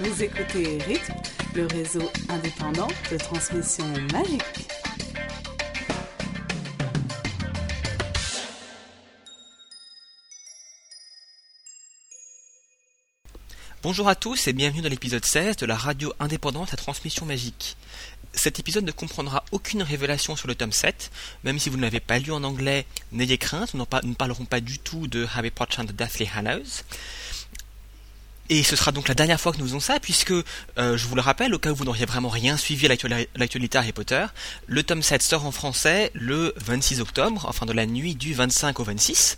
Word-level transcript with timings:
Vous 0.00 0.22
écoutez 0.22 0.78
Rythme, 0.86 1.14
le 1.56 1.66
réseau 1.66 2.08
indépendant 2.28 2.86
de 3.10 3.16
transmission 3.16 3.84
magique. 4.12 4.68
Bonjour 13.82 14.08
à 14.08 14.14
tous 14.14 14.46
et 14.46 14.52
bienvenue 14.52 14.82
dans 14.82 14.88
l'épisode 14.88 15.24
16 15.24 15.56
de 15.56 15.66
la 15.66 15.74
radio 15.74 16.12
indépendante 16.20 16.72
à 16.72 16.76
transmission 16.76 17.26
magique. 17.26 17.76
Cet 18.32 18.60
épisode 18.60 18.84
ne 18.84 18.92
comprendra 18.92 19.44
aucune 19.50 19.82
révélation 19.82 20.36
sur 20.36 20.46
le 20.46 20.54
tome 20.54 20.70
7, 20.70 21.10
même 21.42 21.58
si 21.58 21.70
vous 21.70 21.76
ne 21.76 21.82
l'avez 21.82 21.98
pas 21.98 22.20
lu 22.20 22.30
en 22.30 22.44
anglais, 22.44 22.86
n'ayez 23.10 23.36
crainte, 23.36 23.74
nous 23.74 23.84
ne 24.04 24.14
parlerons 24.14 24.44
pas 24.44 24.60
du 24.60 24.78
tout 24.78 25.08
de 25.08 25.26
Harry 25.34 25.50
Potter 25.50 25.80
and 25.80 25.86
the 25.86 25.92
Deathly 25.92 26.28
Hallows. 26.32 26.84
Et 28.50 28.62
ce 28.62 28.76
sera 28.76 28.92
donc 28.92 29.08
la 29.08 29.14
dernière 29.14 29.38
fois 29.38 29.52
que 29.52 29.58
nous 29.58 29.66
faisons 29.66 29.80
ça, 29.80 30.00
puisque, 30.00 30.30
euh, 30.30 30.44
je 30.96 31.06
vous 31.06 31.14
le 31.14 31.20
rappelle, 31.20 31.54
au 31.54 31.58
cas 31.58 31.70
où 31.70 31.74
vous 31.74 31.84
n'auriez 31.84 32.06
vraiment 32.06 32.30
rien 32.30 32.56
suivi 32.56 32.86
à 32.86 32.88
l'actualité 33.36 33.76
Harry 33.76 33.92
Potter, 33.92 34.24
le 34.66 34.82
tome 34.82 35.02
7 35.02 35.22
sort 35.22 35.44
en 35.44 35.52
français 35.52 36.10
le 36.14 36.54
26 36.56 37.00
octobre, 37.00 37.44
enfin 37.46 37.66
de 37.66 37.74
la 37.74 37.84
nuit 37.84 38.14
du 38.14 38.32
25 38.32 38.80
au 38.80 38.84
26. 38.84 39.36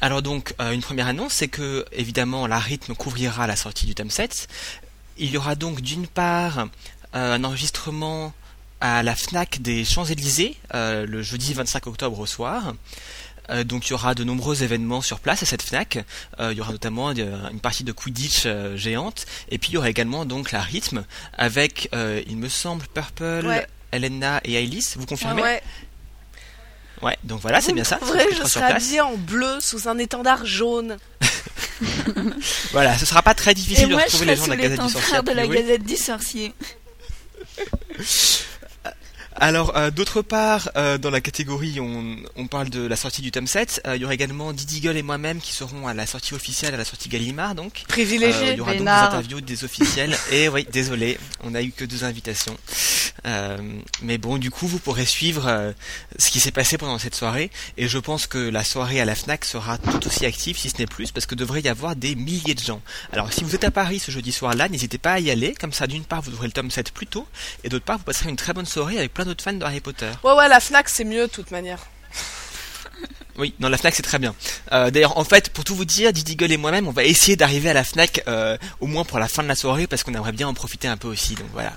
Alors 0.00 0.20
donc, 0.20 0.54
euh, 0.60 0.72
une 0.72 0.82
première 0.82 1.06
annonce, 1.06 1.34
c'est 1.34 1.48
que, 1.48 1.84
évidemment, 1.92 2.48
la 2.48 2.58
rythme 2.58 2.94
couvrira 2.94 3.46
la 3.46 3.54
sortie 3.54 3.86
du 3.86 3.94
tome 3.94 4.10
7. 4.10 4.48
Il 5.16 5.30
y 5.30 5.36
aura 5.36 5.54
donc 5.54 5.80
d'une 5.80 6.08
part 6.08 6.66
euh, 7.14 7.34
un 7.34 7.44
enregistrement 7.44 8.32
à 8.80 9.04
la 9.04 9.14
FNAC 9.14 9.62
des 9.62 9.84
Champs-Élysées 9.84 10.58
le 10.72 11.22
jeudi 11.22 11.54
25 11.54 11.86
octobre 11.86 12.18
au 12.18 12.26
soir. 12.26 12.74
Euh, 13.50 13.64
donc 13.64 13.86
il 13.86 13.90
y 13.90 13.92
aura 13.94 14.14
de 14.14 14.24
nombreux 14.24 14.62
événements 14.62 15.02
sur 15.02 15.20
place 15.20 15.42
à 15.42 15.46
cette 15.46 15.62
Fnac. 15.62 15.98
Euh, 16.40 16.52
il 16.52 16.58
y 16.58 16.60
aura 16.60 16.72
notamment 16.72 17.10
euh, 17.10 17.50
une 17.50 17.60
partie 17.60 17.84
de 17.84 17.92
Quidditch 17.92 18.46
géante. 18.76 19.26
Et 19.48 19.58
puis 19.58 19.70
il 19.70 19.74
y 19.74 19.78
aura 19.78 19.90
également 19.90 20.24
donc 20.24 20.52
la 20.52 20.60
rythme 20.60 21.04
avec, 21.36 21.90
il 22.26 22.36
me 22.36 22.48
semble, 22.48 22.86
Purple, 22.92 23.66
Elena 23.92 24.40
et 24.44 24.56
Alice. 24.58 24.96
Vous 24.96 25.06
confirmez 25.06 25.42
ouais. 25.42 25.62
ouais. 27.02 27.16
donc 27.24 27.40
voilà, 27.40 27.60
c'est 27.60 27.72
bien 27.72 27.84
ça. 27.84 27.98
Vrai, 28.02 28.26
je 28.32 28.46
serai 28.46 28.64
habillée 28.64 29.00
en 29.00 29.16
bleu 29.16 29.58
sous 29.60 29.88
un 29.88 29.98
étendard 29.98 30.44
jaune. 30.46 30.96
voilà, 32.72 32.96
ce 32.98 33.06
sera 33.06 33.22
pas 33.22 33.34
très 33.34 33.54
difficile 33.54 33.88
de 33.88 33.94
retrouver 33.94 34.26
les 34.26 34.36
gens 34.36 34.44
de 34.44 34.50
la 34.50 34.56
Gazette 34.56 34.80
du 34.80 34.88
Sorcier. 34.90 35.22
de 35.22 35.32
la 35.32 35.46
Gazette 35.46 35.84
du 35.84 35.96
Sorcier. 35.96 36.54
Alors, 39.36 39.76
euh, 39.76 39.90
d'autre 39.90 40.22
part, 40.22 40.70
euh, 40.76 40.96
dans 40.96 41.10
la 41.10 41.20
catégorie, 41.20 41.80
on, 41.80 42.16
on, 42.36 42.46
parle 42.46 42.70
de 42.70 42.86
la 42.86 42.94
sortie 42.94 43.20
du 43.20 43.32
tome 43.32 43.48
7. 43.48 43.82
Euh, 43.86 43.96
il 43.96 44.02
y 44.02 44.04
aura 44.04 44.14
également 44.14 44.52
Didi 44.52 44.80
Gull 44.80 44.96
et 44.96 45.02
moi-même 45.02 45.40
qui 45.40 45.52
seront 45.52 45.88
à 45.88 45.94
la 45.94 46.06
sortie 46.06 46.34
officielle, 46.34 46.72
à 46.72 46.76
la 46.76 46.84
sortie 46.84 47.08
Gallimard, 47.08 47.56
donc. 47.56 47.82
Privilégié. 47.88 48.52
il 48.52 48.58
y 48.58 48.60
aura 48.60 48.74
donc 48.74 48.84
des 48.84 48.90
interviews 48.90 49.40
des 49.40 49.64
officiels. 49.64 50.16
et 50.32 50.48
oui, 50.48 50.66
désolé, 50.70 51.18
on 51.42 51.50
n'a 51.50 51.62
eu 51.62 51.72
que 51.72 51.84
deux 51.84 52.04
invitations. 52.04 52.56
mais 54.02 54.18
bon, 54.18 54.38
du 54.38 54.52
coup, 54.52 54.68
vous 54.68 54.78
pourrez 54.78 55.06
suivre 55.06 55.74
ce 56.16 56.30
qui 56.30 56.38
s'est 56.38 56.52
passé 56.52 56.78
pendant 56.78 56.98
cette 56.98 57.16
soirée. 57.16 57.50
Et 57.76 57.88
je 57.88 57.98
pense 57.98 58.28
que 58.28 58.38
la 58.38 58.62
soirée 58.62 59.00
à 59.00 59.04
la 59.04 59.16
Fnac 59.16 59.44
sera 59.44 59.78
tout 59.78 60.06
aussi 60.06 60.26
active, 60.26 60.56
si 60.56 60.70
ce 60.70 60.78
n'est 60.78 60.86
plus, 60.86 61.10
parce 61.10 61.26
que 61.26 61.34
devrait 61.34 61.62
y 61.62 61.68
avoir 61.68 61.96
des 61.96 62.14
milliers 62.14 62.54
de 62.54 62.60
gens. 62.60 62.82
Alors, 63.12 63.32
si 63.32 63.42
vous 63.42 63.56
êtes 63.56 63.64
à 63.64 63.72
Paris 63.72 63.98
ce 63.98 64.12
jeudi 64.12 64.30
soir-là, 64.30 64.68
n'hésitez 64.68 64.98
pas 64.98 65.14
à 65.14 65.20
y 65.20 65.30
aller. 65.32 65.54
Comme 65.54 65.72
ça, 65.72 65.88
d'une 65.88 66.04
part, 66.04 66.22
vous 66.22 66.34
aurez 66.34 66.46
le 66.46 66.52
tome 66.52 66.70
7 66.70 66.92
plus 66.92 67.08
tôt, 67.08 67.26
et 67.64 67.68
d'autre 67.68 67.84
part, 67.84 67.98
vous 67.98 68.04
passerez 68.04 68.30
une 68.30 68.36
très 68.36 68.52
bonne 68.52 68.66
soirée 68.66 68.98
avec 68.98 69.12
plein 69.12 69.23
d'autres 69.24 69.44
fans 69.44 69.52
de 69.52 69.64
Harry 69.64 69.80
Potter. 69.80 70.10
Ouais, 70.22 70.32
ouais, 70.32 70.48
la 70.48 70.60
Fnac 70.60 70.88
c'est 70.88 71.04
mieux 71.04 71.26
de 71.26 71.32
toute 71.32 71.50
manière. 71.50 71.78
Oui, 73.36 73.52
non, 73.58 73.68
la 73.68 73.76
Fnac 73.76 73.96
c'est 73.96 74.02
très 74.02 74.20
bien. 74.20 74.32
Euh, 74.70 74.90
d'ailleurs, 74.92 75.18
en 75.18 75.24
fait, 75.24 75.50
pour 75.50 75.64
tout 75.64 75.74
vous 75.74 75.84
dire, 75.84 76.12
Didi 76.12 76.36
Gull 76.36 76.52
et 76.52 76.56
moi-même, 76.56 76.86
on 76.86 76.92
va 76.92 77.02
essayer 77.02 77.34
d'arriver 77.34 77.68
à 77.70 77.72
la 77.72 77.82
Fnac 77.82 78.22
euh, 78.28 78.56
au 78.80 78.86
moins 78.86 79.04
pour 79.04 79.18
la 79.18 79.26
fin 79.26 79.42
de 79.42 79.48
la 79.48 79.56
soirée 79.56 79.88
parce 79.88 80.04
qu'on 80.04 80.14
aimerait 80.14 80.30
bien 80.30 80.46
en 80.46 80.54
profiter 80.54 80.86
un 80.86 80.96
peu 80.96 81.08
aussi. 81.08 81.34
Donc 81.34 81.48
voilà. 81.52 81.72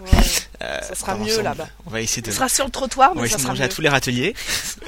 Euh, 0.61 0.81
ça 0.81 0.93
sera 0.93 1.15
mieux 1.15 1.41
là-bas. 1.41 1.67
On 1.87 1.89
va 1.89 2.01
essayer 2.01 2.21
de. 2.21 2.29
Ça 2.29 2.37
sera 2.37 2.49
sur 2.49 2.65
le 2.65 2.71
trottoir, 2.71 3.15
mais 3.15 3.21
on 3.21 3.23
va 3.23 3.30
ça 3.30 3.39
manger 3.39 3.63
à 3.63 3.69
tous 3.69 3.81
les 3.81 3.89
râteliers. 3.89 4.36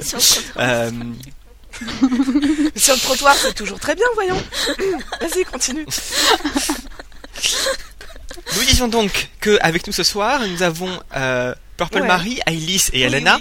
sur 2.76 2.94
le 2.94 3.00
trottoir, 3.00 3.34
c'est 3.34 3.54
toujours 3.54 3.80
très 3.80 3.96
bien, 3.96 4.06
voyons. 4.14 4.36
Vas-y, 5.20 5.44
continue. 5.44 5.86
Nous 8.56 8.64
disions 8.64 8.88
donc 8.88 9.28
que 9.40 9.58
avec 9.60 9.86
nous 9.86 9.92
ce 9.92 10.02
soir, 10.04 10.40
nous 10.46 10.62
avons 10.62 11.00
Purple 11.80 12.02
Marie, 12.02 12.40
Alice 12.44 12.90
et 12.92 13.00
Elena. 13.00 13.40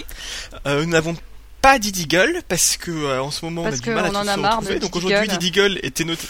Euh, 0.66 0.86
nous 0.86 0.92
n'avons 0.92 1.14
pas 1.62 1.78
Didi 1.78 2.08
Gull 2.08 2.42
parce 2.48 2.78
que 2.78 2.90
euh, 2.90 3.22
en 3.22 3.32
ce 3.32 3.44
moment 3.44 3.64
parce 3.64 3.80
on 3.80 3.82
a 3.82 3.84
du 3.84 3.90
mal 3.90 4.06
à 4.06 4.10
tout 4.10 4.14
se 4.16 4.40
retrouver. 4.40 4.80
Donc 4.80 4.96
aujourd'hui 4.96 5.28
Didi 5.28 5.52
Gull 5.52 5.78
était 5.84 6.06
noté... 6.06 6.26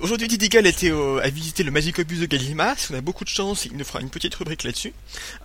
aujourd'hui 0.00 0.28
Didi 0.28 0.48
Gull 0.48 0.66
était 0.66 0.90
à 0.90 1.28
visiter 1.28 1.62
le 1.62 1.70
Magicobus 1.70 2.20
de 2.20 2.24
Galima. 2.24 2.74
Si 2.78 2.90
on 2.90 2.94
a 2.94 3.02
beaucoup 3.02 3.24
de 3.24 3.28
chance, 3.28 3.66
il 3.66 3.76
nous 3.76 3.84
fera 3.84 4.00
une 4.00 4.08
petite 4.08 4.34
rubrique 4.34 4.64
là-dessus. 4.64 4.94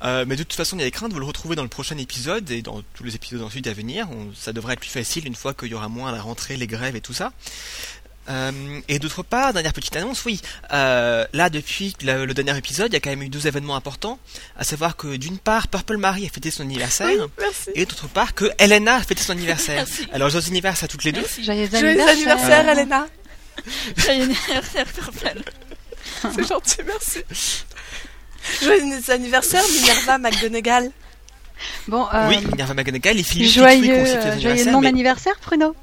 Euh, 0.06 0.24
mais 0.26 0.38
de 0.38 0.44
toute 0.44 0.54
façon, 0.54 0.78
il 0.78 0.82
y 0.82 0.86
a 0.86 0.90
de 0.90 1.14
vous 1.14 1.20
le 1.20 1.26
retrouver 1.26 1.58
dans 1.58 1.64
le 1.64 1.68
prochain 1.68 1.98
épisode 1.98 2.50
et 2.52 2.62
dans 2.62 2.82
tous 2.94 3.04
les 3.04 3.16
épisodes 3.16 3.42
ensuite 3.42 3.68
à 3.68 3.74
venir. 3.74 4.08
ça 4.34 4.54
devrait 4.54 4.76
être 4.76 4.80
plus 4.80 4.90
facile 4.90 5.28
une 5.28 5.36
fois 5.36 5.54
qu'il 5.54 5.68
y 5.68 5.74
aura 5.74 5.90
moins 5.90 6.14
la 6.14 6.22
rentrée, 6.22 6.56
les 6.56 6.68
grèves 6.68 6.96
et 6.96 7.02
tout 7.02 7.14
ça. 7.14 7.34
Euh, 8.30 8.80
et 8.88 9.00
d'autre 9.00 9.24
part, 9.24 9.54
dernière 9.54 9.74
petite 9.74 9.96
annonce, 9.96 10.26
oui, 10.26 10.42
euh, 10.72 11.26
là 11.34 11.50
depuis 11.50 11.96
le, 12.02 12.26
dernier 12.34 12.58
épisode, 12.58 12.92
il 12.92 12.94
y 12.94 12.98
a 12.98 13.00
quand 13.00 13.10
même 13.10 13.24
eu 13.24 13.30
deux 13.30 13.48
événements 13.48 13.76
importants, 13.76 14.20
à 14.58 14.64
savoir 14.64 14.96
que 14.96 15.16
d'une 15.16 15.40
part, 15.40 15.68
Purple 15.68 15.98
Marie 15.98 16.26
a 16.26 16.30
fêté 16.30 16.52
son 16.52 16.64
anniversaire, 16.64 17.28
et 17.74 17.86
d'autre 17.86 18.08
part 18.08 18.34
que 18.36 18.46
Elena 18.60 18.96
a 18.96 19.02
fêté 19.02 19.24
son 19.24 19.32
anniversaire. 19.34 19.86
Alors 20.14 20.30
joyeux 20.30 20.48
anniversaire 20.48 20.86
à 20.86 20.88
toutes 20.88 21.04
les 21.04 21.12
deux. 21.12 21.26
Joyeux 21.42 21.68
anniversaire, 21.74 22.10
anniversaire 22.10 22.70
Elena. 22.70 23.08
Joyeux 23.98 24.24
anniversaire 24.24 24.86
Purple. 24.86 25.42
C'est 26.22 26.48
gentil, 26.48 26.78
merci. 26.86 27.64
Joyeux 28.62 29.10
anniversaire 29.10 29.64
Minerva 29.74 30.18
McGonagall. 30.18 30.92
Bon, 31.88 32.08
euh, 32.14 32.30
oui, 32.30 32.38
Minerva 32.46 32.74
McGonagall 32.74 33.20
et 33.20 33.24
Philippe 33.24 33.52
Joyeux, 33.52 34.06
joyeux 34.40 34.72
non-anniversaire, 34.72 35.36
Bruno. 35.44 35.76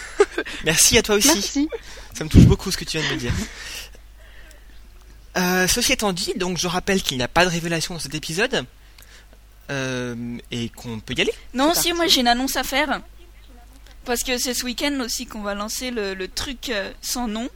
Merci 0.64 0.98
à 0.98 1.02
toi 1.02 1.16
aussi. 1.16 1.28
Merci. 1.28 1.68
Ça 2.14 2.24
me 2.24 2.28
touche 2.28 2.44
beaucoup 2.44 2.70
ce 2.70 2.76
que 2.76 2.84
tu 2.84 2.98
viens 2.98 3.08
de 3.08 3.14
me 3.14 3.18
dire. 3.18 3.32
Euh, 5.36 5.66
ceci 5.66 5.92
étant 5.92 6.12
dit, 6.12 6.34
donc 6.36 6.58
je 6.58 6.68
rappelle 6.68 7.02
qu'il 7.02 7.16
n'y 7.16 7.22
a 7.22 7.28
pas 7.28 7.44
de 7.44 7.50
révélation 7.50 7.94
dans 7.94 8.00
cet 8.00 8.14
épisode 8.14 8.66
euh, 9.70 10.38
et 10.50 10.68
qu'on 10.68 11.00
peut 11.00 11.14
y 11.16 11.22
aller. 11.22 11.32
Non, 11.54 11.72
si 11.74 11.92
moi 11.92 12.06
j'ai 12.06 12.20
une 12.20 12.28
annonce 12.28 12.56
à 12.56 12.64
faire 12.64 13.00
parce 14.04 14.24
que 14.24 14.36
c'est 14.36 14.52
ce 14.52 14.64
week-end 14.64 14.98
aussi 15.00 15.26
qu'on 15.26 15.42
va 15.42 15.54
lancer 15.54 15.90
le, 15.90 16.26
truc 16.28 16.68
euh, 16.68 16.90
sans 17.00 17.28
nom. 17.28 17.48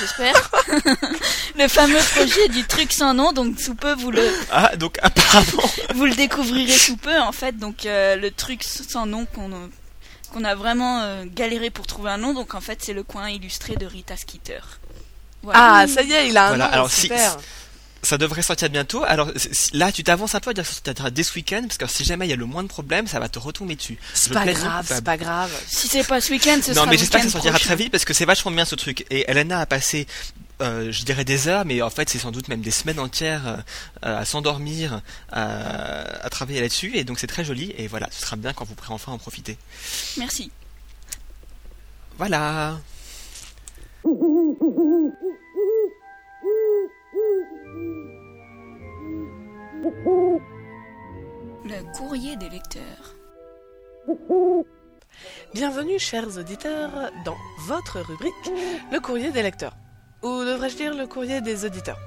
J'espère. 0.00 0.50
le 1.58 1.68
fameux 1.68 2.00
projet 2.14 2.48
du 2.48 2.64
truc 2.64 2.92
sans 2.92 3.14
nom, 3.14 3.32
donc 3.32 3.60
sous 3.60 3.74
peu 3.74 3.94
vous 3.94 4.10
le. 4.10 4.22
Ah, 4.50 4.74
donc 4.76 4.98
apparemment. 5.02 5.70
vous 5.94 6.06
le 6.06 6.14
découvrirez 6.14 6.76
sous 6.76 6.96
peu 6.96 7.18
en 7.18 7.32
fait, 7.32 7.56
donc 7.58 7.84
le 7.84 8.28
truc 8.30 8.64
sans 8.64 9.06
nom 9.06 9.26
qu'on 9.26 9.50
qu'on 10.32 10.44
a 10.44 10.54
vraiment 10.54 11.02
euh, 11.02 11.24
galéré 11.26 11.70
pour 11.70 11.86
trouver 11.86 12.10
un 12.10 12.18
nom. 12.18 12.34
Donc 12.34 12.54
en 12.54 12.60
fait, 12.60 12.78
c'est 12.82 12.94
le 12.94 13.02
coin 13.02 13.28
illustré 13.28 13.76
de 13.76 13.86
Rita 13.86 14.16
Skeeter. 14.16 14.60
Ah, 15.52 15.86
ça 15.88 16.02
y 16.02 16.12
est, 16.12 16.28
il 16.28 16.36
a 16.36 16.48
un 16.48 16.56
nom. 16.56 16.64
Alors, 16.64 16.90
super. 16.90 17.38
Ça 18.02 18.18
devrait 18.18 18.42
sortir 18.42 18.68
bientôt. 18.68 19.04
Alors 19.04 19.30
là, 19.72 19.92
tu 19.92 20.02
t'avances 20.04 20.34
un 20.34 20.40
peu 20.40 20.50
à 20.50 20.54
dire 20.54 20.64
que 20.64 20.70
ça 20.70 20.80
sortira 20.84 21.10
dès 21.10 21.22
ce 21.22 21.34
week-end, 21.34 21.62
parce 21.62 21.78
que 21.78 21.86
si 21.86 22.04
jamais 22.04 22.26
il 22.26 22.30
y 22.30 22.32
a 22.32 22.36
le 22.36 22.46
moins 22.46 22.62
de 22.62 22.68
problèmes, 22.68 23.06
ça 23.06 23.20
va 23.20 23.28
te 23.28 23.38
retomber 23.38 23.76
dessus. 23.76 23.98
C'est 24.14 24.32
pas 24.32 24.44
grave, 24.44 24.86
c'est 24.88 25.04
pas 25.04 25.16
grave. 25.16 25.52
Si 25.66 25.88
c'est 25.88 26.06
pas 26.06 26.20
ce 26.20 26.32
week-end, 26.32 26.58
ce 26.62 26.72
non, 26.72 26.86
mais 26.86 26.96
j'espère 26.96 27.20
que 27.20 27.26
ça 27.26 27.32
sortira 27.32 27.58
très 27.58 27.76
vite, 27.76 27.92
parce 27.92 28.04
que 28.04 28.14
c'est 28.14 28.24
vachement 28.24 28.50
bien 28.50 28.64
ce 28.64 28.74
truc. 28.74 29.06
Et 29.10 29.30
Elena 29.30 29.60
a 29.60 29.66
passé 29.66 30.06
euh, 30.62 30.92
je 30.92 31.04
dirais 31.04 31.24
des 31.24 31.48
heures, 31.48 31.64
mais 31.64 31.82
en 31.82 31.90
fait 31.90 32.08
c'est 32.08 32.18
sans 32.18 32.30
doute 32.30 32.46
même 32.48 32.60
des 32.60 32.70
semaines 32.70 33.00
entières 33.00 33.64
euh, 34.04 34.20
à 34.20 34.24
s'endormir, 34.24 35.00
à, 35.32 36.28
travailler 36.30 36.60
là-dessus, 36.60 36.92
et 36.94 37.04
donc 37.04 37.18
c'est 37.18 37.26
très 37.26 37.44
joli, 37.44 37.74
et 37.76 37.88
voilà, 37.88 38.06
ce 38.10 38.20
sera 38.20 38.36
bien 38.36 38.52
quand 38.52 38.64
vous 38.64 38.74
pourrez 38.74 38.94
enfin 38.94 39.12
en 39.12 39.18
profiter. 39.18 39.58
Merci. 40.18 40.52
Voilà. 42.16 42.78
Le 49.82 49.90
courrier 51.96 52.36
des 52.36 52.48
lecteurs. 52.48 53.16
Bienvenue 55.54 55.98
chers 55.98 56.38
auditeurs 56.38 57.10
dans 57.24 57.34
votre 57.66 57.98
rubrique 58.00 58.32
Le 58.92 59.00
courrier 59.00 59.32
des 59.32 59.42
lecteurs 59.42 59.74
ou 60.22 60.44
devrais-je 60.44 60.76
dire 60.76 60.94
le 60.94 61.08
courrier 61.08 61.40
des 61.40 61.64
auditeurs? 61.64 61.98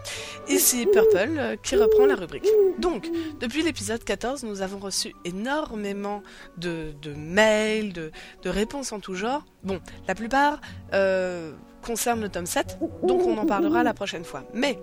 Ici 0.48 0.86
Purple 0.86 1.58
qui 1.62 1.76
reprend 1.76 2.06
la 2.06 2.16
rubrique. 2.16 2.48
Donc, 2.80 3.10
depuis 3.42 3.62
l'épisode 3.62 4.06
14, 4.06 4.46
nous 4.46 4.62
avons 4.62 4.78
reçu 4.78 5.14
énormément 5.26 6.24
de, 6.56 6.94
mails, 7.18 7.92
de, 7.92 8.12
réponses 8.46 8.94
en 8.94 9.02
tout 9.02 9.16
genre. 9.16 9.44
Bon, 9.64 9.82
la 10.08 10.16
plupart 10.16 10.62
euh, 10.94 11.52
concernent 11.82 12.22
le 12.22 12.30
tome 12.30 12.46
7, 12.46 12.80
donc 13.04 13.26
on 13.26 13.38
en 13.38 13.46
parlera 13.46 13.84
la 13.84 13.94
prochaine 13.94 14.24
fois. 14.24 14.46
Mais 14.54 14.80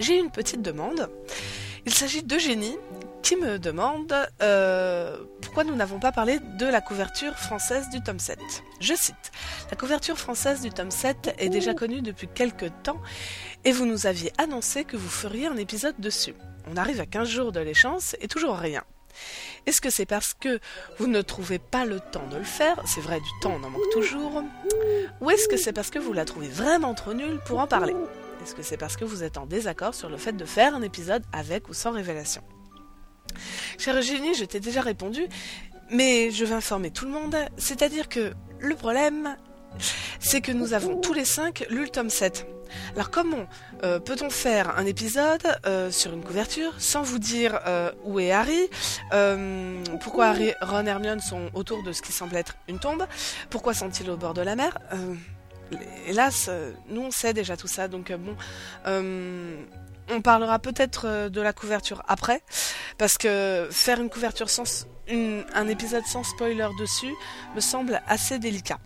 j'ai 0.00 0.18
une 0.18 0.32
petite 0.32 0.62
demande. 0.62 1.08
Il 1.84 1.92
s'agit 1.92 2.22
d'Eugénie 2.22 2.76
qui 3.22 3.34
me 3.36 3.58
demande 3.58 4.14
euh, 4.40 5.16
pourquoi 5.40 5.64
nous 5.64 5.74
n'avons 5.74 5.98
pas 5.98 6.12
parlé 6.12 6.38
de 6.58 6.66
la 6.66 6.80
couverture 6.80 7.34
française 7.34 7.88
du 7.90 8.00
tome 8.00 8.20
7. 8.20 8.38
Je 8.80 8.94
cite 8.94 9.32
La 9.70 9.76
couverture 9.76 10.16
française 10.16 10.60
du 10.60 10.70
tome 10.70 10.92
7 10.92 11.34
est 11.38 11.48
déjà 11.48 11.74
connue 11.74 12.00
depuis 12.00 12.28
quelques 12.28 12.70
temps 12.84 13.00
et 13.64 13.72
vous 13.72 13.86
nous 13.86 14.06
aviez 14.06 14.32
annoncé 14.38 14.84
que 14.84 14.96
vous 14.96 15.08
feriez 15.08 15.46
un 15.46 15.56
épisode 15.56 15.96
dessus. 15.98 16.34
On 16.70 16.76
arrive 16.76 17.00
à 17.00 17.06
15 17.06 17.28
jours 17.28 17.52
de 17.52 17.60
l'échéance 17.60 18.14
et 18.20 18.28
toujours 18.28 18.56
rien. 18.56 18.84
Est-ce 19.66 19.80
que 19.80 19.90
c'est 19.90 20.06
parce 20.06 20.34
que 20.34 20.60
vous 20.98 21.08
ne 21.08 21.20
trouvez 21.20 21.58
pas 21.58 21.84
le 21.84 21.98
temps 21.98 22.26
de 22.28 22.36
le 22.36 22.44
faire? 22.44 22.80
C'est 22.86 23.00
vrai, 23.00 23.18
du 23.18 23.30
temps, 23.40 23.54
on 23.60 23.64
en 23.64 23.70
manque 23.70 23.90
toujours. 23.92 24.42
Ou 25.20 25.30
est-ce 25.30 25.48
que 25.48 25.56
c'est 25.56 25.72
parce 25.72 25.90
que 25.90 25.98
vous 25.98 26.12
la 26.12 26.24
trouvez 26.24 26.48
vraiment 26.48 26.94
trop 26.94 27.12
nulle 27.12 27.40
pour 27.44 27.58
en 27.58 27.66
parler? 27.66 27.94
Est-ce 28.42 28.56
que 28.56 28.62
c'est 28.62 28.76
parce 28.76 28.96
que 28.96 29.04
vous 29.04 29.22
êtes 29.22 29.38
en 29.38 29.46
désaccord 29.46 29.94
sur 29.94 30.08
le 30.08 30.16
fait 30.16 30.32
de 30.32 30.44
faire 30.44 30.74
un 30.74 30.82
épisode 30.82 31.22
avec 31.32 31.68
ou 31.68 31.74
sans 31.74 31.92
révélation? 31.92 32.42
Cher 33.78 33.96
Eugénie, 33.96 34.34
je 34.34 34.44
t'ai 34.44 34.58
déjà 34.58 34.80
répondu, 34.80 35.28
mais 35.90 36.32
je 36.32 36.44
vais 36.44 36.54
informer 36.54 36.90
tout 36.90 37.04
le 37.04 37.12
monde. 37.12 37.36
C'est-à-dire 37.56 38.08
que 38.08 38.32
le 38.58 38.74
problème, 38.74 39.36
c'est 40.18 40.40
que 40.40 40.50
nous 40.50 40.74
avons 40.74 41.00
tous 41.00 41.12
les 41.12 41.24
cinq 41.24 41.64
lu 41.70 41.82
le 41.82 41.88
tome 41.88 42.10
7. 42.10 42.46
Alors 42.94 43.10
comment 43.10 43.46
euh, 43.84 44.00
peut-on 44.00 44.30
faire 44.30 44.76
un 44.76 44.86
épisode 44.86 45.42
euh, 45.66 45.90
sur 45.90 46.12
une 46.12 46.24
couverture 46.24 46.72
sans 46.78 47.02
vous 47.02 47.18
dire 47.18 47.60
euh, 47.66 47.92
où 48.02 48.18
est 48.18 48.32
Harry, 48.32 48.70
pourquoi 50.00 50.28
Harry, 50.28 50.52
Ron 50.62 50.86
et 50.86 50.88
Hermione 50.88 51.20
sont 51.20 51.50
autour 51.54 51.82
de 51.84 51.92
ce 51.92 52.02
qui 52.02 52.12
semble 52.12 52.34
être 52.36 52.56
une 52.68 52.80
tombe, 52.80 53.06
pourquoi 53.50 53.74
sont-ils 53.74 54.10
au 54.10 54.16
bord 54.16 54.34
de 54.34 54.42
la 54.42 54.56
mer? 54.56 54.78
Hélas, 56.06 56.46
euh, 56.48 56.72
nous 56.88 57.02
on 57.02 57.10
sait 57.10 57.32
déjà 57.32 57.56
tout 57.56 57.68
ça, 57.68 57.88
donc 57.88 58.10
euh, 58.10 58.16
bon, 58.16 58.36
euh, 58.86 59.56
on 60.10 60.20
parlera 60.20 60.58
peut-être 60.58 61.28
de 61.28 61.40
la 61.40 61.52
couverture 61.52 62.02
après, 62.08 62.42
parce 62.98 63.18
que 63.18 63.68
faire 63.70 64.00
une 64.00 64.10
couverture 64.10 64.50
sans 64.50 64.86
un 65.08 65.68
épisode 65.68 66.04
sans 66.06 66.22
spoiler 66.22 66.68
dessus 66.78 67.12
me 67.54 67.60
semble 67.60 68.00
assez 68.06 68.38
délicat. 68.38 68.78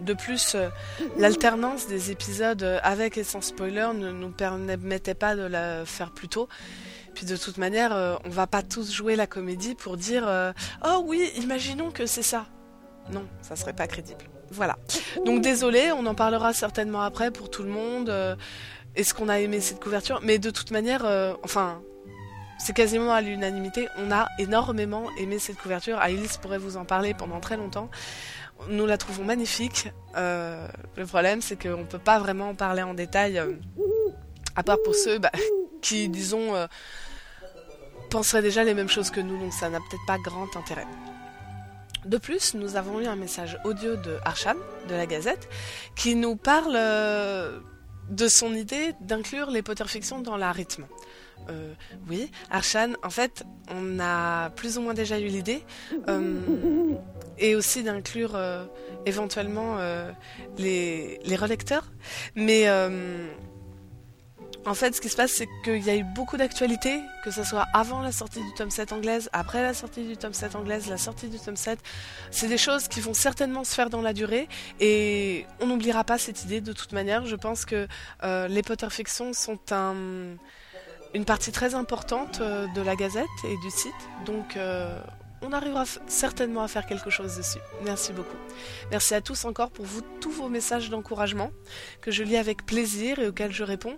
De 0.00 0.12
plus, 0.12 0.56
l'alternance 1.18 1.86
des 1.86 2.10
épisodes 2.10 2.80
avec 2.82 3.16
et 3.16 3.24
sans 3.24 3.40
spoiler 3.40 3.88
ne 3.94 4.10
nous 4.10 4.30
permettait 4.30 5.14
pas 5.14 5.36
de 5.36 5.42
la 5.42 5.84
faire 5.84 6.12
plus 6.12 6.28
tôt. 6.28 6.48
Puis 7.14 7.26
de 7.26 7.36
toute 7.36 7.58
manière, 7.58 8.18
on 8.24 8.28
va 8.28 8.46
pas 8.46 8.62
tous 8.62 8.92
jouer 8.92 9.14
la 9.14 9.26
comédie 9.26 9.74
pour 9.74 9.96
dire 9.96 10.26
Oh 10.84 11.04
oui, 11.06 11.30
imaginons 11.36 11.90
que 11.90 12.06
c'est 12.06 12.22
ça. 12.22 12.46
Non, 13.12 13.26
ça 13.42 13.56
serait 13.56 13.74
pas 13.74 13.86
crédible. 13.86 14.24
Voilà. 14.54 14.78
Donc 15.26 15.40
désolé, 15.40 15.90
on 15.92 16.06
en 16.06 16.14
parlera 16.14 16.52
certainement 16.52 17.02
après 17.02 17.30
pour 17.30 17.50
tout 17.50 17.62
le 17.64 17.70
monde. 17.70 18.08
euh, 18.08 18.36
Est-ce 18.94 19.12
qu'on 19.12 19.28
a 19.28 19.40
aimé 19.40 19.60
cette 19.60 19.80
couverture 19.80 20.20
Mais 20.22 20.38
de 20.38 20.50
toute 20.50 20.70
manière, 20.70 21.04
euh, 21.04 21.34
enfin, 21.42 21.82
c'est 22.58 22.72
quasiment 22.72 23.12
à 23.12 23.20
l'unanimité. 23.20 23.88
On 23.98 24.12
a 24.12 24.28
énormément 24.38 25.06
aimé 25.18 25.38
cette 25.38 25.58
couverture. 25.58 25.98
Alice 25.98 26.36
pourrait 26.36 26.58
vous 26.58 26.76
en 26.76 26.84
parler 26.84 27.12
pendant 27.14 27.40
très 27.40 27.56
longtemps. 27.56 27.90
Nous 28.68 28.86
la 28.86 28.96
trouvons 28.96 29.24
magnifique. 29.24 29.88
Euh, 30.16 30.68
le 30.96 31.04
problème, 31.06 31.42
c'est 31.42 31.60
qu'on 31.60 31.78
ne 31.78 31.84
peut 31.84 31.98
pas 31.98 32.20
vraiment 32.20 32.50
en 32.50 32.54
parler 32.54 32.82
en 32.82 32.94
détail, 32.94 33.38
euh, 33.38 33.52
à 34.54 34.62
part 34.62 34.78
pour 34.84 34.94
ceux 34.94 35.18
bah, 35.18 35.32
qui, 35.82 36.08
disons, 36.08 36.54
euh, 36.54 36.66
penseraient 38.10 38.42
déjà 38.42 38.62
les 38.62 38.74
mêmes 38.74 38.88
choses 38.88 39.10
que 39.10 39.20
nous, 39.20 39.36
donc 39.38 39.52
ça 39.52 39.68
n'a 39.68 39.78
peut-être 39.78 40.06
pas 40.06 40.18
grand 40.18 40.56
intérêt. 40.56 40.86
De 42.04 42.18
plus, 42.18 42.54
nous 42.54 42.76
avons 42.76 43.00
eu 43.00 43.06
un 43.06 43.16
message 43.16 43.58
audio 43.64 43.96
de 43.96 44.18
Arshan, 44.24 44.56
de 44.88 44.94
la 44.94 45.06
Gazette, 45.06 45.48
qui 45.96 46.14
nous 46.14 46.36
parle 46.36 46.74
euh, 46.76 47.60
de 48.10 48.28
son 48.28 48.54
idée 48.54 48.94
d'inclure 49.00 49.50
les 49.50 49.62
Potter 49.62 49.84
Fiction 49.86 50.20
dans 50.20 50.36
la 50.36 50.52
rythme. 50.52 50.86
Euh, 51.48 51.72
oui, 52.08 52.30
Arshan, 52.50 52.92
en 53.02 53.10
fait, 53.10 53.44
on 53.70 53.98
a 54.00 54.50
plus 54.50 54.76
ou 54.76 54.82
moins 54.82 54.94
déjà 54.94 55.18
eu 55.18 55.26
l'idée, 55.26 55.62
euh, 56.08 56.40
et 57.38 57.54
aussi 57.54 57.82
d'inclure 57.82 58.38
éventuellement 59.06 59.78
les, 60.58 61.20
les 61.24 61.36
relecteurs. 61.36 61.90
Mais 62.34 62.66
en 64.66 64.74
fait, 64.74 64.94
ce 64.94 65.00
qui 65.00 65.08
se 65.08 65.16
passe, 65.16 65.32
c'est 65.32 65.48
qu'il 65.62 65.84
y 65.84 65.90
a 65.90 65.96
eu 65.96 66.04
beaucoup 66.04 66.36
d'actualités, 66.36 67.00
que 67.22 67.30
ce 67.30 67.44
soit 67.44 67.66
avant 67.74 68.00
la 68.00 68.12
sortie 68.12 68.40
du 68.40 68.52
tome 68.54 68.70
7 68.70 68.92
anglaise, 68.92 69.28
après 69.32 69.62
la 69.62 69.74
sortie 69.74 70.04
du 70.04 70.16
tome 70.16 70.32
7 70.32 70.56
anglaise, 70.56 70.88
la 70.88 70.96
sortie 70.96 71.28
du 71.28 71.38
tome 71.38 71.56
7. 71.56 71.78
C'est 72.30 72.48
des 72.48 72.56
choses 72.56 72.88
qui 72.88 73.00
vont 73.00 73.14
certainement 73.14 73.64
se 73.64 73.74
faire 73.74 73.90
dans 73.90 74.00
la 74.00 74.12
durée, 74.12 74.48
et 74.80 75.46
on 75.60 75.66
n'oubliera 75.66 76.04
pas 76.04 76.18
cette 76.18 76.44
idée 76.44 76.60
de 76.60 76.72
toute 76.72 76.92
manière. 76.92 77.26
Je 77.26 77.36
pense 77.36 77.64
que 77.64 77.86
euh, 78.22 78.48
les 78.48 78.62
Potter 78.62 78.88
Fiction 78.90 79.32
sont 79.34 79.58
un, 79.70 79.94
une 81.12 81.24
partie 81.24 81.52
très 81.52 81.74
importante 81.74 82.40
euh, 82.40 82.66
de 82.74 82.80
la 82.80 82.96
Gazette 82.96 83.26
et 83.44 83.56
du 83.62 83.70
site, 83.70 83.92
donc 84.24 84.56
euh, 84.56 84.98
on 85.44 85.52
arrivera 85.52 85.84
certainement 86.06 86.62
à 86.62 86.68
faire 86.68 86.86
quelque 86.86 87.10
chose 87.10 87.36
dessus. 87.36 87.58
Merci 87.84 88.12
beaucoup. 88.12 88.36
Merci 88.90 89.14
à 89.14 89.20
tous 89.20 89.44
encore 89.44 89.70
pour 89.70 89.84
vous, 89.84 90.00
tous 90.20 90.30
vos 90.30 90.48
messages 90.48 90.90
d'encouragement 90.90 91.50
que 92.00 92.10
je 92.10 92.22
lis 92.22 92.36
avec 92.36 92.64
plaisir 92.64 93.18
et 93.18 93.28
auxquels 93.28 93.52
je 93.52 93.62
réponds. 93.62 93.96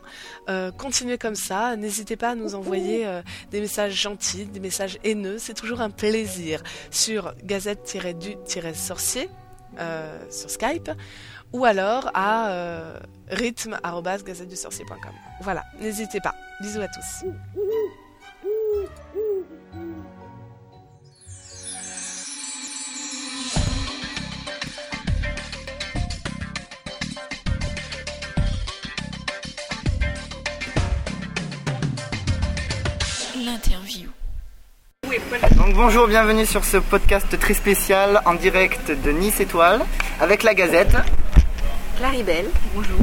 Euh, 0.48 0.70
continuez 0.72 1.18
comme 1.18 1.34
ça, 1.34 1.76
n'hésitez 1.76 2.16
pas 2.16 2.30
à 2.30 2.34
nous 2.34 2.54
envoyer 2.54 3.06
euh, 3.06 3.22
des 3.50 3.60
messages 3.60 3.94
gentils, 3.94 4.46
des 4.46 4.60
messages 4.60 4.98
haineux, 5.04 5.38
c'est 5.38 5.54
toujours 5.54 5.80
un 5.80 5.90
plaisir 5.90 6.62
sur 6.90 7.34
gazette-du-sorcier 7.44 9.30
euh, 9.78 10.18
sur 10.30 10.50
Skype 10.50 10.90
ou 11.52 11.64
alors 11.64 12.10
à 12.14 12.98
rythme@gazettedusorcier.com. 13.28 15.12
Voilà, 15.42 15.64
n'hésitez 15.80 16.20
pas. 16.20 16.34
Bisous 16.60 16.80
à 16.80 16.88
tous. 16.88 17.26
Donc 35.56 35.74
bonjour, 35.74 36.08
bienvenue 36.08 36.44
sur 36.44 36.64
ce 36.64 36.78
podcast 36.78 37.38
très 37.38 37.54
spécial 37.54 38.20
en 38.24 38.34
direct 38.34 38.90
de 38.90 39.12
Nice 39.12 39.38
Étoile 39.40 39.80
avec 40.20 40.42
la 40.42 40.52
Gazette. 40.54 40.96
Claribel, 41.96 42.46
bonjour. 42.74 42.98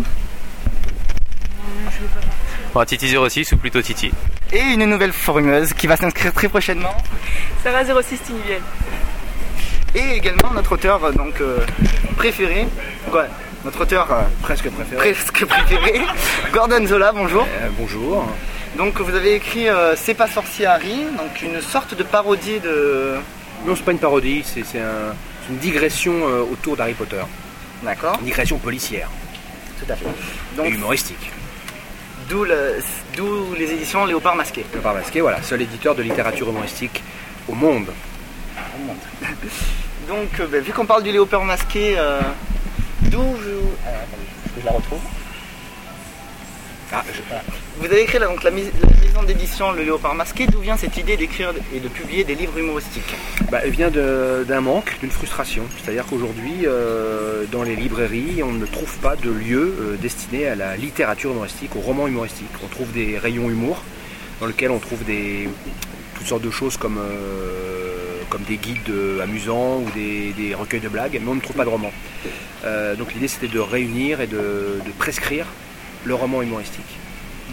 Bon, 2.73 2.83
Titi 2.83 3.07
06 3.29 3.53
ou 3.53 3.57
plutôt 3.57 3.81
Titi. 3.81 4.11
Et 4.51 4.59
une 4.59 4.83
nouvelle 4.85 5.13
forumeuse 5.13 5.71
qui 5.73 5.87
va 5.87 5.95
s'inscrire 5.95 6.33
très 6.33 6.49
prochainement. 6.49 6.93
Sarah 7.63 7.85
06 7.85 8.21
Tiniviel. 8.21 8.61
Et 9.95 10.17
également 10.17 10.51
notre 10.53 10.73
auteur 10.73 11.03
euh, 11.05 11.11
donc 11.13 11.39
euh, 11.39 11.59
préféré. 12.17 12.67
Quoi 13.11 13.27
Notre 13.63 13.81
auteur 13.81 14.11
euh, 14.11 14.21
Presque 14.41 14.69
préféré. 14.69 14.97
presque 15.13 15.45
préféré, 15.45 16.01
Gordon 16.53 16.85
Zola, 16.85 17.11
bonjour. 17.13 17.43
Euh, 17.61 17.69
bonjour. 17.79 18.27
Donc 18.77 18.99
vous 18.99 19.13
avez 19.15 19.35
écrit 19.35 19.69
euh, 19.69 19.95
C'est 19.95 20.13
pas 20.15 20.27
sorcier 20.27 20.65
Harry, 20.65 21.05
donc 21.17 21.41
une 21.41 21.61
sorte 21.61 21.95
de 21.95 22.03
parodie 22.03 22.59
de. 22.59 23.15
Non, 23.65 23.75
c'est 23.75 23.83
pas 23.83 23.91
une 23.91 23.99
parodie, 23.99 24.43
c'est 24.45 24.63
c'est 24.65 24.79
un- 24.79 25.13
c'est 25.45 25.53
une 25.53 25.59
digression 25.59 26.13
euh, 26.27 26.41
autour 26.41 26.75
d'Harry 26.75 26.93
Potter. 26.93 27.21
D'accord, 27.83 28.17
Une 28.19 28.25
digression 28.25 28.57
policière 28.57 29.09
tout 29.79 29.91
à 29.91 29.95
fait. 29.95 30.05
et 30.65 30.69
humoristique. 30.69 31.31
d'où 32.29 32.45
le- 32.45 32.79
d'où 33.17 33.53
les 33.57 33.71
éditions 33.71 34.05
Léopard 34.05 34.35
Masqué. 34.35 34.65
Bar 34.81 34.93
Masqué, 34.95 35.19
voilà, 35.21 35.41
seul 35.43 35.61
éditeur 35.61 35.93
de 35.93 36.01
littérature 36.01 36.49
humoristique 36.49 37.03
au 37.49 37.53
monde. 37.53 37.87
Donc, 40.07 40.39
euh, 40.39 40.47
ben, 40.47 40.61
vu 40.61 40.71
qu'on 40.73 40.85
parle 40.85 41.03
du 41.03 41.11
léopard 41.11 41.43
masqué, 41.45 41.95
d'où 43.03 43.21
que 43.21 43.43
je 44.61 44.65
la 44.65 44.71
retrouve 44.71 44.99
Ah, 46.95 47.03
Vous 47.79 47.85
avez 47.85 48.03
écrit 48.03 48.19
là, 48.19 48.27
donc, 48.27 48.43
la, 48.43 48.51
maison 48.51 49.23
d'édition 49.25 49.71
Le 49.71 49.81
Léopard 49.81 50.13
Masqué. 50.13 50.45
D'où 50.45 50.59
vient 50.59 50.77
cette 50.77 50.95
idée 50.95 51.17
d'écrire 51.17 51.51
et 51.75 51.79
de 51.79 51.87
publier 51.87 52.23
des 52.23 52.35
livres 52.35 52.55
humoristiques? 52.59 53.15
Bah, 53.51 53.61
elle 53.63 53.71
vient 53.71 53.89
d'un 53.89 54.61
manque, 54.61 54.99
d'une 54.99 55.09
frustration. 55.09 55.63
C'est-à-dire 55.81 56.05
qu'aujourd'hui, 56.05 56.67
euh, 56.67 57.45
dans 57.51 57.63
les 57.63 57.75
librairies, 57.75 58.43
on 58.43 58.51
ne 58.51 58.67
trouve 58.67 58.95
pas 58.99 59.15
de 59.15 59.31
lieu 59.31 59.75
euh, 59.79 59.95
destiné 59.97 60.47
à 60.47 60.53
la 60.53 60.77
littérature 60.77 61.31
humoristique, 61.31 61.75
au 61.75 61.79
roman 61.79 62.07
humoristique. 62.07 62.51
On 62.63 62.67
trouve 62.67 62.91
des 62.91 63.17
rayons 63.17 63.49
humour 63.49 63.81
dans 64.39 64.45
lesquels 64.45 64.69
on 64.69 64.79
trouve 64.79 64.99
toutes 66.15 66.27
sortes 66.27 66.43
de 66.43 66.51
choses 66.51 66.77
comme, 66.77 66.99
euh, 66.99 68.21
comme 68.29 68.43
des 68.43 68.57
guides 68.57 68.93
amusants 69.19 69.79
ou 69.79 69.89
des, 69.95 70.53
recueils 70.53 70.79
de 70.79 70.89
blagues, 70.89 71.19
mais 71.19 71.31
on 71.31 71.35
ne 71.35 71.41
trouve 71.41 71.55
pas 71.55 71.65
de 71.65 71.69
roman. 71.69 71.91
Donc 72.97 73.13
l'idée 73.13 73.27
c'était 73.27 73.47
de 73.47 73.59
réunir 73.59 74.21
et 74.21 74.27
de 74.27 74.79
prescrire 74.97 75.45
le 76.05 76.15
roman 76.15 76.41
humoristique. 76.41 76.97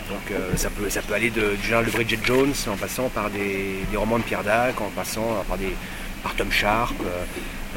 Donc 0.08 0.30
euh, 0.32 0.56
ça, 0.56 0.70
peut, 0.70 1.14
aller 1.14 1.30
de, 1.30 1.54
du 1.54 1.68
genre 1.68 1.84
de 1.84 1.90
Bridget 1.90 2.18
Jones 2.24 2.52
en 2.68 2.76
passant 2.76 3.08
par 3.08 3.30
des, 3.30 3.76
romans 3.94 4.18
de 4.18 4.24
Pierre 4.24 4.42
Dac, 4.42 4.80
en 4.80 4.90
passant 4.90 5.44
par, 5.48 5.56
des, 5.56 5.74
par 6.22 6.34
Tom 6.34 6.50
Sharp, 6.50 6.94
euh, 7.00 7.24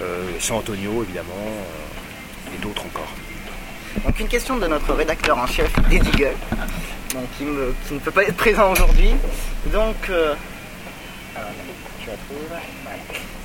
euh, 0.01 0.31
San 0.39 0.57
Antonio 0.57 1.03
évidemment, 1.03 1.29
euh, 1.33 2.55
et 2.55 2.61
d'autres 2.61 2.85
encore. 2.85 3.11
Donc, 4.03 4.19
une 4.19 4.27
question 4.27 4.57
de 4.57 4.67
notre 4.67 4.93
rédacteur 4.93 5.37
en 5.37 5.45
chef, 5.45 5.71
Eddie 5.91 6.09
qui, 7.37 7.43
ne 7.43 7.99
peut 7.99 8.11
pas 8.11 8.23
être 8.23 8.35
présent 8.35 8.71
aujourd'hui. 8.71 9.11
Donc. 9.67 10.11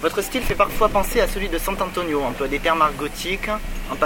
Votre 0.00 0.22
style 0.22 0.42
fait 0.42 0.54
parfois 0.54 0.88
penser 0.88 1.20
à 1.20 1.28
celui 1.28 1.48
de 1.48 1.58
Sant'Antonio, 1.58 2.24
un 2.24 2.32
peu 2.32 2.48
des 2.48 2.60
termes 2.60 2.82
argotiques, 2.82 3.48
un 3.48 3.96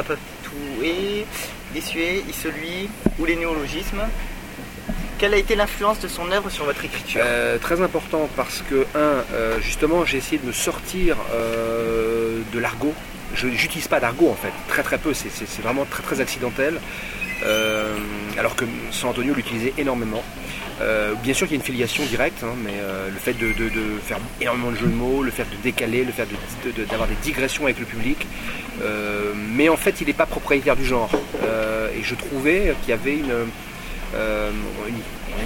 désuet, 1.73 2.23
isolui 2.29 2.89
ou 3.19 3.25
les 3.25 3.37
néologismes. 3.37 4.03
Quelle 5.19 5.35
a 5.35 5.37
été 5.37 5.55
l'influence 5.55 6.01
de 6.01 6.09
son 6.09 6.31
œuvre 6.33 6.51
sur 6.51 6.65
votre 6.65 6.85
écriture? 6.85 7.21
Euh, 7.25 7.57
très 7.59 7.81
important 7.81 8.29
parce 8.35 8.63
que, 8.69 8.87
un, 8.95 9.23
euh, 9.35 9.61
justement, 9.61 10.05
j'ai 10.05 10.19
essayé 10.19 10.39
de 10.39 10.47
me 10.47 10.53
sortir 10.53 11.17
euh, 11.33 12.41
de 12.53 12.59
l'argot. 12.59 12.95
Je 13.35 13.47
n'utilise 13.47 13.89
pas 13.89 14.01
d'argot 14.01 14.31
en 14.31 14.35
fait, 14.35 14.53
très 14.69 14.83
très 14.83 14.99
peu, 14.99 15.15
c'est 15.15 15.31
vraiment 15.63 15.87
très 15.87 16.03
très 16.03 16.21
accidentel. 16.21 16.81
Euh, 17.45 17.95
alors 18.39 18.57
que 18.57 18.65
San 18.91 19.11
Antonio 19.11 19.35
l'utilisait 19.35 19.75
énormément. 19.79 20.23
Euh, 20.81 21.13
bien 21.23 21.35
sûr 21.35 21.47
qu'il 21.47 21.57
y 21.57 21.61
a 21.61 21.61
une 21.61 21.67
filiation 21.67 22.05
directe, 22.05 22.43
hein, 22.43 22.55
mais 22.65 22.73
euh, 22.81 23.09
le 23.11 23.19
fait 23.19 23.35
de, 23.35 23.53
faire 24.03 24.19
énormément 24.41 24.71
de 24.71 24.77
jeux 24.77 24.87
de 24.87 24.95
mots, 24.95 25.23
le 25.23 25.31
fait 25.31 25.45
de 25.45 25.57
décaler, 25.63 26.05
le 26.05 26.13
fait 26.13 26.27
d'avoir 26.89 27.09
des 27.09 27.15
digressions 27.23 27.65
avec 27.65 27.79
le 27.79 27.85
public, 27.85 28.27
mais 29.55 29.69
en 29.69 29.77
fait 29.77 30.01
il 30.01 30.07
n'est 30.07 30.13
pas 30.13 30.27
propriétaire 30.27 30.77
du 30.77 30.85
genre. 30.85 31.11
Et 31.97 32.03
je 32.03 32.15
trouvais 32.15 32.75
qu'il 32.81 32.91
y 32.91 32.93
avait 32.93 33.17
une, 33.17 33.33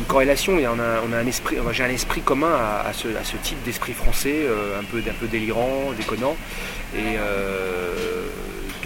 corrélation, 0.07 0.55
on 0.55 1.12
a, 1.12 1.73
j'ai 1.73 1.85
un 1.85 1.91
esprit 1.91 2.21
commun 2.21 2.55
à, 2.55 2.93
ce, 2.93 3.09
type 3.43 3.62
d'esprit 3.65 3.93
français, 3.93 4.47
un 4.79 4.85
peu, 4.85 5.26
délirant, 5.26 5.93
déconnant, 5.99 6.37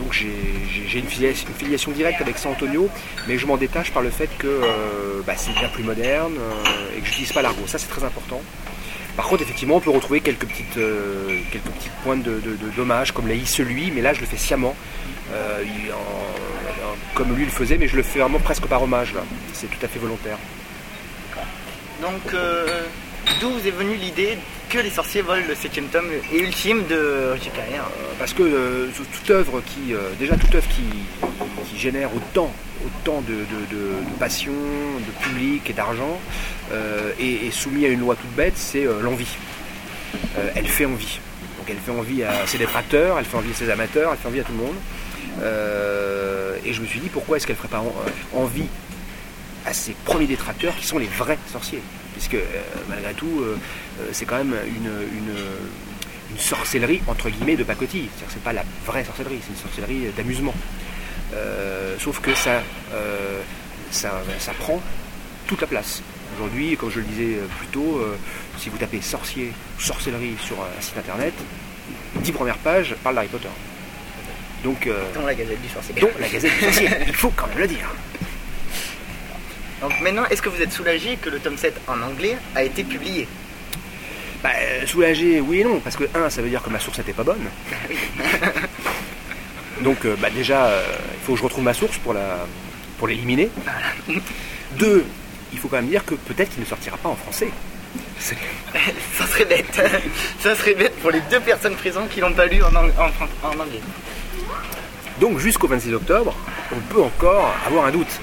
donc 0.01 0.13
j'ai 0.13 0.99
une 0.99 1.07
filiation, 1.07 1.93
directe 1.93 2.21
avec 2.21 2.39
San 2.39 2.53
Antonio, 2.53 2.89
mais 3.29 3.39
je 3.39 3.47
m'en 3.47 3.57
détache 3.57 3.91
par 3.93 4.03
le 4.03 4.11
fait 4.11 4.31
que 4.39 4.47
euh, 4.47 5.21
bah, 5.27 5.35
c'est 5.37 5.53
bien 5.53 5.69
plus 5.69 5.85
moderne 5.85 6.35
euh, 6.39 6.97
et 6.97 7.01
que 7.01 7.07
je 7.07 7.11
n'utilise 7.11 7.33
pas 7.33 7.43
l'argot. 7.43 7.67
Ça 7.67 7.79
c'est 7.79 7.89
très 7.89 8.05
important. 8.05 8.41
Par 9.17 9.27
contre, 9.27 9.43
effectivement, 9.43 9.77
on 9.77 9.81
peut 9.81 9.91
retrouver 9.91 10.21
quelques 10.21 10.47
petites, 10.47 10.79
euh, 10.79 11.41
quelques 11.53 11.65
petites 11.65 11.93
pointes 12.03 12.23
de, 12.23 12.41
de, 12.41 12.57
de 12.57 12.71
dommage, 12.77 13.13
comme 13.13 13.29
la 13.29 13.35
i 13.35 13.45
celui, 13.45 13.91
mais 13.91 14.01
là 14.01 14.15
je 14.15 14.21
le 14.21 14.27
fais 14.27 14.39
sciemment, 14.39 14.75
comme 17.15 17.37
lui 17.37 17.45
le 17.45 17.51
faisait, 17.51 17.77
mais 17.77 17.89
je 17.89 17.97
le 17.97 18.03
fais 18.03 18.21
vraiment 18.21 18.39
presque 18.39 18.67
par 18.67 18.83
hommage 18.83 19.13
là. 19.15 19.23
C'est 19.53 19.69
tout 19.69 19.85
à 19.85 19.89
fait 19.89 19.99
volontaire. 19.99 20.39
Donc, 22.01 22.35
d'où 23.41 23.51
vous 23.51 23.67
est 23.67 23.73
venue 23.73 23.97
l'idée 23.97 24.39
que 24.71 24.79
les 24.79 24.91
sorciers 24.91 25.21
volent 25.23 25.43
le 25.49 25.55
septième 25.57 25.87
tome 25.87 26.07
et 26.33 26.39
ultime 26.39 26.87
de 26.87 27.35
J.K.R. 27.43 27.81
Euh, 27.83 28.13
parce 28.21 28.33
que 28.33 28.43
euh, 28.45 28.87
toute 28.95 29.31
œuvre 29.31 29.61
qui, 29.67 29.93
euh, 29.93 29.99
déjà 30.19 30.37
toute 30.37 30.55
œuvre 30.55 30.69
qui, 30.69 30.85
qui 31.69 31.77
génère 31.79 32.09
autant, 32.15 32.53
autant 32.87 33.21
de, 33.23 33.35
passion, 34.21 34.53
de 34.53 35.25
public 35.25 35.69
et 35.69 35.73
d'argent, 35.73 36.21
est, 37.19 37.51
soumise 37.51 37.87
à 37.87 37.89
une 37.89 38.01
loi 38.01 38.15
toute 38.15 38.31
bête, 38.37 38.53
c'est 38.57 38.85
l'envie. 39.03 39.37
Elle 40.55 40.69
fait 40.69 40.87
envie. 40.87 41.19
Donc 41.59 41.69
elle 41.69 41.77
fait 41.77 41.91
envie 41.91 42.23
à 42.23 42.47
ses 42.47 42.59
détracteurs, 42.59 43.19
elle 43.19 43.25
fait 43.25 43.37
envie 43.37 43.51
à 43.51 43.55
ses 43.55 43.71
amateurs, 43.71 44.13
elle 44.13 44.19
fait 44.19 44.29
envie 44.29 44.41
à 44.41 44.45
tout 44.45 44.53
le 44.53 44.59
monde. 44.59 44.77
Et 46.65 46.73
je 46.73 46.81
me 46.81 46.87
suis 46.87 47.01
dit 47.01 47.09
pourquoi 47.09 47.37
est-ce 47.37 47.47
qu'elle 47.47 47.57
ferait 47.57 47.69
pas 47.69 47.81
en- 47.83 48.39
envie 48.41 48.69
à 49.67 49.73
ses 49.75 49.93
premiers 50.05 50.27
détracteurs 50.27 50.75
qui 50.77 50.87
sont 50.87 50.99
les 50.99 51.07
vrais 51.07 51.39
sorciers? 51.53 51.83
Puisque 52.13 52.35
euh, 52.35 52.45
malgré 52.89 53.13
tout 53.15 53.41
euh, 53.41 53.57
euh, 54.01 54.09
c'est 54.13 54.25
quand 54.25 54.37
même 54.39 54.55
une, 54.67 54.87
une, 55.19 55.35
une 56.33 56.39
sorcellerie 56.39 57.01
entre 57.07 57.29
guillemets 57.31 57.57
de 57.57 57.65
pacotille. 57.65 58.09
C'est-à-dire 58.11 58.27
que 58.29 58.33
c'est 58.35 58.43
pas 58.45 58.53
la 58.53 58.65
vraie 58.87 59.05
sorcellerie, 59.05 59.39
c'est 59.43 59.51
une 59.53 59.59
sorcellerie 59.59 60.11
d'amusement. 60.17 60.55
Sauf 61.99 62.21
que 62.21 62.35
ça, 62.35 62.63
ça, 63.91 64.23
ça 64.39 64.53
prend 64.59 64.81
toute 65.47 65.61
la 65.61 65.67
place. 65.67 66.03
Aujourd'hui, 66.37 66.77
comme 66.77 66.91
je 66.91 67.01
le 67.01 67.05
disais 67.07 67.39
plus 67.59 67.67
tôt, 67.69 67.99
euh, 67.99 68.17
si 68.57 68.69
vous 68.69 68.79
tapez 68.79 69.01
sorcier 69.01 69.53
ou 69.79 69.81
sorcellerie 69.81 70.37
sur 70.43 70.57
un 70.61 70.81
site 70.81 70.97
internet, 70.97 71.35
les 72.17 72.21
dix 72.23 72.33
premières 72.33 72.57
pages 72.59 72.95
parlent 73.03 73.17
d'Harry 73.17 73.29
Potter. 73.29 73.49
Donc, 74.65 74.87
euh, 74.87 75.03
Dans 75.15 75.27
la 75.27 75.35
Gazette 75.35 75.61
du 75.61 75.69
sorcier. 75.69 75.95
dont 76.01 76.11
la 76.19 76.29
Gazette 76.29 76.53
du 76.53 76.65
sorcier, 76.65 76.89
il 77.07 77.15
faut 77.15 77.33
quand 77.37 77.47
même 77.49 77.59
le 77.59 77.67
dire. 77.69 77.93
Donc 79.81 79.99
maintenant, 80.01 80.25
est-ce 80.31 80.43
que 80.43 80.49
vous 80.49 80.61
êtes 80.61 80.73
soulagé 80.73 81.17
que 81.17 81.31
le 81.31 81.39
tome 81.39 81.57
7 81.57 81.75
en 81.89 82.01
anglais 82.03 82.37
a 82.55 82.63
été 82.63 82.85
publié? 82.85 83.27
Bah, 84.43 84.51
euh, 84.59 84.87
soulagé, 84.87 85.41
oui 85.41 85.61
et 85.61 85.65
non, 85.65 85.81
parce 85.81 85.97
que 85.97 86.05
un, 86.15 86.31
ça 86.31 86.43
veut 86.43 86.49
dire 86.49 86.63
que 86.63 86.71
ma 86.71 86.79
source 86.81 86.99
n'était 86.99 87.13
pas 87.13 87.23
bonne. 87.25 87.41
Donc, 89.83 90.05
euh, 90.05 90.17
bah, 90.21 90.29
déjà, 90.31 90.67
euh, 90.67 90.83
il 91.15 91.25
faut 91.25 91.33
que 91.33 91.39
je 91.39 91.45
retrouve 91.45 91.65
ma 91.65 91.75
source 91.75 91.97
pour 91.99 92.13
la, 92.13 92.47
pour 92.99 93.09
l'éliminer. 93.09 93.51
Deux, 94.73 95.05
il 95.53 95.59
faut 95.59 95.69
quand 95.69 95.77
même 95.77 95.89
dire 95.89 96.05
que 96.05 96.15
peut-être 96.15 96.51
qu'il 96.51 96.61
ne 96.61 96.67
sortira 96.67 96.97
pas 96.99 97.09
en 97.09 97.17
français. 97.17 97.49
Ça 98.21 99.27
serait 99.27 99.47
bête. 99.47 99.81
Ça 100.41 100.55
serait 100.55 100.75
bête 100.75 100.95
pour 101.01 101.11
les 101.11 101.21
deux 101.31 101.41
personnes 101.41 101.75
présentes 101.75 102.11
qui 102.11 102.21
l'ont 102.21 102.35
pas 102.35 102.47
lu 102.47 102.63
en, 102.63 102.69
ang- 102.75 102.93
en 102.99 103.09
fran- 103.09 103.29
en 103.43 103.59
anglais. 103.59 103.81
Donc, 105.21 105.39
jusqu'au 105.39 105.67
26 105.69 105.95
octobre, 105.95 106.35
on 106.73 106.81
peut 106.93 107.03
encore 107.03 107.55
avoir 107.67 107.87
un 107.87 107.91
doute. 107.91 108.21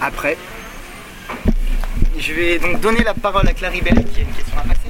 Après, 0.00 0.36
Je 2.18 2.32
vais 2.32 2.58
donc 2.58 2.80
donner 2.80 3.02
la 3.04 3.14
parole 3.14 3.46
à 3.48 3.52
Claribel 3.52 3.94
qui 4.12 4.20
a 4.20 4.22
une 4.24 4.32
question 4.32 4.56
à 4.58 4.62
passer. 4.62 4.80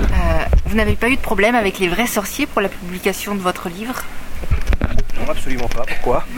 Euh, 0.00 0.44
vous 0.66 0.76
n'avez 0.76 0.94
pas 0.94 1.08
eu 1.08 1.16
de 1.16 1.20
problème 1.20 1.54
avec 1.54 1.78
les 1.78 1.88
vrais 1.88 2.06
sorciers 2.06 2.46
pour 2.46 2.60
la 2.60 2.68
publication 2.68 3.34
de 3.34 3.40
votre 3.40 3.68
livre? 3.68 4.02
Non, 5.18 5.30
absolument 5.30 5.68
pas. 5.68 5.82
Pourquoi? 5.86 6.24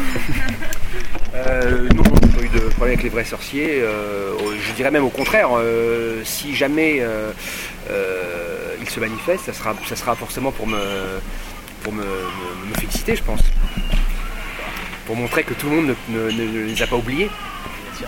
Euh, 1.34 1.88
Non, 1.94 2.02
j'ai 2.22 2.28
pas 2.38 2.42
eu 2.42 2.48
de 2.48 2.58
problème 2.70 2.94
avec 2.94 3.02
les 3.02 3.10
vrais 3.10 3.24
sorciers. 3.24 3.80
euh, 3.82 4.32
je 4.60 4.72
dirais 4.72 4.90
même 4.90 5.04
au 5.04 5.10
contraire, 5.10 5.50
euh, 5.56 6.22
si 6.24 6.56
jamais 6.56 6.96
euh, 7.00 7.30
euh, 7.90 8.74
ils 8.80 8.88
se 8.88 8.98
manifestent, 8.98 9.44
ça 9.44 9.52
sera, 9.52 9.74
ça 9.86 9.94
sera 9.94 10.16
forcément 10.16 10.50
pour 10.50 10.66
me, 10.66 10.80
pour 11.84 11.92
me, 11.92 12.02
me- 12.02 12.70
me 12.70 12.74
féliciter, 12.80 13.14
je 13.14 13.22
pense. 13.22 13.40
Pour 15.06 15.16
montrer 15.16 15.44
que 15.44 15.52
tout 15.54 15.68
le 15.68 15.76
monde 15.76 15.94
ne, 16.08 16.30
ne- 16.30 16.64
les 16.64 16.82
a 16.82 16.86
pas 16.86 16.96
oubliés. 16.96 17.30
Euh, 18.02 18.06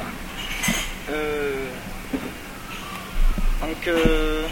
Donc, 3.60 3.88
euh, 3.88 4.42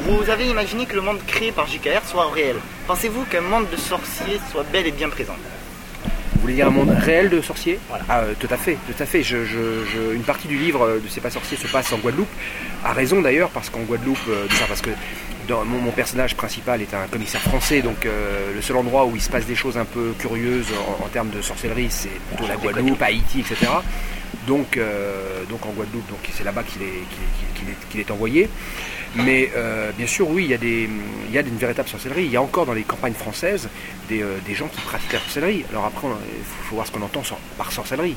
vous 0.00 0.30
avez 0.30 0.46
imaginé 0.46 0.86
que 0.86 0.94
le 0.94 1.02
monde 1.02 1.18
créé 1.26 1.52
par 1.52 1.66
JKR 1.66 2.04
soit 2.06 2.30
réel. 2.30 2.56
Pensez-vous 2.86 3.24
qu'un 3.24 3.40
monde 3.42 3.66
de 3.70 3.76
sorciers 3.76 4.40
soit 4.50 4.64
bel 4.72 4.86
et 4.86 4.90
bien 4.92 5.08
présent? 5.08 5.34
Vous 6.34 6.40
voulez 6.42 6.54
dire 6.54 6.68
un 6.68 6.70
monde 6.70 6.90
réel 6.90 7.28
de 7.28 7.40
sorciers? 7.40 7.78
Voilà. 7.88 8.04
Ah, 8.08 8.20
euh, 8.20 8.34
Tout 8.38 8.48
à 8.50 8.56
fait, 8.56 8.76
tout 8.86 9.02
à 9.02 9.06
fait. 9.06 9.22
Je- 9.22 9.44
je- 9.44 9.84
je- 9.92 10.14
une 10.14 10.22
partie 10.22 10.46
du 10.48 10.56
livre 10.56 10.82
euh, 10.84 10.98
de 11.00 11.08
C'est 11.08 11.20
pas 11.20 11.30
sorcier 11.30 11.56
se 11.56 11.66
passe 11.66 11.92
en 11.92 11.98
Guadeloupe. 11.98 12.28
A 12.84 12.92
raison 12.92 13.20
d'ailleurs, 13.20 13.50
parce 13.50 13.68
qu'en 13.68 13.80
Guadeloupe, 13.80 14.18
euh, 14.28 14.46
parce 14.68 14.80
que 14.80 14.90
dans, 15.48 15.64
mon, 15.64 15.78
mon 15.78 15.90
personnage 15.92 16.36
principal 16.36 16.82
est 16.82 16.94
un 16.94 17.06
commissaire 17.08 17.40
français, 17.40 17.80
donc 17.82 18.04
euh, 18.06 18.52
le 18.54 18.62
seul 18.62 18.76
endroit 18.76 19.06
où 19.06 19.16
il 19.16 19.22
se 19.22 19.30
passe 19.30 19.46
des 19.46 19.56
choses 19.56 19.76
un 19.76 19.84
peu 19.84 20.12
curieuses 20.18 20.68
en, 21.00 21.04
en 21.04 21.08
termes 21.08 21.30
de 21.30 21.40
sorcellerie, 21.42 21.88
c'est 21.90 22.08
plutôt 22.28 22.46
la 22.48 22.56
Guadeloupe, 22.56 23.02
Haïti, 23.02 23.40
etc. 23.40 23.66
Donc, 24.46 24.76
euh, 24.76 25.44
donc 25.48 25.64
en 25.66 25.70
Guadeloupe, 25.70 26.08
donc 26.08 26.18
c'est 26.32 26.44
là-bas 26.44 26.62
qu'il 26.62 28.00
est, 28.00 28.10
envoyé. 28.10 28.48
Mais 29.16 29.50
euh, 29.56 29.90
bien 29.96 30.06
sûr, 30.06 30.28
oui, 30.28 30.44
il 30.44 31.34
y 31.34 31.38
a 31.38 31.40
une 31.40 31.56
véritable 31.56 31.88
sorcellerie. 31.88 32.24
Il 32.24 32.30
y 32.30 32.36
a 32.36 32.42
encore 32.42 32.66
dans 32.66 32.74
les 32.74 32.82
campagnes 32.82 33.14
françaises 33.14 33.68
des, 34.08 34.22
euh, 34.22 34.36
gens 34.54 34.68
qui 34.68 34.80
pratiquent 34.82 35.14
la 35.14 35.20
sorcellerie. 35.20 35.64
Alors 35.70 35.86
après, 35.86 36.06
il 36.08 36.44
faut, 36.44 36.68
faut 36.68 36.74
voir 36.76 36.86
ce 36.86 36.92
qu'on 36.92 37.02
entend 37.02 37.22
par 37.56 37.72
sorcellerie. 37.72 38.16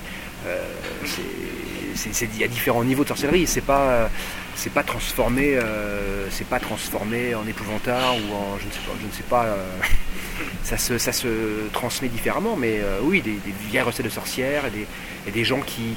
Il 2.05 2.37
y 2.37 2.43
a 2.43 2.47
différents 2.47 2.83
niveaux 2.83 3.03
de 3.03 3.09
sorcellerie. 3.09 3.47
C'est 3.47 3.61
pas, 3.61 4.09
c'est 4.55 4.71
pas 4.71 4.83
transformé, 4.83 5.55
euh, 5.55 6.27
c'est 6.31 6.47
pas 6.47 6.59
transformé 6.59 7.33
en 7.35 7.45
épouvantard 7.47 8.15
ou 8.15 8.33
en, 8.35 8.57
je 8.59 8.65
ne 8.65 8.71
sais 8.71 8.79
pas, 8.79 8.91
je 9.01 9.05
ne 9.07 9.11
sais 9.11 9.23
pas. 9.23 9.43
euh, 9.45 9.65
ça 10.63 10.77
se, 10.77 10.97
ça 10.97 11.11
se 11.11 11.67
transmet 11.73 12.07
différemment. 12.09 12.55
Mais 12.55 12.79
euh, 12.79 12.99
oui, 13.03 13.21
des, 13.21 13.31
des 13.33 13.53
vieilles 13.69 13.81
recettes 13.83 14.05
de 14.05 14.11
sorcières 14.11 14.65
et 14.65 14.71
des, 14.71 14.87
et 15.27 15.31
des 15.31 15.43
gens 15.43 15.61
qui, 15.61 15.95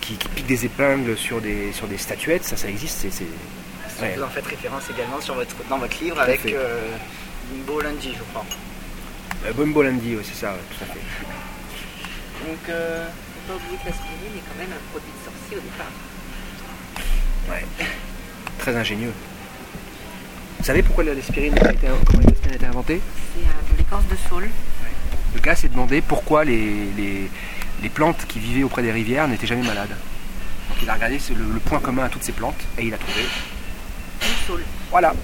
qui, 0.00 0.16
qui 0.16 0.28
piquent 0.28 0.46
des 0.46 0.64
épingles 0.64 1.16
sur 1.16 1.40
des, 1.40 1.72
sur 1.72 1.86
des 1.86 1.98
statuettes, 1.98 2.44
ça, 2.44 2.56
ça 2.56 2.68
existe. 2.68 2.98
C'est, 3.00 3.12
c'est- 3.12 3.24
Ouais. 4.00 4.14
Vous 4.16 4.22
en 4.24 4.28
faites 4.28 4.46
référence 4.46 4.84
également 4.90 5.20
sur 5.20 5.34
votre, 5.34 5.54
dans 5.68 5.78
votre 5.78 6.02
livre 6.02 6.18
avec 6.18 6.40
Bimbo 7.52 7.80
Lundi, 7.82 8.10
je 8.16 8.22
crois. 8.32 8.44
Bumbo 9.54 9.82
Landy, 9.82 10.16
ouais, 10.16 10.22
c'est 10.24 10.34
ça, 10.34 10.52
ouais, 10.52 10.58
tout 10.70 10.82
à 10.82 10.86
fait. 10.86 10.98
Donc, 12.48 12.58
euh, 12.68 13.06
Faut 13.46 13.52
pas 13.52 13.58
oublier 13.62 13.78
que 13.78 13.86
l'aspirine 13.86 14.34
est 14.38 14.42
quand 14.48 14.58
même 14.58 14.72
un 14.72 14.82
produit 14.90 15.12
de 15.12 15.22
sorcier 15.22 15.41
au 15.56 15.60
départ. 15.60 15.90
Ouais. 17.50 17.64
Très 18.58 18.76
ingénieux. 18.76 19.12
Vous 20.58 20.64
savez 20.64 20.82
pourquoi 20.82 21.04
l'aspirine 21.04 21.58
a 21.58 21.72
été, 21.72 21.88
comment 22.06 22.22
l'aspirine 22.22 22.52
a 22.52 22.56
été 22.56 22.66
inventée? 22.66 23.00
C'est 23.34 23.40
euh, 23.44 23.72
de 23.72 23.78
l'écorce 23.78 24.04
de 24.06 24.16
saule. 24.28 24.48
Le 25.34 25.40
gars 25.40 25.56
s'est 25.56 25.68
demandé 25.68 26.00
pourquoi 26.02 26.44
les, 26.44 26.86
les, 26.96 27.30
les 27.82 27.88
plantes 27.88 28.26
qui 28.28 28.38
vivaient 28.38 28.62
auprès 28.62 28.82
des 28.82 28.92
rivières 28.92 29.26
n'étaient 29.28 29.46
jamais 29.46 29.66
malades. 29.66 29.88
Donc 30.68 30.78
il 30.82 30.88
a 30.90 30.94
regardé 30.94 31.18
c'est 31.18 31.34
le, 31.34 31.44
le 31.52 31.58
point 31.60 31.80
commun 31.80 32.04
à 32.04 32.08
toutes 32.08 32.22
ces 32.22 32.32
plantes 32.32 32.60
et 32.78 32.84
il 32.84 32.94
a 32.94 32.98
trouvé. 32.98 33.22
Une 34.22 34.46
saule. 34.46 34.62
Voilà. 34.90 35.14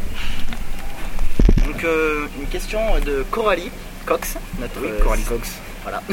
donc 1.64 1.84
euh, 1.84 2.26
une 2.40 2.46
question 2.48 2.80
de 3.04 3.24
Coralie 3.30 3.70
Cox, 4.06 4.36
notre 4.58 4.80
Oui, 4.80 4.88
euh, 4.90 5.02
Coralie 5.02 5.22
Cox. 5.24 5.50
Voilà. 5.82 6.02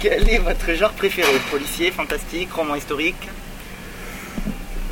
Quel 0.00 0.28
est 0.30 0.38
votre 0.38 0.72
genre 0.74 0.92
préféré? 0.92 1.28
Policier, 1.50 1.90
fantastique, 1.90 2.52
roman 2.52 2.74
historique? 2.74 3.28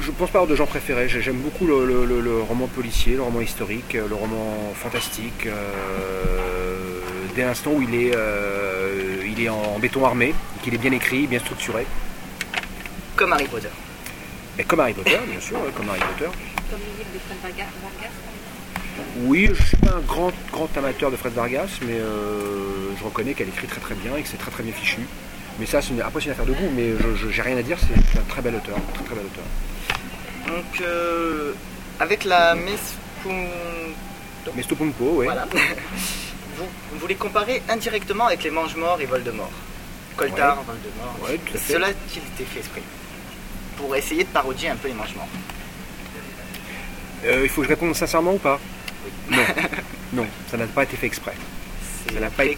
Je 0.01 0.11
pense 0.13 0.31
pas 0.31 0.39
avoir 0.39 0.47
de 0.51 0.55
gens 0.55 0.67
préférés. 0.67 1.09
J'ai- 1.09 1.23
J'aime 1.23 1.39
beaucoup 1.39 1.67
le, 1.67 1.85
le- 1.87 2.05
le- 2.05 2.21
le 2.21 2.41
roman 2.43 2.67
policier, 2.67 3.15
le 3.15 3.23
roman 3.23 3.41
historique, 3.41 3.95
euh, 3.95 4.07
le 4.09 4.15
roman 4.15 4.73
fantastique. 4.75 5.47
euh, 5.47 7.01
dès 7.35 7.45
l'instant 7.45 7.73
où 7.73 7.83
il 7.83 7.95
est, 7.95 8.13
euh, 8.15 9.23
il 9.25 9.43
est 9.43 9.49
en 9.49 9.79
béton 9.79 10.05
armé, 10.05 10.35
qu'il 10.63 10.75
est 10.75 10.79
bien 10.79 10.93
écrit, 10.93 11.27
bien 11.27 11.39
structuré. 11.39 11.87
Comme 13.17 13.33
Harry 13.33 13.47
Potter. 13.47 13.69
Et 14.59 14.65
comme 14.65 14.81
Harry 14.81 14.93
Potter, 14.93 15.19
bien 15.31 15.41
sûr, 15.41 15.59
comme 15.77 15.89
Harry 15.89 16.01
Potter. 16.01 16.31
Comme 16.71 16.81
les 16.81 16.99
livres 16.99 17.15
de 17.15 17.21
Fred 17.27 17.39
Vargas. 17.43 17.71
Oui, 19.25 19.51
je 19.53 19.63
suis 19.63 19.77
pas 19.77 19.93
un 19.97 20.01
grand, 20.01 20.33
grand 20.53 20.69
amateur 20.77 21.11
de 21.11 21.17
Fred 21.17 21.33
Vargas, 21.33 21.69
mais 21.83 21.95
euh, 21.95 22.95
je 22.99 23.05
reconnais 23.05 23.35
qu'elle 23.35 23.49
écrit 23.49 23.67
très 23.67 23.81
très 23.81 23.95
bien 23.95 24.17
et 24.17 24.23
que 24.23 24.29
c'est 24.29 24.37
très 24.37 24.51
très 24.51 24.63
bien 24.63 24.73
fichu. 24.73 25.01
Mais 25.59 25.67
ça, 25.67 25.83
c'est 25.83 25.91
une, 25.91 26.01
après 26.01 26.21
c'est 26.21 26.27
une 26.27 26.33
affaire 26.33 26.47
de 26.47 26.53
goût, 26.53 26.71
mais 26.75 26.93
je 27.17 27.29
j'ai 27.29 27.43
rien 27.43 27.57
à 27.57 27.63
dire, 27.63 27.77
c'est 27.81 28.19
un 28.19 28.23
très 28.23 28.43
bel 28.43 28.55
auteur, 28.55 28.77
très 28.95 29.05
très 29.05 29.15
bel 29.15 29.25
auteur. 29.25 29.45
Donc, 30.47 30.81
euh, 30.81 31.53
avec 32.01 32.25
la 32.25 32.55
Mespun... 32.55 33.49
Mais 34.55 34.63
Stopompo, 34.63 35.15
oui. 35.17 35.27
Voilà. 35.27 35.47
vous, 36.57 36.67
vous 36.95 37.07
les 37.07 37.17
comparez 37.17 37.63
indirectement 37.69 38.27
avec 38.27 38.45
les 38.45 38.51
Mange-Morts 38.51 39.01
et 39.01 39.07
Voldemort. 39.07 39.51
Coltard, 40.17 40.63
Voldemort. 40.63 41.17
Ouais, 41.23 41.39
tout 41.39 41.57
à 41.57 41.59
fait. 41.59 41.73
Cela 41.75 41.87
a-t-il 41.89 42.23
été 42.23 42.45
fait 42.45 42.61
exprès 42.61 42.83
Pour 43.77 43.95
essayer 43.95 44.25
de 44.25 44.29
parodier 44.29 44.69
un 44.69 44.77
peu 44.77 44.89
les 44.89 44.95
Mange-Morts. 44.95 45.29
Euh, 47.25 47.41
il 47.43 47.49
faut 47.49 47.61
que 47.61 47.67
je 47.67 47.73
réponde 47.73 47.95
sincèrement 47.95 48.35
ou 48.35 48.39
pas? 48.39 48.61
Non, 49.31 49.37
non, 50.15 50.27
ça 50.51 50.57
n'a 50.57 50.67
pas 50.67 50.83
été 50.85 50.97
fait 50.97 51.07
exprès. 51.07 51.33
Ça 52.15 52.21
n'a 52.21 52.31
pas 52.31 52.45
été-. 52.53 52.57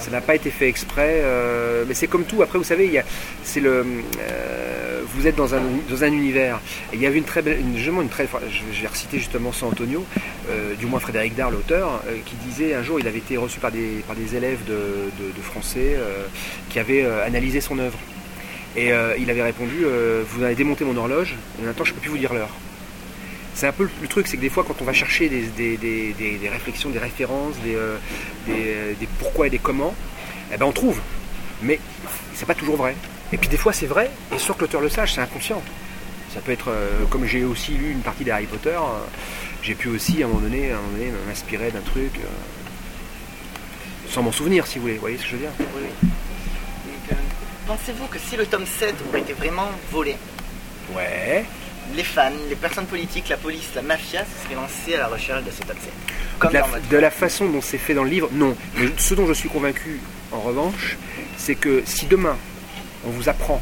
Ça 0.00 0.10
n'a 0.10 0.20
pas 0.20 0.34
été 0.34 0.50
fait 0.50 0.68
exprès, 0.68 1.20
euh, 1.22 1.84
mais 1.86 1.94
c'est 1.94 2.08
comme 2.08 2.24
tout. 2.24 2.42
Après, 2.42 2.58
vous 2.58 2.64
savez, 2.64 2.86
il 2.86 2.92
y 2.92 2.98
a, 2.98 3.04
c'est 3.44 3.60
le, 3.60 3.84
euh, 4.20 5.02
vous 5.14 5.26
êtes 5.28 5.36
dans 5.36 5.54
un, 5.54 5.60
dans 5.88 6.02
un 6.02 6.12
univers. 6.12 6.58
Et 6.92 6.96
il 6.96 7.02
y 7.02 7.06
avait 7.06 7.18
une 7.18 7.24
très 7.24 7.40
belle, 7.42 7.60
une, 7.60 7.76
justement 7.76 8.02
une 8.02 8.08
très, 8.08 8.26
je 8.26 8.74
je 8.74 8.82
vais 8.82 8.88
reciter 8.88 9.18
justement 9.18 9.52
San 9.52 9.68
Antonio, 9.68 10.04
euh, 10.50 10.74
du 10.74 10.86
moins 10.86 10.98
Frédéric 10.98 11.36
Dard, 11.36 11.50
l'auteur, 11.52 12.02
qui 12.26 12.34
disait 12.36 12.74
un 12.74 12.82
jour, 12.82 12.98
il 12.98 13.06
avait 13.06 13.18
été 13.18 13.36
reçu 13.36 13.60
par 13.60 13.70
des, 13.70 14.02
par 14.08 14.16
des 14.16 14.34
élèves 14.34 14.64
de, 14.66 14.72
de- 14.74 15.30
de 15.36 15.42
français 15.42 15.96
qui 16.70 16.78
avaient 16.80 17.04
analysé 17.24 17.60
son 17.60 17.78
œuvre. 17.78 17.98
Et 18.76 18.90
il 19.18 19.30
avait 19.30 19.42
répondu, 19.42 19.84
vous 20.28 20.42
avez 20.42 20.54
démonté 20.56 20.84
mon 20.84 20.96
horloge, 20.96 21.34
et 21.60 21.66
maintenant 21.66 21.84
je 21.84 21.90
ne 21.90 21.94
peux 21.96 22.00
plus 22.00 22.10
vous 22.10 22.18
dire 22.18 22.32
l'heure. 22.34 22.50
C'est 23.54 23.66
un 23.66 23.72
peu 23.72 23.84
le, 23.84 23.90
le 24.02 24.08
truc, 24.08 24.26
c'est 24.26 24.36
que 24.36 24.42
des 24.42 24.48
fois, 24.50 24.64
quand 24.66 24.80
on 24.80 24.84
va 24.84 24.92
chercher 24.92 25.28
des, 25.28 25.42
des- 25.42 25.76
des- 25.76 26.12
des- 26.38 26.48
réflexions, 26.48 26.88
des 26.90 26.98
références, 26.98 27.56
des, 27.64 27.74
euh, 27.74 27.96
des, 28.46 29.06
pourquoi 29.18 29.48
et 29.48 29.50
des 29.50 29.58
comment, 29.58 29.94
eh 30.52 30.56
ben 30.56 30.66
on 30.66 30.72
trouve. 30.72 30.98
Mais 31.62 31.78
c'est 32.34 32.46
pas 32.46 32.54
toujours 32.54 32.76
vrai. 32.76 32.94
Et 33.32 33.36
puis 33.36 33.48
des 33.48 33.56
fois 33.58 33.72
c'est 33.72 33.86
vrai, 33.86 34.10
et 34.34 34.38
sans 34.38 34.54
que 34.54 34.62
l'auteur 34.62 34.80
le 34.80 34.88
sache, 34.88 35.14
c'est 35.14 35.20
inconscient. 35.20 35.62
Ça 36.32 36.40
peut 36.40 36.52
être, 36.52 36.68
euh, 36.70 37.04
comme 37.10 37.26
j'ai 37.26 37.44
aussi 37.44 37.72
lu 37.72 37.90
une 37.90 38.00
partie 38.00 38.24
d'Harry 38.24 38.46
Potter, 38.46 38.70
euh, 38.70 39.04
j'ai 39.62 39.74
pu 39.74 39.88
aussi 39.88 40.22
à 40.22 40.26
un 40.26 40.28
moment 40.28 40.40
donné, 40.40 40.70
à 40.72 40.76
un 40.76 40.80
moment 40.80 40.92
donné 40.96 41.10
m'inspirer 41.28 41.70
d'un 41.70 41.80
truc, 41.80 42.12
euh, 42.16 44.08
sans 44.08 44.22
m'en 44.22 44.32
souvenir 44.32 44.66
si 44.66 44.76
vous 44.78 44.82
voulez, 44.82 44.94
vous 44.94 45.00
voyez 45.00 45.16
ce 45.18 45.22
que 45.22 45.28
je 45.28 45.32
veux 45.34 45.40
dire? 45.40 45.50
Oui, 45.58 46.08
euh, 47.12 47.14
Pensez-vous 47.66 48.06
que 48.06 48.18
si 48.18 48.36
le 48.36 48.46
tome 48.46 48.64
7 48.66 48.94
aurait 49.08 49.20
été 49.20 49.32
vraiment 49.32 49.70
volé, 49.92 50.16
Ouais. 50.96 51.44
Les 51.96 52.04
fans, 52.04 52.30
les 52.48 52.56
personnes 52.56 52.86
politiques, 52.86 53.28
la 53.28 53.36
police, 53.36 53.68
la 53.74 53.82
mafia 53.82 54.20
se 54.24 54.44
seraient 54.44 54.54
lancés 54.54 54.94
à 54.94 54.98
la 54.98 55.06
recherche 55.08 55.44
de 55.44 55.50
ce 55.50 55.60
tome 55.60 55.76
7 55.80 55.92
Comme 56.38 56.50
De 56.52 56.58
la, 56.58 56.66
de 56.90 56.96
la 56.96 57.10
façon 57.10 57.48
dont 57.48 57.60
c'est 57.60 57.78
fait 57.78 57.94
dans 57.94 58.04
le 58.04 58.10
livre, 58.10 58.28
non. 58.32 58.56
Mais 58.76 58.88
ce 58.96 59.14
dont 59.14 59.26
je 59.26 59.32
suis 59.32 59.48
convaincu, 59.48 60.00
en 60.32 60.40
revanche, 60.40 60.96
c'est 61.36 61.54
que 61.54 61.82
si 61.84 62.06
demain 62.06 62.36
on 63.06 63.10
vous 63.10 63.28
apprend 63.28 63.60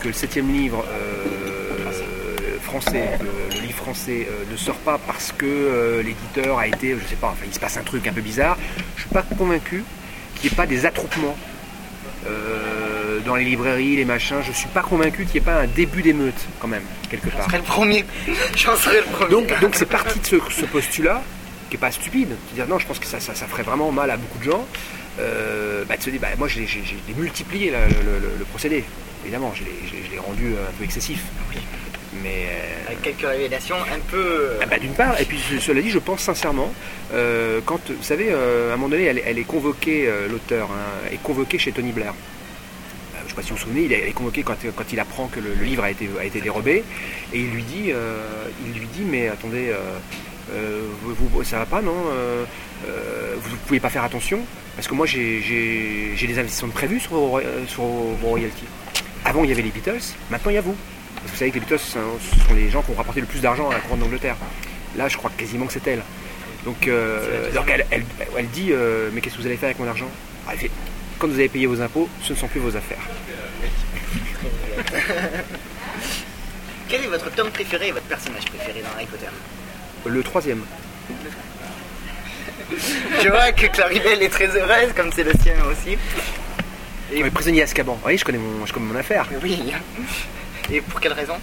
que 0.00 0.08
le 0.08 0.14
septième 0.14 0.52
livre 0.52 0.84
euh, 0.88 2.60
français, 2.60 3.18
le, 3.20 3.54
le 3.54 3.66
livre 3.66 3.76
français 3.76 4.26
euh, 4.30 4.44
ne 4.50 4.56
sort 4.56 4.76
pas 4.76 4.98
parce 5.06 5.32
que 5.32 5.44
euh, 5.46 6.02
l'éditeur 6.02 6.58
a 6.58 6.66
été, 6.66 6.96
je 6.98 7.06
sais 7.06 7.16
pas, 7.16 7.28
enfin 7.28 7.44
il 7.46 7.54
se 7.54 7.60
passe 7.60 7.76
un 7.76 7.82
truc 7.82 8.06
un 8.06 8.12
peu 8.12 8.22
bizarre, 8.22 8.56
je 8.96 9.02
suis 9.02 9.10
pas 9.10 9.22
convaincu 9.36 9.84
qu'il 10.36 10.48
n'y 10.48 10.54
ait 10.54 10.56
pas 10.56 10.66
des 10.66 10.86
attroupements 10.86 11.36
euh, 12.26 13.01
dans 13.20 13.36
les 13.36 13.44
librairies, 13.44 13.96
les 13.96 14.04
machins. 14.04 14.36
Je 14.46 14.52
suis 14.52 14.68
pas 14.68 14.82
convaincu 14.82 15.24
qu'il 15.24 15.34
n'y 15.40 15.46
ait 15.46 15.52
pas 15.52 15.60
un 15.60 15.66
début 15.66 16.02
d'émeute 16.02 16.34
quand 16.60 16.68
même 16.68 16.82
quelque 17.10 17.30
J'en 17.30 17.36
part. 17.38 17.46
serais 17.46 17.58
le 17.58 17.64
premier. 17.64 18.04
J'en 18.56 18.76
serais 18.76 18.98
le 19.00 19.06
premier. 19.12 19.30
Donc, 19.30 19.60
donc 19.60 19.74
c'est 19.74 19.86
parti 19.88 20.18
de 20.18 20.26
ce, 20.26 20.36
ce 20.50 20.64
postulat, 20.66 21.22
qui 21.70 21.76
est 21.76 21.78
pas 21.80 21.90
stupide, 21.90 22.28
de 22.30 22.54
dire 22.54 22.66
non, 22.68 22.78
je 22.78 22.86
pense 22.86 22.98
que 22.98 23.06
ça, 23.06 23.20
ça, 23.20 23.34
ça 23.34 23.46
ferait 23.46 23.62
vraiment 23.62 23.90
mal 23.92 24.10
à 24.10 24.16
beaucoup 24.16 24.38
de 24.38 24.44
gens, 24.44 24.66
euh, 25.20 25.84
bah, 25.88 25.96
de 25.96 26.02
se 26.02 26.10
dire, 26.10 26.20
bah, 26.20 26.28
moi 26.38 26.48
j'ai 26.48 26.66
multiplié 27.16 27.70
là, 27.70 27.78
le, 27.88 28.18
le- 28.38 28.44
procédé, 28.46 28.84
évidemment, 29.24 29.52
je 29.54 29.62
l'ai- 29.64 30.18
rendu 30.18 30.46
euh, 30.54 30.68
un 30.68 30.72
peu 30.78 30.84
excessif. 30.84 31.20
Mais 32.22 32.46
euh, 32.46 32.86
Avec 32.88 33.02
quelques 33.02 33.26
révélations 33.26 33.76
un 33.76 33.98
peu... 34.10 34.16
euh, 34.18 34.58
ah 34.62 34.66
bah, 34.66 34.78
d'une 34.78 34.92
part, 34.92 35.18
et 35.20 35.24
puis 35.24 35.38
ce- 35.50 35.58
cela 35.58 35.80
dit, 35.80 35.90
je 35.90 35.98
pense 35.98 36.20
sincèrement, 36.20 36.72
euh, 37.14 37.60
quand, 37.64 37.80
vous 37.90 38.02
savez, 38.02 38.26
euh, 38.30 38.70
à 38.70 38.74
un 38.74 38.76
moment 38.76 38.90
donné, 38.90 39.04
elle, 39.04 39.18
est- 39.18 39.24
elle 39.26 39.38
est 39.38 39.44
convoquée, 39.44 40.04
euh, 40.06 40.28
l'auteur, 40.30 40.68
hein, 40.70 41.08
est 41.12 41.22
convoquée 41.22 41.58
chez 41.58 41.72
Tony 41.72 41.90
Blair. 41.92 42.12
Je 43.34 43.40
ne 43.40 43.42
sais 43.42 43.42
pas 43.42 43.42
si 43.42 43.50
vous 43.50 43.56
vous 43.56 43.62
souvenez, 43.72 43.84
il 43.86 43.92
est, 43.94 44.12
convoqué 44.12 44.42
quand, 44.42 44.56
quand 44.76 44.92
il 44.92 45.00
apprend 45.00 45.26
que 45.26 45.40
le, 45.40 45.54
le 45.58 45.64
livre 45.64 45.82
a 45.84 45.90
été, 45.90 46.06
a 46.20 46.24
été 46.24 46.40
dérobé, 46.42 46.84
et 47.32 47.38
il 47.38 47.50
lui 47.50 47.62
dit, 47.62 47.90
euh, 47.90 48.20
il 48.66 48.78
lui 48.78 48.86
dit 48.88 49.04
mais 49.06 49.28
attendez, 49.28 49.70
euh, 49.70 49.78
euh, 50.52 50.82
vous, 51.02 51.14
vous- 51.28 51.42
ça 51.44 51.58
va 51.58 51.64
pas, 51.66 51.80
non 51.80 51.94
Vous 52.84 53.50
ne 53.50 53.56
pouvez 53.66 53.80
pas 53.80 53.88
faire 53.88 54.04
attention 54.04 54.40
Parce 54.76 54.86
que 54.86 54.94
moi, 54.94 55.06
j'ai- 55.06 55.40
des 55.40 56.38
investissements 56.38 56.68
prévus 56.68 57.00
sur 57.00 57.12
vos, 57.12 57.40
sur 57.68 57.82
vos 57.84 58.28
royalties. 58.28 58.66
Avant, 59.24 59.44
il 59.44 59.50
y 59.50 59.52
avait 59.52 59.62
les 59.62 59.70
Beatles, 59.70 60.02
maintenant, 60.30 60.50
il 60.50 60.54
y 60.54 60.58
a 60.58 60.60
vous. 60.60 60.76
Parce 61.14 61.26
que 61.26 61.30
vous 61.30 61.36
savez 61.38 61.50
que 61.52 61.54
les 61.54 61.60
Beatles, 61.60 61.78
ce 61.78 61.92
sont 61.92 62.00
ce 62.20 62.48
sont 62.48 62.54
les 62.54 62.68
gens 62.68 62.82
qui 62.82 62.90
ont 62.90 62.94
rapporté 62.96 63.20
le 63.20 63.26
plus 63.26 63.40
d'argent 63.40 63.70
à 63.70 63.74
la 63.74 63.80
couronne 63.80 64.00
d'Angleterre. 64.00 64.36
Là, 64.96 65.08
je 65.08 65.16
crois 65.16 65.30
quasiment 65.38 65.66
que 65.66 65.72
c'est 65.72 65.86
elle. 65.86 66.02
Donc, 66.66 66.86
euh, 66.86 67.50
donc 67.54 67.70
elle, 67.72 67.86
elle- 67.90 68.04
elle 68.36 68.48
dit 68.48 68.72
euh, 68.72 69.08
Mais 69.14 69.20
qu'est-ce 69.22 69.36
que 69.36 69.40
vous 69.40 69.46
allez 69.46 69.56
faire 69.56 69.68
avec 69.68 69.78
mon 69.78 69.88
argent? 69.88 70.08
Ah, 70.46 70.50
elle 70.52 70.58
fait, 70.58 70.70
Quand 71.22 71.28
vous 71.28 71.34
avez 71.38 71.48
payé 71.48 71.66
vos 71.66 71.80
impôts, 71.80 72.08
ce 72.20 72.32
ne 72.32 72.36
sont 72.36 72.48
plus 72.48 72.58
vos 72.58 72.76
affaires. 72.76 72.98
Quel 76.88 77.04
est 77.04 77.06
votre 77.06 77.30
tome 77.30 77.48
préféré 77.50 77.86
et 77.86 77.92
votre 77.92 78.06
personnage 78.06 78.44
préféré 78.46 78.82
dans 78.82 78.88
Harry 78.96 79.06
Potter? 79.06 79.28
Le 80.04 80.20
troisième. 80.24 80.64
Je 83.22 83.28
vois 83.28 83.52
que 83.52 83.66
Claribel 83.68 84.20
est 84.20 84.30
très 84.30 84.48
heureuse, 84.48 84.92
comme 84.96 85.12
c'est 85.12 85.22
le 85.22 85.30
sien 85.40 85.54
aussi. 85.70 85.96
Et 87.12 87.22
prisonnier 87.30 87.62
Azkaban. 87.62 88.00
Oui, 88.04 88.18
je 88.18 88.24
connais 88.24 88.38
mon, 88.38 88.66
je 88.66 88.72
connais 88.72 88.86
mon 88.86 88.96
affaire. 88.98 89.28
Oui. 89.44 89.72
Et 90.72 90.80
pour 90.80 90.98
quelle 91.00 91.12
raison? 91.12 91.34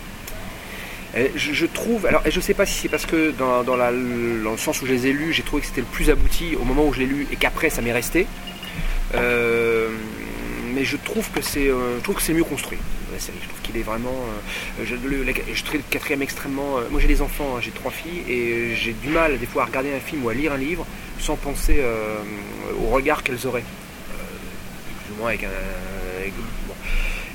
Euh, 1.15 1.29
Je, 1.37 1.53
je 1.53 1.65
trouve, 1.67 2.05
alors 2.05 2.21
je 2.29 2.39
sais 2.41 2.53
pas 2.53 2.65
si 2.65 2.73
c'est 2.73 2.89
parce 2.89 3.05
que 3.05 3.31
dans, 3.31 3.63
dans 3.63 3.77
la- 3.77 3.93
dans 3.93 4.51
le 4.51 4.57
sens 4.57 4.81
où 4.81 4.85
je 4.87 4.91
les 4.91 5.07
ai 5.07 5.13
lus, 5.13 5.31
j'ai 5.31 5.43
trouvé 5.43 5.61
que 5.61 5.69
c'était 5.69 5.79
le 5.79 5.87
plus 5.87 6.09
abouti 6.09 6.57
au 6.59 6.65
moment 6.65 6.85
où 6.85 6.91
je 6.93 6.99
l'ai 6.99 7.05
lu 7.05 7.27
et 7.31 7.37
qu'après 7.37 7.69
ça 7.69 7.81
m'est 7.81 7.93
resté. 7.93 8.27
Euh, 9.15 9.89
mais 10.73 10.83
je 10.85 10.97
trouve 10.97 11.29
que 11.31 11.41
c'est, 11.41 11.67
euh, 11.67 11.97
je 11.97 12.03
trouve 12.03 12.15
que 12.15 12.21
c'est 12.21 12.33
mieux 12.33 12.43
construit 12.43 12.77
la 13.11 13.19
série. 13.19 13.37
Je 13.41 13.47
trouve 13.47 13.61
qu'il 13.61 13.77
est 13.77 13.83
vraiment. 13.83 14.13
euh, 14.79 14.83
je, 14.85 14.95
le, 14.95 15.23
la- 15.23 15.33
je 15.53 15.63
trouve 15.63 15.77
le 15.77 15.83
quatrième 15.89 16.21
extrêmement. 16.21 16.77
euh, 16.77 16.83
moi 16.91 17.01
j'ai 17.01 17.07
des 17.07 17.21
enfants, 17.21 17.55
hein, 17.57 17.59
j'ai 17.61 17.71
trois 17.71 17.91
filles 17.91 18.23
et 18.29 18.75
j'ai 18.75 18.93
du 18.93 19.09
mal 19.09 19.39
des 19.39 19.45
fois 19.47 19.63
à 19.63 19.65
regarder 19.65 19.91
un 19.93 19.99
film 19.99 20.23
ou 20.25 20.29
à 20.29 20.33
lire 20.33 20.53
un 20.53 20.57
livre 20.57 20.85
sans 21.19 21.35
penser 21.35 21.77
euh, 21.79 22.19
au 22.83 22.87
regard 22.89 23.23
qu'elles 23.23 23.45
auraient. 23.47 23.63
Plus 25.05 25.13
ou 25.15 25.17
moins 25.19 25.29
avec 25.29 25.43
un. 25.43 25.47
avec- 26.19 26.33
bon. 26.67 26.73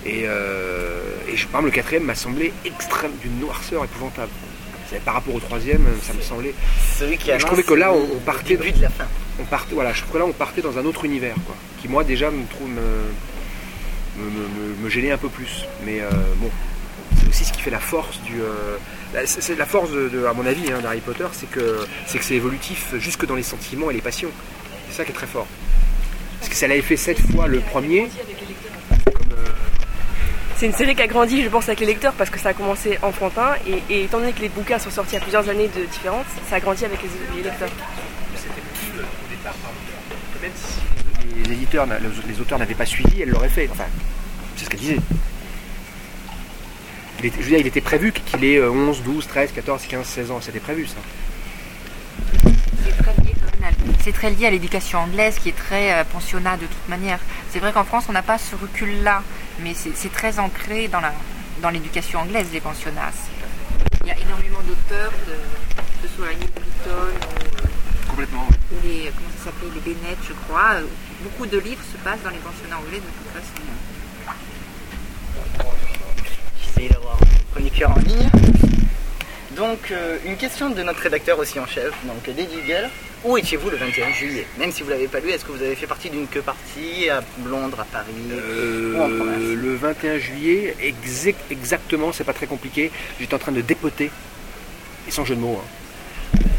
Et, 0.07 0.21
et 0.21 1.37
je, 1.37 1.47
par 1.47 1.61
exemple, 1.61 1.65
le 1.65 1.71
quatrième 1.71 2.05
m'a 2.05 2.15
semblé 2.15 2.53
extrême, 2.65 3.13
d'une 3.23 3.41
noirceur 3.41 3.85
épouvantable. 3.85 4.31
Par 5.05 5.15
rapport 5.15 5.35
au 5.35 5.41
troisième, 5.41 5.85
ça 6.03 6.13
me 6.13 6.21
semblait. 6.21 6.55
Celui 6.99 7.17
qui 7.17 7.27
Je 7.27 7.31
annonce 7.33 7.47
trouvais 7.47 7.63
que 7.65 7.75
là, 7.75 7.93
on, 7.93 8.21
partait, 8.21 8.55
début 8.57 8.71
de 8.71 8.83
la 8.83 8.91
fin. 8.91 9.07
On 9.41 9.45
partait, 9.45 9.75
voilà, 9.75 9.93
je 9.93 10.03
trouve 10.03 10.19
là, 10.19 10.27
on 10.27 10.33
partait 10.33 10.63
dans 10.63 10.79
un 10.79 10.85
autre 10.85 11.05
univers, 11.05 11.35
quoi, 11.47 11.55
qui 11.81 11.89
moi 11.89 12.05
déjà 12.05 12.31
me 12.31 12.45
gênait 14.89 15.11
un 15.11 15.19
peu 15.19 15.29
plus. 15.29 15.65
Mais 15.85 16.01
euh, 16.01 16.11
bon, 16.37 16.51
c'est 17.19 17.29
aussi 17.29 17.45
ce 17.45 17.53
qui 17.53 17.63
fait 17.63 17.71
la 17.71 17.81
force 17.81 18.21
du. 18.23 18.41
euh, 18.41 18.77
force, 19.67 19.91
de, 19.91 20.25
à 20.27 20.33
mon 20.33 20.47
avis, 20.47 20.73
hein, 20.73 20.81
d'Harry 20.83 21.01
Potter, 21.01 21.27
c'est 21.33 21.51
que 21.51 21.87
c'est 22.07 22.19
que 22.19 22.25
c'est 22.25 22.35
évolutif 22.35 22.95
jusque 22.99 23.27
dans 23.27 23.37
les 23.37 23.43
sentiments 23.43 23.91
et 23.91 23.95
les 23.95 24.01
passions. 24.01 24.31
C'est 24.89 24.97
ça 24.99 25.05
qui 25.05 25.11
est 25.11 25.15
très 25.15 25.27
fort. 25.27 25.47
Parce 26.39 26.51
que 26.51 26.57
ça 26.57 26.69
l'avait 26.69 26.83
fait 26.83 26.97
sept 26.97 27.19
fois 27.33 27.47
le 27.47 27.61
premier. 27.61 28.09
C'est 30.57 30.67
une 30.67 30.73
série 30.73 30.95
qui 30.95 31.03
a 31.03 31.09
grandi, 31.09 31.43
je 31.43 31.49
pense, 31.49 31.69
avec 31.69 31.81
les 31.81 31.87
lecteurs 31.87 32.13
parce 32.13 32.31
que 32.31 32.39
ça 32.39 32.51
a 32.51 32.55
commencé 32.55 32.97
enfantin 33.03 33.55
et, 33.67 33.83
et 33.93 34.05
étant 34.05 34.21
donné 34.21 34.33
que 34.33 34.41
les 34.41 34.49
bouquins 34.49 34.79
sont 34.79 34.91
sortis 34.91 35.17
à 35.17 35.21
plusieurs 35.21 35.49
années 35.49 35.67
de 35.69 35.85
différence, 35.85 36.27
ça 36.49 36.57
a 36.57 36.61
grandi 36.61 36.85
avec 36.85 37.01
les 37.03 37.43
lecteurs. 37.43 37.69
c'était 38.37 38.61
possible 38.61 39.01
au 39.01 39.31
départ, 39.31 39.55
pardon. 39.55 39.77
Même 40.45 40.53
si 40.55 41.43
les 41.49 41.53
éditeurs, 41.55 41.87
les 42.29 42.41
auteurs 42.41 42.59
n'avaient 42.59 42.75
pas 42.75 42.85
suivi, 42.87 43.23
elle 43.23 43.31
l'aurait 43.31 43.49
fait. 43.49 43.67
Enfin, 43.73 43.85
c'est 44.57 44.65
ce 44.67 44.71
qu'elle 44.71 44.81
disait. 44.81 44.99
Il 47.21 47.27
était, 47.27 47.39
je 47.39 47.43
veux 47.45 47.49
dire, 47.51 47.59
il 47.61 47.67
était 47.67 47.81
prévu 47.81 48.13
qu'il 48.13 48.45
ait 48.45 48.59
euh, 48.59 48.71
11, 48.71 49.03
12, 49.03 49.27
13, 49.27 49.53
14, 49.53 49.87
15, 49.87 50.07
16 50.07 50.31
ans. 50.31 50.41
C'était 50.43 50.61
prévu 50.61 50.87
ça. 50.87 50.97
C'est 52.85 52.97
très 53.03 53.13
lié 53.23 53.33
à- 53.63 54.03
C'est 54.03 54.13
très 54.13 54.31
lié 54.31 54.47
à 54.47 54.51
l'éducation 54.51 54.99
anglaise 54.99 55.39
qui 55.39 55.49
est 55.49 55.57
très 55.57 55.93
euh, 55.95 56.05
pensionnat 56.05 56.57
de 56.59 56.67
toute 56.67 56.89
manière. 56.89 57.19
C'est 57.51 57.61
vrai 57.61 57.73
qu'en 57.73 57.85
France, 57.85 58.05
on 58.09 58.13
n'a 58.13 58.23
pas 58.23 58.37
ce 58.37 58.55
recul-là, 58.57 59.23
mais 59.61 59.73
c'est 59.75 60.13
très 60.13 60.39
ancré 60.39 60.89
dans 60.89 61.01
la 61.01 61.13
dans 61.63 61.71
l'éducation 61.71 62.19
anglaise, 62.21 62.49
les 62.53 62.61
pensionnats. 62.61 63.13
d'auteurs, 64.05 65.13
de, 65.27 65.33
que 65.33 66.09
ce 66.09 66.17
soit 66.17 66.29
Nick 66.35 66.53
Beaton 66.55 66.91
ou, 66.91 67.64
Complètement. 68.15 68.47
ou 68.73 68.77
les, 68.85 69.11
comment 69.17 69.29
ça 69.39 69.45
s'appelait, 69.47 69.71
les 69.75 69.81
Bennett, 69.95 70.19
je 70.27 70.33
crois. 70.47 70.75
Euh, 70.75 70.83
Beaucoup 71.23 71.47
de 71.47 71.59
livres 71.59 71.83
se 71.91 71.97
passent 72.05 72.23
dans 72.23 72.31
les 72.31 72.37
pensionnats 72.39 72.77
anglais 72.79 72.99
de 72.99 73.03
toute 73.03 73.33
façon. 73.33 73.63
J'essaie 76.63 76.89
d'avoir 76.93 77.15
un 77.17 77.53
chroniqueur 77.53 77.91
en 77.91 77.99
ligne. 78.01 78.31
Donc, 79.57 79.91
euh, 79.91 80.19
une 80.27 80.37
question 80.37 80.71
de 80.71 80.83
notre 80.83 81.01
rédacteur 81.01 81.39
aussi 81.39 81.59
en 81.59 81.67
chef, 81.67 81.93
donc 82.05 82.27
Lady 82.27 82.47
Eagle. 82.65 82.91
Où 83.25 83.39
étiez-vous 83.39 83.71
le 83.71 83.79
21 83.79 84.13
juillet? 84.13 84.47
Même 84.59 84.71
si 84.71 84.83
vous 84.83 84.91
l'avez 84.91 85.09
pas 85.09 85.19
lu, 85.21 85.31
est-ce 85.31 85.45
que 85.47 85.53
vous 85.53 85.63
avez 85.63 85.75
fait 85.77 85.87
partie 85.87 86.11
d'une 86.11 86.27
queue 86.27 86.43
partie 86.43 87.09
à 87.09 87.23
Londres, 87.47 87.81
à 87.81 87.85
Paris 87.85 88.13
ou 88.31 88.97
en 89.01 89.09
province? 89.09 89.39
Euh, 89.41 89.55
le 89.55 89.75
21 89.77 90.19
juillet, 90.19 90.77
exact- 90.83 91.51
exactement, 91.51 92.13
c'est 92.13 92.25
pas 92.25 92.35
très 92.35 92.47
compliqué. 92.47 92.91
J'étais 93.19 93.35
en 93.35 93.39
train 93.39 93.53
de 93.53 93.63
dépoter, 93.63 94.11
et 95.09 95.11
sans 95.11 95.25
jeu 95.25 95.37
de 95.37 95.41
mots, 95.41 95.59
hein, 95.65 95.69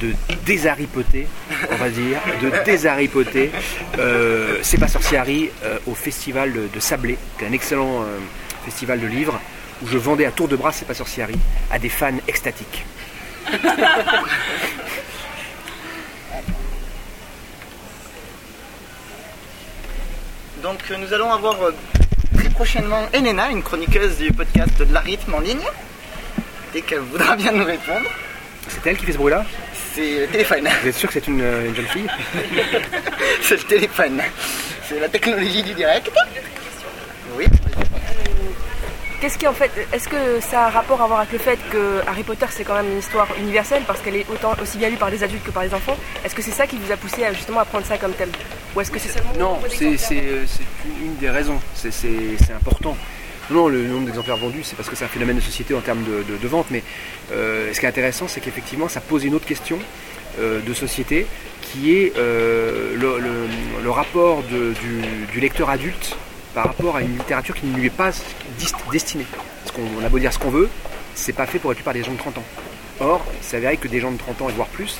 de 0.01 0.13
désaripoter, 0.45 1.27
on 1.71 1.75
va 1.75 1.89
dire, 1.89 2.19
de 2.41 2.51
désaripoter. 2.63 3.51
Euh, 3.97 4.59
c'est 4.61 4.77
pas 4.77 4.87
sorciari 4.87 5.49
euh, 5.63 5.77
au 5.87 5.95
festival 5.95 6.53
de 6.73 6.79
Sablé, 6.79 7.17
qui 7.37 7.45
est 7.45 7.47
un 7.47 7.53
excellent 7.53 8.01
euh, 8.01 8.17
festival 8.65 8.99
de 8.99 9.07
livres, 9.07 9.39
où 9.83 9.87
je 9.87 9.97
vendais 9.97 10.25
à 10.25 10.31
tour 10.31 10.47
de 10.47 10.55
bras 10.55 10.71
C'est 10.71 10.85
pas 10.85 10.93
sorciari 10.93 11.35
à 11.71 11.79
des 11.79 11.89
fans 11.89 12.17
extatiques. 12.27 12.85
Donc 20.65 20.79
euh, 20.89 20.97
nous 20.97 21.13
allons 21.13 21.31
avoir 21.31 21.57
très 22.35 22.49
prochainement 22.49 23.03
Elena, 23.13 23.51
une 23.51 23.61
chroniqueuse 23.61 24.17
du 24.17 24.31
podcast 24.31 24.79
de 24.79 24.91
la 24.91 25.01
rythme 25.01 25.35
en 25.35 25.39
ligne, 25.39 25.67
dès 26.73 26.81
qu'elle 26.81 27.01
voudra 27.01 27.35
bien 27.35 27.51
nous 27.51 27.65
répondre. 27.65 28.09
C'est 28.67 28.89
elle 28.89 28.97
qui 28.97 29.05
fait 29.05 29.13
ce 29.13 29.17
bruit-là 29.17 29.45
C'est 29.93 30.19
le 30.21 30.27
téléphone. 30.27 30.67
Vous 30.81 30.89
êtes 30.89 30.95
sûr 30.95 31.07
que 31.07 31.13
c'est 31.13 31.27
une, 31.27 31.41
euh, 31.41 31.67
une 31.67 31.75
jeune 31.75 31.87
fille 31.87 32.07
C'est 33.41 33.57
le 33.57 33.63
téléphone. 33.63 34.21
C'est 34.87 34.99
la 34.99 35.09
technologie 35.09 35.63
du 35.63 35.73
direct. 35.73 36.11
Oui. 37.37 37.45
Qu'est-ce 39.21 39.37
qui 39.37 39.47
en 39.47 39.53
fait, 39.53 39.71
est-ce 39.93 40.07
que 40.07 40.39
ça 40.39 40.65
a 40.65 40.69
rapport 40.69 41.01
à 41.01 41.07
voir 41.07 41.21
avec 41.21 41.31
le 41.31 41.39
fait 41.39 41.57
que 41.71 42.01
Harry 42.05 42.23
Potter 42.23 42.45
c'est 42.49 42.63
quand 42.63 42.75
même 42.75 42.91
une 42.91 42.99
histoire 42.99 43.27
universelle 43.39 43.83
parce 43.87 44.01
qu'elle 44.01 44.17
est 44.17 44.29
autant 44.29 44.53
aussi 44.61 44.77
bien 44.77 44.89
lue 44.89 44.97
par 44.97 45.09
les 45.09 45.23
adultes 45.23 45.43
que 45.43 45.51
par 45.51 45.63
les 45.63 45.73
enfants? 45.73 45.97
Est-ce 46.23 46.35
que 46.35 46.41
c'est 46.41 46.51
ça 46.51 46.67
qui 46.67 46.77
vous 46.77 46.91
a 46.91 46.97
poussé 46.97 47.23
à 47.23 47.33
justement 47.33 47.61
à 47.61 47.65
prendre 47.65 47.85
ça 47.85 47.97
comme 47.97 48.11
thème? 48.13 48.29
Ou 48.75 48.81
est-ce 48.81 48.91
que 48.91 48.99
c'est 48.99 49.09
seulement 49.09 49.31
Non, 49.39 49.59
c'est 49.69 49.93
euh, 49.93 50.43
c'est 50.45 50.63
une, 51.01 51.15
des 51.15 51.29
raisons. 51.29 51.59
C'est 51.73 52.51
important. 52.53 52.97
Non, 53.51 53.67
le 53.67 53.85
nombre 53.85 54.05
d'exemplaires 54.07 54.37
vendus, 54.37 54.63
c'est 54.63 54.75
parce 54.75 54.89
que 54.89 54.95
c'est 54.95 55.05
un 55.05 55.09
phénomène 55.09 55.35
de 55.35 55.41
société 55.41 55.75
en 55.75 55.81
termes 55.81 56.03
de, 56.03 56.23
de- 56.37 56.47
vente. 56.47 56.67
Mais 56.71 56.81
euh, 57.31 57.71
ce 57.73 57.79
qui 57.79 57.85
est 57.85 57.89
intéressant, 57.89 58.27
c'est 58.27 58.39
qu'effectivement, 58.41 58.87
ça 58.89 59.01
pose 59.01 59.23
une 59.23 59.35
autre 59.35 59.45
question 59.45 59.77
euh, 60.39 60.61
de 60.61 60.73
société 60.73 61.27
qui 61.61 61.93
est 61.95 62.13
euh, 62.17 62.95
le, 62.95 63.19
le- 63.19 63.89
rapport 63.91 64.41
du, 64.43 64.73
du 65.31 65.39
lecteur 65.39 65.69
adulte 65.69 66.15
par 66.55 66.65
rapport 66.65 66.95
à 66.95 67.01
une 67.01 67.13
littérature 67.17 67.53
qui 67.55 67.67
ne 67.67 67.75
lui 67.77 67.85
est 67.87 67.89
pas 67.91 68.11
destinée. 68.91 69.25
Parce 69.63 69.75
qu'on 69.75 69.83
on 70.01 70.05
a 70.05 70.09
beau 70.09 70.17
dire 70.19 70.33
ce 70.33 70.39
qu'on 70.39 70.49
veut, 70.49 70.69
c'est 71.13 71.33
pas 71.33 71.45
fait 71.45 71.59
pour 71.59 71.71
être 71.71 71.77
lu 71.77 71.83
par 71.83 71.93
des 71.93 72.03
gens 72.03 72.13
de 72.13 72.17
30 72.17 72.39
ans. 72.39 72.43
Or, 72.99 73.23
il 73.39 73.45
s'avérait 73.45 73.77
que 73.77 73.87
des 73.87 73.99
gens 73.99 74.11
de 74.11 74.17
30 74.17 74.41
ans 74.41 74.49
et 74.49 74.53
voire 74.53 74.67
plus, 74.69 74.97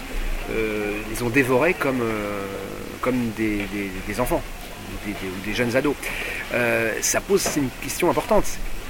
les 0.49 1.23
ont 1.23 1.29
dévorés 1.29 1.73
comme, 1.73 2.01
comme 3.01 3.31
des, 3.37 3.57
des- 4.07 4.19
enfants 4.19 4.43
des, 5.11 5.27
ou 5.27 5.45
des 5.45 5.53
jeunes 5.53 5.75
ados. 5.75 5.95
Euh, 6.53 6.93
ça 7.01 7.21
pose 7.21 7.45
une 7.57 7.69
question 7.81 8.09
importante. 8.09 8.45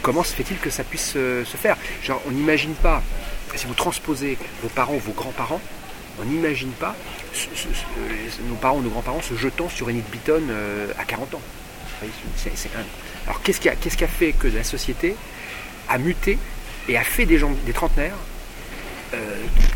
Comment 0.06 0.24
se 0.24 0.36
fait-il 0.36 0.60
que 0.60 0.70
ça 0.70 0.84
puisse 0.84 1.14
euh, 1.16 1.44
se 1.46 1.58
faire? 1.58 1.76
On 2.28 2.30
n'imagine 2.30 2.76
pas, 2.76 3.02
si 3.56 3.66
vous 3.66 3.74
transposez 3.74 4.38
vos 4.62 4.70
parents 4.70 4.98
vos 4.98 5.14
grands-parents, 5.14 5.60
on 6.22 6.26
n'imagine 6.26 6.70
pas 6.74 6.96
euh, 7.36 8.10
nos 8.48 8.54
parents 8.54 8.78
ou 8.78 8.82
nos 8.84 8.92
grands-parents 8.92 9.24
se 9.24 9.34
jetant 9.34 9.68
sur 9.68 9.88
Enid 9.90 10.04
Beaton 10.12 10.44
euh, 10.48 10.92
à 11.00 11.06
40 11.06 11.34
ans. 11.34 11.42
Alors, 13.26 13.42
qu'est-ce 13.42 13.60
qui, 13.60 13.68
a, 13.68 14.08
fait 14.08 14.34
que 14.34 14.48
la 14.48 14.64
société 14.64 15.16
a 15.90 15.98
muté 15.98 16.38
et 16.88 16.98
a 16.98 17.04
fait 17.04 17.26
des 17.26 17.40
gens, 17.40 17.52
des 17.66 17.74
trentenaires, 17.74 18.18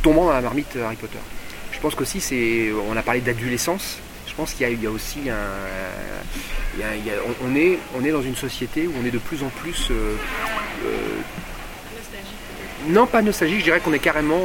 tombant 0.04 0.26
dans 0.26 0.34
la 0.34 0.42
marmite 0.42 0.76
Harry 0.76 0.98
Potter? 0.98 1.18
Je 1.72 1.80
pense 1.80 1.96
qu'aussi, 1.96 2.70
on 2.88 2.96
a 2.96 3.02
parlé 3.02 3.22
d'adolescence. 3.22 3.98
Je 4.30 4.36
pense 4.36 4.54
qu'il 4.54 4.82
y 4.82 4.88
a, 4.88 4.92
aussi 4.92 5.30
un, 5.30 5.34
a- 5.34 6.96
il 6.96 7.12
on, 7.44 7.56
est, 7.56 7.80
on 7.96 8.06
est 8.06 8.12
dans 8.12 8.22
une 8.22 8.36
société 8.36 8.88
où 8.88 8.94
on 9.02 9.06
est 9.06 9.12
de 9.12 9.18
plus 9.18 9.44
en 9.44 9.50
plus 9.50 9.90
euh, 9.92 10.16
euh, 10.86 11.20
non, 12.88 13.06
pas 13.08 13.22
nostalgique, 13.22 13.60
je 13.60 13.64
dirais 13.66 13.82
qu'on 13.82 13.92
est 13.92 14.00
carrément, 14.00 14.40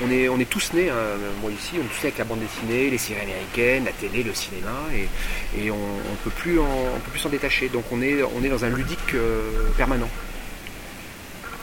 on, 0.00 0.10
est, 0.10 0.28
on 0.28 0.38
est 0.38 0.48
tous 0.48 0.72
nés, 0.74 0.90
hein, 0.90 0.94
moi 1.42 1.50
ici, 1.50 1.72
on 1.74 1.78
est 1.80 1.88
tous 1.88 2.02
nés 2.04 2.04
avec 2.04 2.18
la 2.18 2.24
bande 2.24 2.38
dessinée, 2.38 2.88
les 2.88 2.98
séries 2.98 3.22
américaines, 3.22 3.84
la 3.84 3.90
télé, 3.92 4.22
le 4.22 4.32
cinéma, 4.32 4.70
et, 5.56 5.70
on 5.72 5.74
ne 5.76 6.16
peut 6.22 6.30
plus 6.30 6.58
s'en 7.18 7.28
détacher. 7.28 7.68
Donc 7.68 7.84
on 7.90 8.00
est, 8.00 8.22
on 8.22 8.44
est 8.44 8.48
dans 8.48 8.64
un 8.64 8.68
ludique 8.68 9.14
euh, 9.14 9.70
permanent. 9.76 10.08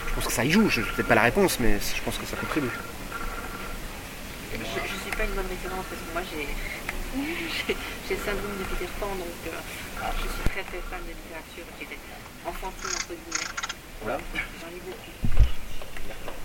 Je 0.10 0.16
pense 0.16 0.26
que 0.26 0.34
ça 0.34 0.44
y 0.44 0.52
joue, 0.52 0.68
je 0.70 0.82
peut-être 0.82 1.08
pas 1.08 1.16
la 1.16 1.22
réponse, 1.24 1.58
mais 1.62 1.78
je 1.80 2.02
pense 2.04 2.18
que 2.18 2.26
ça 2.26 2.36
contribue. 2.36 2.68
Je 4.54 4.58
ne 4.60 4.66
suis 4.66 5.18
pas 5.18 5.24
une 5.24 5.32
bonne 5.32 5.48
référence 5.50 5.86
parce 5.90 6.02
que 6.02 6.14
moi 6.14 6.22
j'ai 6.30 6.46
j'ai 7.16 8.16
le 8.16 8.22
syndrome 8.24 8.58
de 8.60 8.64
Peter 8.64 8.90
Pan 9.00 9.08
donc 9.08 9.28
euh, 9.48 9.52
je 10.18 10.22
suis 10.22 10.50
très 10.50 10.64
très 10.64 10.80
fan 10.90 11.02
de 11.04 11.10
littérature 11.12 11.66
qui 11.78 11.84
était 11.84 11.98
enfantine 12.46 12.90
entre 12.96 13.08
guillemets. 13.10 13.52
Voilà. 14.02 14.18
J'en 14.62 14.68
lis 14.70 14.82
beaucoup. 14.86 15.38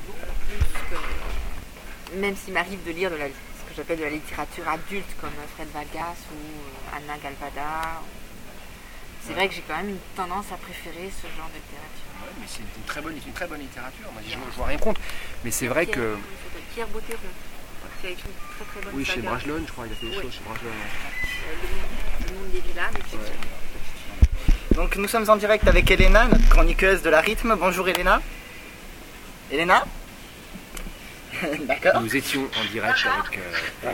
Beaucoup 0.07 0.35
plus 0.49 0.97
que. 2.11 2.17
Même 2.19 2.37
s'il 2.37 2.53
m'arrive 2.55 2.83
de 2.85 2.91
lire 2.93 3.11
de 3.11 3.17
la, 3.17 3.27
ce 3.27 3.33
que 3.69 3.75
j'appelle 3.77 3.99
de 3.99 4.05
la 4.05 4.11
littérature 4.11 4.69
adulte 4.69 5.15
comme 5.21 5.31
Fred 5.57 5.69
Vargas 5.73 6.17
ou 6.33 6.37
euh, 6.37 6.97
Anna 6.97 7.17
Galvada. 7.23 8.03
C'est 9.27 9.33
vrai 9.33 9.49
que 9.49 9.55
j'ai 9.55 9.63
quand 9.67 9.77
même 9.77 9.89
une 9.91 9.99
tendance 10.15 10.47
à 10.53 10.57
préférer 10.57 11.11
ce 11.11 11.27
genre 11.37 11.49
de 11.51 11.59
littérature. 11.59 12.39
mais 12.39 12.47
c'est 12.47 12.61
une 12.61 12.85
très 12.87 13.01
bonne, 13.01 13.17
une 13.27 13.33
très 13.33 13.47
bonne 13.49 13.59
littérature, 13.61 14.13
moi, 14.13 14.23
je, 14.25 14.31
je 14.31 14.57
vois 14.57 14.67
rien 14.67 14.79
contre. 14.79 15.01
Mais 15.45 15.51
c'est 15.51 15.67
vrai 15.67 15.85
Pierre- 15.87 15.97
que. 15.97 16.17
Pierre 16.75 16.87
Bottero, 16.89 17.19
qui 18.01 18.07
a 18.07 18.11
écrit 18.11 18.25
une 18.29 18.57
très 18.57 18.65
très 18.73 18.81
bonne 18.85 18.95
Oui, 18.95 19.05
chez. 19.05 19.21
Brajlon, 19.21 19.63
je 19.67 19.73
crois, 19.73 19.87
il 19.87 19.93
a 19.93 19.97
fait 19.97 20.07
des 20.07 20.17
Oui. 20.17 20.23
choses 20.23 20.33
chez 20.33 20.41
Brajlon. 20.47 20.69
ouais. 20.69 20.77
Euh, 21.49 21.55
le, 21.63 21.69
monde, 21.69 22.29
le 22.29 22.35
monde 22.39 22.51
des 22.53 22.61
villas, 22.61 22.91
mais 22.95 23.01
c'est 24.69 24.75
Donc 24.77 24.97
nous 24.97 25.09
sommes 25.09 25.29
en 25.31 25.37
direct 25.37 25.67
avec 25.69 25.91
Elena, 25.91 26.25
notre 26.27 26.49
chroniqueuse 26.49 27.03
de 27.03 27.11
la 27.11 27.21
rythme. 27.21 27.57
Bonjour 27.59 27.89
Elena. 27.89 28.21
Elena 29.53 29.85
D'accord. 31.61 32.01
Nous 32.01 32.17
étions 32.17 32.43
en 32.59 32.65
direct 32.73 32.99
avec. 33.07 33.39
euh, 33.39 33.91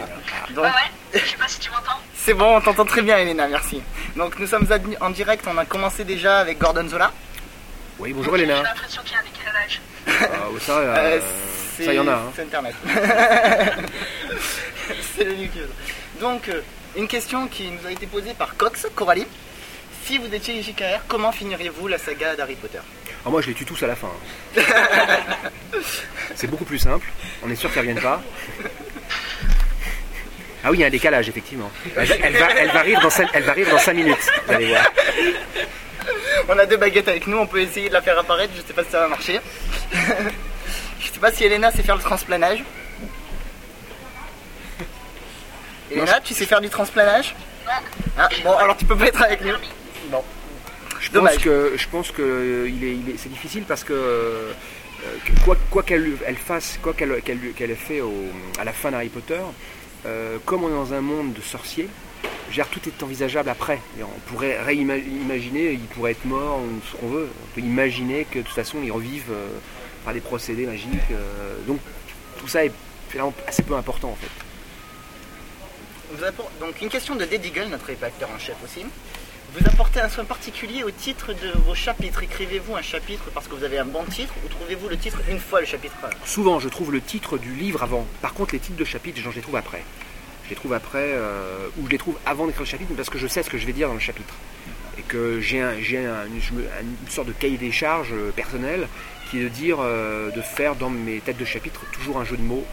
ah, 0.48 0.52
Donc, 0.52 0.66
Je 1.12 1.18
sais 1.18 1.36
pas 1.36 1.48
si 1.48 1.58
tu 1.58 1.70
m'entends. 1.70 1.98
C'est 2.14 2.34
bon, 2.34 2.56
on 2.56 2.60
t'entend 2.60 2.84
très 2.84 3.02
bien 3.02 3.18
Elena, 3.18 3.48
merci. 3.48 3.82
Donc 4.16 4.38
nous 4.38 4.46
sommes 4.46 4.66
en 5.00 5.10
direct, 5.10 5.44
on 5.48 5.58
a 5.58 5.64
commencé 5.64 6.04
déjà 6.04 6.38
avec 6.38 6.58
Gordon 6.58 6.86
Zola. 6.88 7.10
Oui, 7.98 8.12
bonjour 8.12 8.36
J'ai 8.36 8.44
Elena. 8.44 8.62
l'impression 8.62 9.02
qu'il 9.02 9.12
y 9.12 9.16
a 9.16 9.18
un 9.18 9.24
décalage. 9.24 9.80
Ah, 10.06 10.50
ouais, 10.50 10.60
ça, 10.60 10.72
euh, 10.78 10.94
Euh, 10.96 11.20
ça 11.20 11.26
y 11.80 11.98
en 11.98 12.08
a. 12.08 12.12
hein. 12.12 12.32
C'est 12.36 12.42
Internet. 12.42 12.74
c'est 15.16 15.24
le 15.24 15.34
nucléo. 15.34 15.64
Donc, 16.20 16.48
euh, 16.48 16.60
une 16.96 17.08
question 17.08 17.46
qui 17.48 17.70
nous 17.70 17.86
a 17.86 17.90
été 17.92 18.06
posée 18.06 18.34
par 18.34 18.56
Cox, 18.56 18.86
Coralie. 18.94 19.26
Si 20.04 20.18
vous 20.18 20.32
étiez 20.34 20.60
JKR, 20.62 21.00
comment 21.08 21.32
finiriez-vous 21.32 21.86
la 21.88 21.98
saga 21.98 22.34
d'Harry 22.36 22.56
Potter? 22.56 22.80
Ah, 23.24 23.30
moi, 23.30 23.40
je 23.40 23.48
les 23.48 23.54
tue 23.54 23.64
tous 23.64 23.80
à 23.82 23.86
la 23.86 23.94
fin. 23.96 24.08
hein. 24.56 24.62
C'est 26.34 26.48
beaucoup 26.48 26.64
plus 26.64 26.78
simple. 26.78 27.06
On 27.44 27.50
est 27.50 27.54
sûr 27.56 27.70
qu'ils 27.70 27.80
reviennent 27.80 28.00
pas. 28.00 28.20
Ah 30.64 30.70
oui, 30.70 30.78
il 30.78 30.80
y 30.80 30.84
a 30.84 30.86
un 30.88 30.90
décalage, 30.90 31.28
effectivement. 31.28 31.70
Elle, 31.96 32.06
va- 32.06 32.14
elle 32.22 32.36
va, 32.36 32.48
elle 32.56 32.70
va 32.70 32.80
rire 32.82 33.00
dans 33.00 33.10
5, 33.10 33.28
elle 33.32 33.42
va 33.44 33.52
rire 33.52 33.68
dans 33.70 33.78
cinq 33.78 33.94
minutes. 33.94 34.30
Vous 34.46 34.52
allez 34.52 34.66
voir. 34.68 34.90
On 36.48 36.58
a 36.58 36.66
deux 36.66 36.76
baguettes 36.76 37.08
avec 37.08 37.26
nous, 37.26 37.36
on 37.38 37.46
peut 37.46 37.60
essayer 37.60 37.88
de 37.88 37.94
la 37.94 38.02
faire 38.02 38.18
apparaître, 38.18 38.52
je 38.56 38.62
sais 38.66 38.72
pas 38.72 38.84
si 38.84 38.90
ça 38.90 39.00
va 39.00 39.08
marcher. 39.08 39.40
je 41.22 41.26
sais 41.28 41.30
pas 41.32 41.36
si 41.38 41.44
Elena 41.44 41.70
sait 41.70 41.82
faire 41.82 41.96
le 41.96 42.02
transplanage. 42.02 42.64
Elena, 45.90 46.20
tu 46.20 46.34
sais 46.34 46.46
faire 46.46 46.60
du 46.60 46.68
transplanage 46.68 47.34
Ah, 48.18 48.28
bon, 48.42 48.56
alors 48.56 48.76
tu 48.76 48.84
peux 48.84 48.96
pas 48.96 49.06
être 49.06 49.22
avec 49.22 49.40
nous. 49.42 49.52
Bon. 50.10 50.22
Je 51.00 51.10
pense 51.10 51.36
que, 51.38 51.72
je 51.76 51.88
pense 51.88 52.10
que 52.10 52.66
il 52.68 52.82
est, 52.84 52.94
il 52.94 53.10
est- 53.10 53.18
c'est 53.18 53.28
difficile 53.28 53.64
parce 53.68 53.84
que, 53.84 53.92
euh, 53.92 54.52
quoi 55.44 55.56
quoi 55.70 55.82
qu'elle 55.82 56.12
elle 56.26 56.36
fasse, 56.36 56.78
quoi 56.82 56.92
qu'elle 56.94 57.20
qu'elle 57.22 57.52
qu'elle 57.54 57.70
ait 57.70 57.74
fait 57.76 58.00
au- 58.00 58.30
à 58.58 58.64
la 58.64 58.72
fin 58.72 58.90
d'Harry 58.90 59.08
Potter, 59.08 59.40
euh, 60.06 60.38
comme 60.44 60.64
on 60.64 60.68
est 60.68 60.72
dans 60.72 60.92
un 60.94 61.00
monde 61.00 61.32
de 61.34 61.40
sorciers, 61.40 61.88
tout 62.70 62.80
est 62.88 63.02
envisageable 63.02 63.48
après. 63.48 63.78
Et 63.98 64.02
on 64.02 64.20
pourrait 64.32 64.60
réimaginer, 64.62 65.72
il 65.72 65.80
pourrait 65.94 66.12
être 66.12 66.24
mort 66.24 66.58
ou 66.60 66.80
ce 66.90 66.96
qu'on 66.96 67.08
veut. 67.08 67.28
On 67.42 67.54
peut 67.54 67.66
imaginer 67.66 68.24
que 68.30 68.38
de 68.38 68.44
toute 68.44 68.54
façon 68.54 68.78
ils 68.82 68.92
revivent 68.92 69.30
euh, 69.32 69.48
par 70.04 70.14
des 70.14 70.20
procédés 70.20 70.66
magiques. 70.66 71.10
euh, 71.10 71.54
donc 71.66 71.78
tout 72.38 72.48
ça 72.48 72.64
est 72.64 72.72
finalement 73.08 73.34
assez 73.46 73.62
peu 73.62 73.74
important 73.74 74.08
en 74.10 74.16
fait. 74.16 74.28
Vous 76.14 76.24
Donc 76.60 76.80
une 76.82 76.88
question 76.88 77.14
de 77.16 77.24
Eagle, 77.24 77.68
notre 77.70 77.86
rédacteur 77.86 78.28
en 78.34 78.38
chef 78.38 78.56
aussi. 78.64 78.84
Vous 79.54 79.66
apportez 79.66 80.00
un 80.00 80.08
soin 80.08 80.24
particulier 80.24 80.82
au 80.82 80.90
titre 80.90 81.32
de 81.34 81.52
vos 81.66 81.74
chapitres. 81.74 82.22
Écrivez-vous 82.22 82.74
un 82.74 82.82
chapitre 82.82 83.24
parce 83.34 83.48
que 83.48 83.54
vous 83.54 83.64
avez 83.64 83.78
un 83.78 83.84
bon 83.84 84.04
titre 84.04 84.32
ou 84.44 84.48
trouvez-vous 84.48 84.88
le 84.88 84.96
titre 84.96 85.18
une 85.28 85.38
fois 85.38 85.60
le 85.60 85.66
chapitre 85.66 85.94
Souvent, 86.24 86.58
je 86.58 86.68
trouve 86.70 86.90
le 86.92 87.00
titre 87.02 87.36
du 87.38 87.54
livre 87.54 87.82
avant. 87.82 88.06
Par 88.22 88.32
contre, 88.34 88.54
les 88.54 88.60
titres 88.60 88.78
de 88.78 88.84
chapitres, 88.84 89.20
je 89.22 89.28
les 89.30 89.42
trouve 89.42 89.56
après. 89.56 89.82
Je 90.44 90.50
les 90.50 90.56
trouve 90.56 90.72
après, 90.72 91.12
euh, 91.12 91.68
ou 91.78 91.86
je 91.86 91.90
les 91.90 91.98
trouve 91.98 92.16
avant 92.26 92.46
d'écrire 92.46 92.62
le 92.62 92.66
chapitre, 92.68 92.92
parce 92.96 93.10
que 93.10 93.18
je 93.18 93.26
sais 93.26 93.42
ce 93.42 93.50
que 93.50 93.58
je 93.58 93.66
vais 93.66 93.72
dire 93.74 93.88
dans 93.88 93.94
le 93.94 94.00
chapitre. 94.00 94.34
Et 94.98 95.02
que 95.02 95.40
j'ai 95.40 95.60
un, 95.60 95.78
j'ai 95.80 95.98
un- 96.04 96.26
une, 96.26 96.34
une 97.04 97.10
sorte 97.10 97.28
de 97.28 97.32
cahier 97.32 97.58
des 97.58 97.72
charges 97.72 98.12
euh, 98.12 98.30
personnel 98.32 98.88
qui 99.32 99.40
est 99.40 99.44
de 99.44 99.48
dire, 99.48 99.78
euh, 99.80 100.30
de 100.30 100.42
faire 100.42 100.76
dans 100.76 100.90
mes 100.90 101.18
têtes 101.20 101.38
de 101.38 101.44
chapitre 101.46 101.80
toujours 101.90 102.18
un 102.20 102.24
jeu 102.26 102.36
de 102.36 102.42
mots 102.42 102.66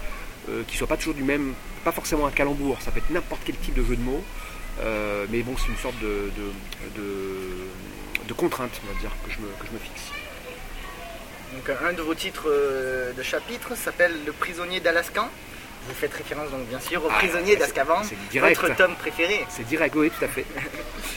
euh, 0.49 0.63
qui 0.67 0.75
soit 0.75 0.87
pas 0.87 0.97
toujours 0.97 1.13
du 1.13 1.23
même, 1.23 1.53
pas 1.85 1.93
forcément 1.93 2.27
un 2.27 2.31
calembour, 2.31 2.77
ça 2.81 2.91
peut 2.91 2.97
être 2.99 3.09
n'importe 3.11 3.41
quel 3.45 3.55
type 3.55 3.73
de 3.75 3.83
jeu 3.85 3.95
de 3.95 4.01
mots. 4.01 4.21
Euh, 4.81 5.25
mais 5.29 5.41
bon, 5.41 5.55
c'est 5.57 5.69
une 5.71 5.77
sorte 5.77 5.97
de, 5.99 6.29
de, 6.35 7.01
de- 7.01 8.27
de 8.27 8.33
contrainte, 8.33 8.71
on 8.83 8.93
va 8.93 8.99
dire, 8.99 9.09
que 9.25 9.31
je 9.31 9.37
me, 9.39 9.47
que 9.59 9.65
je 9.67 9.71
me 9.71 9.79
fixe. 9.79 10.11
Donc 11.53 11.77
un 11.89 11.93
de 11.93 12.01
vos 12.01 12.13
titres 12.13 12.49
de 13.17 13.23
chapitre 13.23 13.75
s'appelle 13.77 14.13
Le 14.25 14.33
prisonnier 14.33 14.81
d'Alaskan. 14.81 15.29
Vous 15.87 15.95
faites 15.95 16.13
référence 16.13 16.51
donc 16.51 16.67
bien 16.67 16.79
sûr 16.81 17.03
au 17.05 17.07
Ah, 17.09 17.17
prisonnier 17.19 17.55
d'Azkaban, 17.55 18.01
votre 18.33 18.75
tome 18.75 18.95
préféré. 18.95 19.45
C'est 19.49 19.65
direct, 19.65 19.95
oui, 19.95 20.11
tout 20.11 20.25
à 20.25 20.27
fait. 20.27 20.45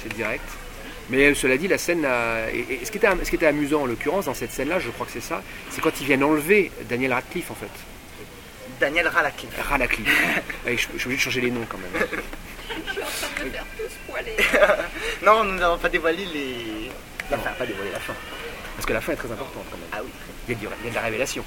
c'est 0.03 0.15
direct. 0.15 0.45
Mais 1.11 1.31
euh, 1.31 1.35
cela 1.35 1.57
dit, 1.57 1.69
la 1.69 1.79
scène. 1.79 2.05
a- 2.05 2.51
et- 2.53 2.79
et 2.81 2.85
ce, 2.85 2.91
qui 2.91 2.99
était, 2.99 3.09
ce 3.25 3.29
qui 3.31 3.37
était 3.37 3.47
amusant 3.47 3.83
en 3.83 3.87
l'occurrence 3.87 4.27
dans 4.27 4.35
cette 4.35 4.53
scène-là, 4.53 4.79
je 4.79 4.91
crois 4.91 5.07
que 5.07 5.13
c'est 5.13 5.21
ça, 5.21 5.43
c'est 5.71 5.81
quand 5.81 6.01
ils 6.01 6.07
viennent 6.07 6.25
enlever 6.25 6.71
Daniel 6.89 7.13
Radcliffe 7.13 7.51
en 7.51 7.55
fait. 7.55 7.67
Daniel 8.81 9.09
Radcliffe. 9.09 9.51
Radcliffe. 9.69 10.09
Ouais, 10.67 10.77
je, 10.77 10.87
je 10.95 10.99
suis 10.99 11.07
obligé 11.07 11.17
de 11.17 11.21
changer 11.23 11.41
les 11.41 11.51
noms 11.51 11.67
quand 11.69 11.79
même. 11.79 12.09
Non, 15.23 15.45
nous 15.45 15.55
n'avons 15.59 15.79
pas 15.79 15.89
dévoilé 15.89 16.25
les. 16.27 16.91
La 17.31 17.39
fin, 17.39 17.51
pas 17.53 17.67
dévoilé 17.67 17.91
la 17.91 18.01
fin. 18.01 18.15
Parce 18.77 18.87
que 18.87 18.93
la 18.93 19.01
fin 19.01 19.13
est 19.13 19.17
très 19.17 19.31
importante 19.31 19.65
quand 19.71 19.77
même. 19.77 19.89
Ah 19.93 19.99
oui. 20.03 20.11
Il 20.49 20.55
y 20.55 20.57
a, 20.57 20.59
du- 20.61 20.67
il 20.81 20.85
y 20.87 20.89
a 20.89 20.91
de 20.91 20.95
la 20.97 21.03
révélation. 21.03 21.45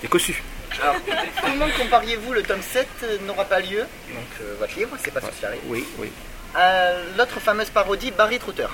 C'est 0.00 0.08
cossu. 0.08 0.42
Alors, 0.82 0.96
comment 1.42 1.66
compariez-vous 1.78 2.32
le 2.32 2.42
tome 2.42 2.62
7 2.62 2.86
euh, 3.02 3.18
n'aura 3.26 3.44
pas 3.44 3.60
lieu, 3.60 3.80
donc 3.80 4.24
euh, 4.40 4.54
votre 4.58 4.74
livre, 4.78 4.96
c'est 5.02 5.12
pas 5.12 5.20
sorcier, 5.20 5.48
Oui, 5.66 5.84
oui. 5.98 6.10
À 6.54 6.92
l'autre 7.16 7.40
fameuse 7.40 7.70
parodie 7.70 8.10
Barry 8.10 8.38
Trotter. 8.38 8.66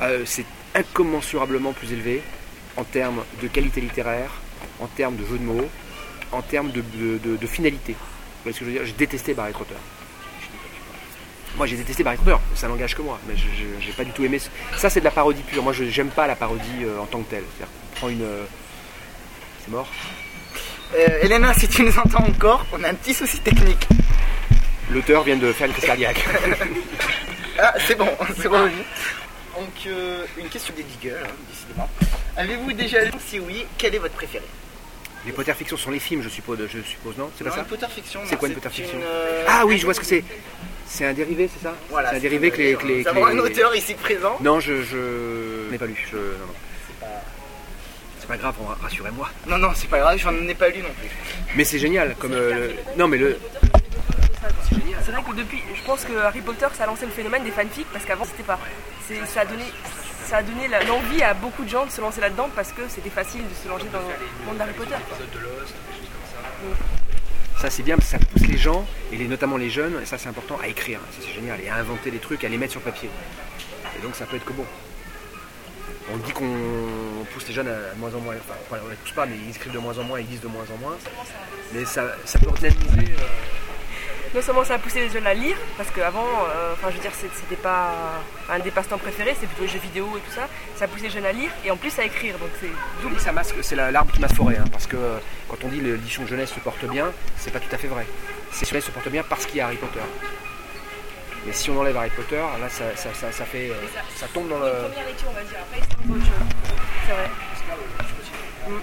Euh, 0.00 0.22
c'est 0.26 0.44
incommensurablement 0.74 1.72
plus 1.72 1.92
élevé 1.92 2.22
en 2.76 2.84
termes 2.84 3.22
de 3.42 3.48
qualité 3.48 3.80
littéraire, 3.80 4.30
en 4.80 4.86
termes 4.86 5.16
de 5.16 5.24
jeu 5.26 5.38
de 5.38 5.44
mots, 5.44 5.68
en 6.32 6.42
termes 6.42 6.70
de, 6.70 6.80
de- 6.94 7.18
de- 7.18 7.36
de 7.36 7.46
finalité. 7.46 7.92
Vous 7.92 8.44
voyez 8.44 8.54
ce 8.54 8.58
que 8.60 8.64
je 8.64 8.70
veux 8.70 8.76
dire? 8.78 8.86
J'ai 8.86 8.92
détesté 8.92 9.34
Barry 9.34 9.52
Trotter. 9.52 9.74
Moi 11.56 11.66
j'ai 11.66 11.76
détesté 11.76 12.02
Barry 12.02 12.16
Trotter, 12.16 12.36
ça 12.54 12.66
n'engage 12.68 12.94
que 12.94 13.02
moi, 13.02 13.18
mais 13.28 13.34
j'ai 13.36 13.92
pas 13.92 14.04
du 14.04 14.10
tout 14.12 14.24
aimé. 14.24 14.38
ce- 14.38 14.48
Ça 14.78 14.88
c'est 14.88 15.00
de 15.00 15.04
la 15.04 15.10
parodie 15.10 15.42
pure, 15.42 15.62
moi 15.62 15.72
je 15.74 15.84
j'aime 15.84 16.08
pas 16.08 16.26
la 16.26 16.34
parodie 16.36 16.84
euh, 16.84 16.98
en 16.98 17.06
tant 17.06 17.20
que 17.20 17.30
telle. 17.30 17.44
C'est-à-dire 17.56 17.72
qu'on 17.90 17.96
prend 17.96 18.08
une. 18.08 18.22
euh, 18.22 18.44
C'est 19.64 19.70
mort 19.70 19.88
Euh, 20.94 21.20
Elena, 21.22 21.52
si 21.54 21.68
tu 21.68 21.82
nous 21.84 21.98
entends 21.98 22.24
encore, 22.26 22.64
on 22.72 22.82
a 22.84 22.88
un 22.88 22.94
petit 22.94 23.14
souci 23.14 23.38
technique. 23.40 23.86
L'auteur 24.90 25.22
vient 25.24 25.36
de 25.36 25.52
faire 25.52 25.66
une 25.66 25.72
crise 25.74 25.84
cardiaque. 25.86 26.24
Ah, 27.64 27.74
c'est 27.86 27.94
bon, 27.94 28.08
c'est 28.36 28.48
bon. 28.48 28.58
Donc, 28.64 29.70
euh, 29.86 30.24
une 30.36 30.48
question 30.48 30.74
des 30.76 30.82
diggers, 30.82 31.12
hein, 31.22 31.28
décidément. 31.50 31.88
Avez-vous 32.36 32.72
déjà 32.72 33.04
lu 33.04 33.12
Si 33.24 33.38
oui, 33.38 33.64
quel 33.78 33.94
est 33.94 33.98
votre 33.98 34.14
préféré? 34.14 34.44
Les 35.24 35.30
Potter 35.32 35.54
fiction 35.54 35.76
sont 35.76 35.92
les 35.92 36.00
films, 36.00 36.22
je 36.22 36.28
suppose, 36.28 36.58
je 36.68 36.80
suppose 36.82 37.16
non? 37.16 37.30
C'est 37.38 37.44
pas 37.44 37.50
ça 37.52 37.62
Potter 37.62 37.86
fiction. 37.94 38.20
C'est 38.26 38.36
quoi 38.36 38.48
une 38.48 38.54
Potter 38.54 38.70
fiction 38.70 38.98
euh, 39.00 39.44
Ah 39.46 39.64
oui, 39.64 39.78
je 39.78 39.84
vois 39.84 39.94
ce 39.94 40.00
que 40.00 40.06
c'est. 40.06 40.24
C'est 40.88 41.04
un 41.06 41.12
dérivé, 41.12 41.48
c'est 41.54 41.62
ça? 41.62 41.74
Voilà, 41.90 42.10
C'est 42.10 42.16
un 42.16 42.20
dérivé 42.20 42.50
que 42.50 42.56
les. 42.58 42.74
que 42.74 42.86
les- 42.86 42.98
Nous 42.98 43.04
que 43.04 43.08
avons 43.10 43.26
un 43.26 43.38
auteur 43.38 43.74
ici 43.76 43.94
présent. 43.94 44.36
Non, 44.40 44.58
je, 44.58 44.82
je 44.82 45.70
n'ai 45.70 45.78
pas 45.78 45.86
lu. 45.86 45.94
Je... 46.10 46.16
Non, 46.16 46.22
non. 46.22 46.54
C'est 46.88 46.98
pas- 47.00 47.06
C'est 48.20 48.26
pas 48.26 48.36
grave, 48.36 48.54
ra- 48.66 48.78
rassurez-moi. 48.82 49.30
Non, 49.46 49.58
non, 49.58 49.70
c'est 49.76 49.88
pas 49.88 49.98
grave, 50.00 50.18
j'en 50.18 50.34
ai 50.48 50.54
pas 50.54 50.68
lu 50.70 50.80
non 50.82 50.90
plus. 50.98 51.08
Mais 51.54 51.64
c'est 51.64 51.78
génial, 51.78 52.16
comme 52.18 52.32
euh, 52.32 52.68
le- 52.68 52.74
non 52.98 53.06
mais 53.06 53.18
le. 53.18 53.38
C'est 55.04 55.10
vrai 55.12 55.22
que 55.22 55.34
depuis, 55.34 55.60
je 55.74 55.82
pense 55.84 56.04
que 56.04 56.12
Harry 56.18 56.40
Potter, 56.40 56.66
ça 56.74 56.84
a 56.84 56.86
lancé 56.86 57.04
le 57.06 57.12
phénomène 57.12 57.42
des 57.44 57.50
fanfics 57.50 57.86
parce 57.92 58.04
qu'avant 58.04 58.24
c'était 58.24 58.42
pas. 58.44 58.58
C'est- 59.06 59.24
Ça 59.26 59.40
a 59.40 59.44
donné, 59.44 59.64
ça 60.26 60.36
a 60.38 60.42
donné 60.42 60.68
l'envie 60.86 61.22
à 61.22 61.34
beaucoup 61.34 61.64
de 61.64 61.68
gens 61.68 61.84
de 61.86 61.90
se 61.90 62.00
lancer 62.00 62.20
là-dedans 62.20 62.48
parce 62.54 62.72
que 62.72 62.82
c'était 62.88 63.10
facile 63.10 63.42
de 63.48 63.54
se 63.54 63.68
lancer 63.68 63.86
dans 63.92 63.98
le 64.00 64.46
monde 64.46 64.56
d'Harry 64.58 64.72
Potter. 64.74 64.94
Ça 67.60 67.70
c'est 67.70 67.82
bien, 67.82 67.96
parce 67.96 68.10
que 68.12 68.18
ça 68.18 68.24
pousse 68.24 68.46
les 68.48 68.56
gens 68.58 68.84
et 69.12 69.16
les, 69.16 69.26
notamment 69.28 69.56
les 69.56 69.70
jeunes, 69.70 70.00
et 70.02 70.06
ça 70.06 70.18
c'est 70.18 70.28
important, 70.28 70.58
à 70.62 70.66
écrire. 70.68 70.98
Ça 71.12 71.18
c'est 71.26 71.32
génial 71.34 71.60
et 71.60 71.68
à 71.68 71.76
inventer 71.76 72.10
des 72.10 72.18
trucs, 72.18 72.42
à 72.44 72.48
les 72.48 72.58
mettre 72.58 72.72
sur 72.72 72.80
papier. 72.80 73.08
Et 73.98 74.02
donc 74.02 74.14
ça 74.16 74.24
peut 74.26 74.36
être 74.36 74.44
que 74.44 74.52
bon. 74.52 74.64
On 76.12 76.16
dit 76.16 76.32
qu'on 76.32 77.24
pousse 77.32 77.46
les 77.46 77.54
jeunes 77.54 77.68
à, 77.68 77.94
de 77.94 77.98
moins 78.00 78.12
en 78.14 78.18
moins, 78.20 78.34
enfin 78.34 78.54
on 78.82 78.84
ne 78.86 78.90
les 78.90 78.96
pousse 78.96 79.12
pas, 79.12 79.26
mais 79.26 79.36
ils 79.36 79.50
écrivent 79.54 79.72
de 79.72 79.78
moins 79.78 79.96
en 79.98 80.02
moins, 80.02 80.18
ils 80.20 80.26
lisent 80.26 80.40
de 80.40 80.48
moins 80.48 80.64
en 80.74 80.78
moins. 80.78 80.96
Mais 81.72 81.84
ça, 81.84 82.16
ça 82.24 82.38
peut 82.40 82.50
dynamiser. 82.58 83.12
euh, 83.12 83.24
Non 84.34 84.40
seulement 84.40 84.64
ça 84.64 84.74
a 84.74 84.78
poussé 84.78 85.00
les 85.00 85.10
jeunes 85.10 85.26
à 85.26 85.34
lire, 85.34 85.56
parce 85.76 85.90
qu'avant, 85.90 86.24
euh, 86.48 86.72
enfin 86.72 86.88
je 86.90 86.94
veux 86.96 87.02
dire, 87.02 87.10
c'est- 87.14 87.28
c'était 87.34 87.60
pas 87.60 87.92
un 88.50 88.58
des 88.60 88.70
passe-temps 88.70 88.96
préférés, 88.96 89.34
c'était 89.34 89.46
plutôt 89.46 89.62
les 89.64 89.68
jeux 89.68 89.78
vidéo 89.78 90.08
et 90.16 90.20
tout 90.20 90.32
ça. 90.34 90.48
Ça 90.74 90.86
a 90.86 90.88
poussé 90.88 91.04
les 91.04 91.10
jeunes 91.10 91.26
à 91.26 91.32
lire 91.32 91.50
et 91.64 91.70
en 91.70 91.76
plus 91.76 91.96
à 91.98 92.04
écrire, 92.04 92.38
donc 92.38 92.48
c'est 92.58 92.70
double. 93.02 93.20
Ça 93.20 93.30
masque, 93.32 93.56
c'est 93.62 93.76
la- 93.76 93.90
l'arbre 93.90 94.10
qui 94.10 94.20
masque 94.20 94.36
forêt, 94.36 94.56
hein, 94.56 94.64
parce 94.72 94.86
que 94.86 94.96
euh, 94.96 95.18
quand 95.48 95.58
on 95.64 95.68
dit 95.68 95.80
l'édition 95.82 96.26
jeunesse 96.26 96.50
se 96.54 96.60
porte 96.60 96.82
bien, 96.86 97.12
c'est 97.36 97.50
pas 97.52 97.60
tout 97.60 97.68
à 97.74 97.76
fait 97.76 97.88
vrai. 97.88 98.06
C'est 98.52 98.66
jeunesse 98.66 98.86
se 98.86 98.90
porte 98.90 99.08
bien 99.10 99.22
parce 99.22 99.44
qu'il 99.44 99.56
y 99.56 99.60
a 99.60 99.66
Harry 99.66 99.76
Potter. 99.76 100.00
Mais 101.44 101.52
si 101.52 101.70
on 101.70 101.78
enlève 101.78 101.96
Harry 101.96 102.10
Potter, 102.10 102.36
là 102.36 102.68
ça, 102.70 102.84
ça- 102.96 103.12
ça- 103.12 103.32
ça 103.32 103.44
fait, 103.44 103.70
euh, 103.70 103.74
ça 104.16 104.26
tombe 104.32 104.48
dans 104.48 104.58
le. 104.60 104.70
Première 104.88 105.06
lecture, 105.06 105.28
on 105.28 105.32
va 105.34 105.42
dire, 105.42 105.58
après 105.60 105.80
c'est 105.86 106.10
autre 106.10 106.24
chose. 106.24 106.32
C'est 107.06 107.12
vrai. 107.12 107.30
Mm. 108.68 108.80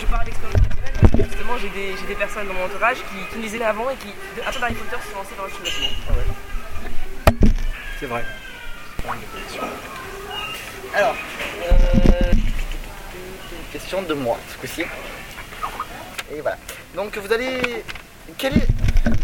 Je 0.00 0.06
parle 0.06 0.24
d'expérience 0.26 0.55
justement 1.46 1.58
j'ai 1.58 2.06
des, 2.06 2.14
personnes 2.14 2.46
dans 2.48 2.54
mon 2.54 2.64
entourage 2.64 2.96
qui, 2.96 3.30
qui 3.30 3.38
me 3.38 3.42
lisaient 3.42 3.62
avant 3.62 3.90
et 3.90 3.96
qui, 3.96 4.08
après 4.44 4.62
Harry 4.62 4.74
Potter, 4.74 4.96
se 5.02 5.10
sont 5.10 5.18
lancées 5.18 5.34
dans 5.36 5.44
le 5.44 5.50
chose. 5.50 5.58
C'est 8.00 8.06
vrai. 8.06 8.24
Alors, 10.94 11.14
euh, 11.62 12.32
une 12.32 13.72
question 13.72 14.02
de 14.02 14.14
moi, 14.14 14.38
ce 14.52 14.58
coup-ci. 14.58 14.82
Et 16.32 16.40
voilà. 16.40 16.58
Donc, 16.94 17.16
vous 17.16 17.32
allez. 17.32 17.84
Quelle 18.38 18.56
est, 18.56 18.66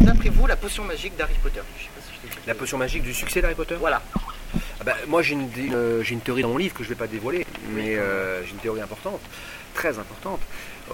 d'après 0.01 0.29
vous, 0.29 0.47
la 0.47 0.55
potion 0.55 0.85
magique 0.85 1.17
d'Harry 1.17 1.33
Potter? 1.43 1.61
Je 1.77 1.83
sais 1.83 1.89
pas 1.89 2.01
si 2.01 2.13
je 2.15 2.27
t'ai 2.27 2.35
dit. 2.35 2.47
La 2.47 2.55
potion 2.55 2.77
magique 2.77 3.03
du 3.03 3.13
succès 3.13 3.41
d'Harry 3.41 3.55
Potter? 3.55 3.75
Voilà. 3.75 4.01
Ah 4.79 4.83
bah, 4.85 4.95
Moi 5.07 5.21
j'ai 5.21 5.33
une, 5.33 5.49
euh, 5.73 6.01
j'ai 6.03 6.13
une 6.13 6.21
théorie 6.21 6.41
dans 6.41 6.49
mon 6.49 6.57
livre 6.57 6.73
que 6.73 6.83
je 6.83 6.89
ne 6.89 6.93
vais 6.93 6.99
pas 6.99 7.07
dévoiler, 7.07 7.45
mais 7.69 7.95
euh, 7.95 8.43
j'ai 8.45 8.51
une 8.51 8.57
théorie 8.57 8.81
importante, 8.81 9.19
très 9.73 9.97
importante. 9.99 10.39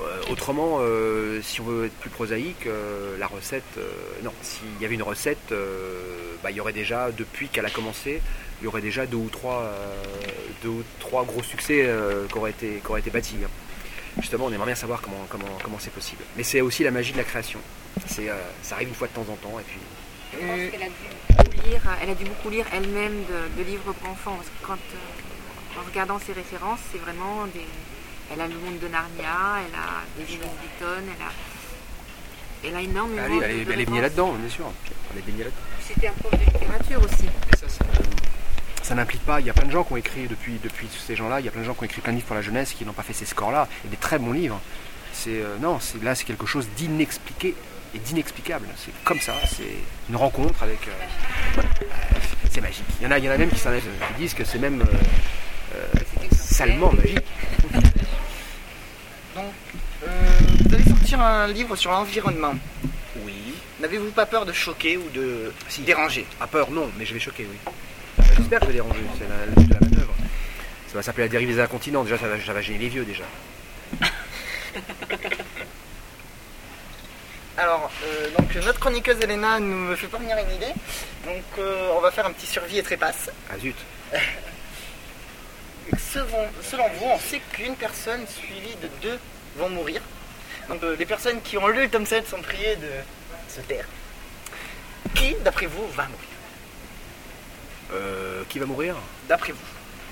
Euh, 0.07 0.31
autrement, 0.31 0.77
euh, 0.79 1.41
si 1.41 1.61
on 1.61 1.65
veut 1.65 1.85
être 1.85 1.95
plus 1.95 2.09
prosaïque, 2.09 2.67
euh, 2.67 3.17
la 3.17 3.27
recette, 3.27 3.79
non, 4.23 4.33
s'il 4.41 4.81
y 4.81 4.85
avait 4.85 4.95
une 4.95 5.03
recette, 5.03 5.53
bah, 6.43 6.51
il 6.51 6.57
y 6.57 6.61
aurait 6.61 6.73
déjà, 6.73 7.11
depuis 7.11 7.47
qu'elle 7.49 7.65
a 7.65 7.69
commencé, 7.69 8.21
il 8.61 8.65
y 8.65 8.67
aurait 8.67 8.81
déjà 8.81 9.05
deux 9.05 9.17
ou 9.17 9.29
trois, 9.29 9.71
deux 10.63 10.69
ou 10.69 10.83
trois 10.99 11.23
gros 11.25 11.43
succès 11.43 11.89
qui 12.31 12.37
auraient 12.37 12.51
été, 12.51 12.81
été 12.97 13.09
bâtis. 13.09 13.37
hein. 13.43 13.49
Justement, 14.19 14.45
on 14.45 14.51
aimerait 14.51 14.67
bien 14.67 14.75
savoir 14.75 15.01
comment 15.01 15.25
comment 15.29 15.57
comment 15.63 15.77
c'est 15.79 15.93
possible. 15.93 16.23
Mais 16.35 16.43
c'est 16.43 16.61
aussi 16.61 16.83
la 16.83 16.91
magie 16.91 17.13
de 17.13 17.17
la 17.17 17.23
création. 17.23 17.59
C'est, 18.07 18.27
ça 18.63 18.75
arrive 18.75 18.89
une 18.89 18.95
fois 18.95 19.07
de 19.07 19.13
temps 19.13 19.31
en 19.31 19.35
temps, 19.35 19.59
et 19.59 19.63
puis 19.63 19.79
Je 20.33 20.45
pense 20.45 20.71
qu'elle 20.71 20.83
a 20.83 20.89
dû 20.89 21.07
beaucoup 21.37 21.67
lire, 21.67 21.81
elle 22.01 22.09
a 22.09 22.15
dû 22.15 22.25
beaucoup 22.25 22.49
lire 22.49 22.65
elle-même 22.73 23.23
de, 23.57 23.63
livres 23.63 23.93
pour 23.93 24.09
enfants. 24.09 24.37
Parce 24.37 24.77
que 24.77 25.79
en 25.79 25.85
regardant 25.85 26.19
ses 26.19 26.33
références, 26.33 26.79
c'est 26.91 26.97
vraiment 26.97 27.45
des. 27.53 27.65
Elle 28.31 28.41
a 28.41 28.47
le 28.47 28.53
monde 28.55 28.79
de 28.79 28.87
Narnia, 28.87 29.59
elle 29.65 29.75
a 29.75 30.03
des 30.17 30.31
Iris 30.33 30.39
Beaton, 30.61 31.01
elle 31.03 31.25
a. 31.25 31.31
Elle 32.71 32.75
a 32.75 32.81
énormément 32.81 33.21
elle 33.25 33.31
est, 33.31 33.35
elle 33.35 33.65
de- 33.65 33.71
elle 33.71 33.81
est 33.81 33.85
baignée 33.85 34.01
là-dedans, 34.01 34.33
bien 34.33 34.49
sûr. 34.49 34.65
Elle 35.13 35.19
est 35.19 35.21
baignée 35.25 35.43
là-dedans. 35.45 35.61
C'était 35.87 36.07
un 36.09 36.11
prof 36.11 36.31
de 36.33 36.37
littérature 36.45 37.01
aussi. 37.03 37.25
Et 37.25 37.57
ça, 37.57 37.69
ça, 37.69 37.85
ça 38.83 38.95
n'implique 38.95 39.25
pas. 39.25 39.39
Il 39.39 39.45
y 39.47 39.49
a 39.49 39.53
plein 39.53 39.65
de 39.65 39.71
gens 39.71 39.83
qui 39.83 39.93
ont 39.93 39.97
écrit 39.97 40.27
depuis, 40.27 40.59
depuis 40.61 40.87
ces 41.07 41.15
gens-là. 41.15 41.39
Il 41.39 41.45
y 41.45 41.49
a 41.49 41.51
plein 41.51 41.61
de 41.61 41.65
gens 41.65 41.73
qui 41.73 41.81
ont 41.81 41.85
écrit 41.85 42.01
plein 42.01 42.11
de 42.11 42.17
livres 42.17 42.27
pour 42.27 42.35
la 42.35 42.41
jeunesse 42.41 42.73
qui 42.73 42.85
n'ont 42.85 42.93
pas 42.93 43.03
fait 43.03 43.13
ces 43.13 43.25
scores-là. 43.25 43.67
Et 43.85 43.87
des 43.87 43.97
très 43.97 44.19
bons 44.19 44.33
livres. 44.33 44.59
C'est 45.13 45.41
euh, 45.41 45.55
non, 45.61 45.79
c'est 45.79 46.03
là 46.03 46.13
c'est 46.15 46.25
quelque 46.25 46.45
chose 46.45 46.67
d'inexpliqué 46.77 47.55
et 47.95 47.99
d'inexplicable. 47.99 48.67
C'est 48.77 48.91
comme 49.05 49.19
ça. 49.21 49.33
C'est 49.47 49.63
une 50.09 50.15
rencontre 50.17 50.61
avec. 50.61 50.79
euh, 50.87 51.59
euh, 51.59 51.61
c'est 52.51 52.61
magique. 52.61 52.83
Il 52.99 53.05
y 53.05 53.07
en 53.07 53.11
a, 53.11 53.17
il 53.19 53.23
y 53.25 53.29
en 53.29 53.31
a 53.31 53.37
même 53.37 53.49
qui, 53.49 53.57
s'en- 53.59 53.71
qui 53.71 54.13
disent 54.21 54.33
que 54.33 54.43
c'est 54.43 54.59
même 54.59 54.81
euh, 54.81 54.85
euh, 55.75 55.85
salement 56.33 56.91
magique. 56.91 57.25
Donc, 59.35 59.45
euh, 60.03 60.07
vous 60.65 60.73
allez 60.75 60.83
sortir 60.85 61.21
un 61.21 61.47
livre 61.47 61.75
sur 61.75 61.91
l'environnement. 61.91 62.55
Oui. 63.23 63.33
N'avez-vous 63.79 64.11
pas 64.11 64.25
peur 64.25 64.45
de 64.45 64.53
choquer 64.53 64.97
ou 64.97 65.09
de 65.09 65.51
Si. 65.67 65.81
déranger? 65.81 66.25
À 66.41 66.47
peur, 66.47 66.71
non, 66.71 66.89
mais 66.97 67.05
je 67.05 67.13
vais 67.13 67.19
choquer, 67.19 67.47
oui. 67.49 67.57
Euh, 68.19 68.23
J'espère 68.37 68.59
que 68.59 68.65
je 68.65 68.71
vais 68.71 68.75
déranger. 68.77 68.99
C'est 69.17 69.27
la, 69.29 69.45
le 69.45 69.51
but 69.51 69.67
de 69.69 69.73
la 69.73 69.79
manœuvre. 69.81 70.13
Ça 70.87 70.95
va 70.95 71.03
s'appeler 71.03 71.23
la 71.25 71.29
dérive 71.29 71.49
des 71.49 71.59
incontinents. 71.59 72.03
Déjà, 72.03 72.17
ça 72.17 72.27
va, 72.27 72.39
ça 72.43 72.53
va 72.53 72.61
gêner 72.61 72.79
les 72.79 72.89
vieux 72.89 73.05
déjà. 73.05 73.23
Alors, 77.57 77.91
euh, 78.05 78.29
donc 78.37 78.55
notre 78.55 78.79
chroniqueuse 78.79 79.19
Elena 79.21 79.59
nous 79.59 79.75
me 79.75 79.95
fait 79.95 80.07
parvenir 80.07 80.37
une 80.37 80.55
idée. 80.55 80.73
Donc, 81.25 81.43
euh, 81.57 81.89
on 81.95 81.99
va 81.99 82.09
faire 82.11 82.25
un 82.25 82.31
petit 82.31 82.47
survie 82.47 82.77
et 82.79 82.83
trépasse. 82.83 83.29
Ah 83.51 83.57
zut. 83.59 83.75
Selon, 86.13 86.47
selon 86.63 86.87
vous, 86.97 87.05
on 87.05 87.19
sait 87.19 87.41
qu'une 87.51 87.75
personne 87.75 88.25
suivie 88.27 88.75
de 88.81 88.87
deux 89.01 89.19
vont 89.57 89.69
mourir. 89.69 90.01
Donc, 90.67 90.81
euh, 90.83 90.95
les 90.97 91.05
personnes 91.05 91.41
qui 91.41 91.57
ont 91.57 91.67
lu 91.67 91.81
le 91.83 91.89
tome 91.89 92.05
7 92.05 92.27
sont 92.27 92.41
priées 92.41 92.75
de 92.77 92.89
se 93.53 93.61
taire. 93.61 93.85
Qui, 95.15 95.35
d'après 95.43 95.65
vous, 95.67 95.87
va 95.89 96.03
mourir 96.05 96.27
Euh, 97.93 98.43
qui 98.49 98.59
va 98.59 98.65
mourir 98.65 98.95
D'après 99.27 99.51
vous. 99.51 99.59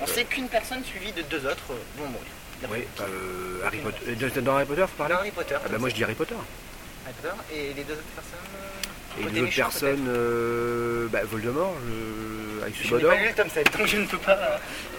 On 0.01 0.07
sait 0.07 0.25
qu'une 0.25 0.47
personne 0.47 0.83
suivie 0.83 1.11
de 1.11 1.21
deux 1.23 1.45
autres 1.45 1.71
euh, 1.71 1.79
vont 1.97 2.07
mourir. 2.07 2.27
Oui. 2.69 2.87
vous. 2.97 3.03
Euh, 3.03 3.65
Harry 3.65 3.77
Potter. 3.79 3.99
euh, 4.07 4.41
Dans 4.41 4.55
Harry 4.55 4.65
Potter, 4.65 4.81
faut 4.87 4.97
parler 4.97 5.13
Dans 5.13 5.19
Harry 5.19 5.31
Potter. 5.31 5.55
Ah 5.63 5.67
bah 5.69 5.77
moi 5.77 5.89
je 5.89 5.95
dis 5.95 6.03
Harry 6.03 6.15
Potter. 6.15 6.35
Harry 7.05 7.15
Potter. 7.21 7.35
Et 7.53 7.73
les 7.73 7.83
deux 7.83 7.93
autres 7.93 8.01
personnes 8.15 8.39
euh, 8.55 8.66
Et 9.19 9.29
les 9.31 9.41
autres 9.41 9.55
personnes, 9.55 10.05
euh, 10.09 11.07
bah, 11.11 11.19
Voldemort, 11.25 11.73
je... 11.87 12.61
avec 12.61 12.75
Je 12.81 12.95
n'ai 12.95 13.03
pas 13.03 13.15
lu 13.15 13.27
le 13.29 13.33
tome 13.33 13.49
7, 13.49 13.77
donc 13.77 13.87
je 13.87 13.97
ne 13.97 14.05
peux 14.05 14.17
pas. 14.17 14.33
euh, 14.33 14.57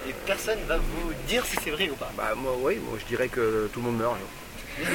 Et 0.09 0.13
personne 0.25 0.59
va 0.67 0.77
vous 0.77 1.13
dire 1.27 1.45
si 1.45 1.55
c'est 1.63 1.71
vrai 1.71 1.89
ou 1.89 1.95
pas. 1.95 2.11
Bah 2.17 2.33
moi 2.35 2.53
oui, 2.59 2.77
moi 2.77 2.97
je 2.99 3.05
dirais 3.05 3.27
que 3.29 3.69
tout 3.73 3.79
le 3.79 3.85
monde 3.85 3.97
meurt. 3.97 4.17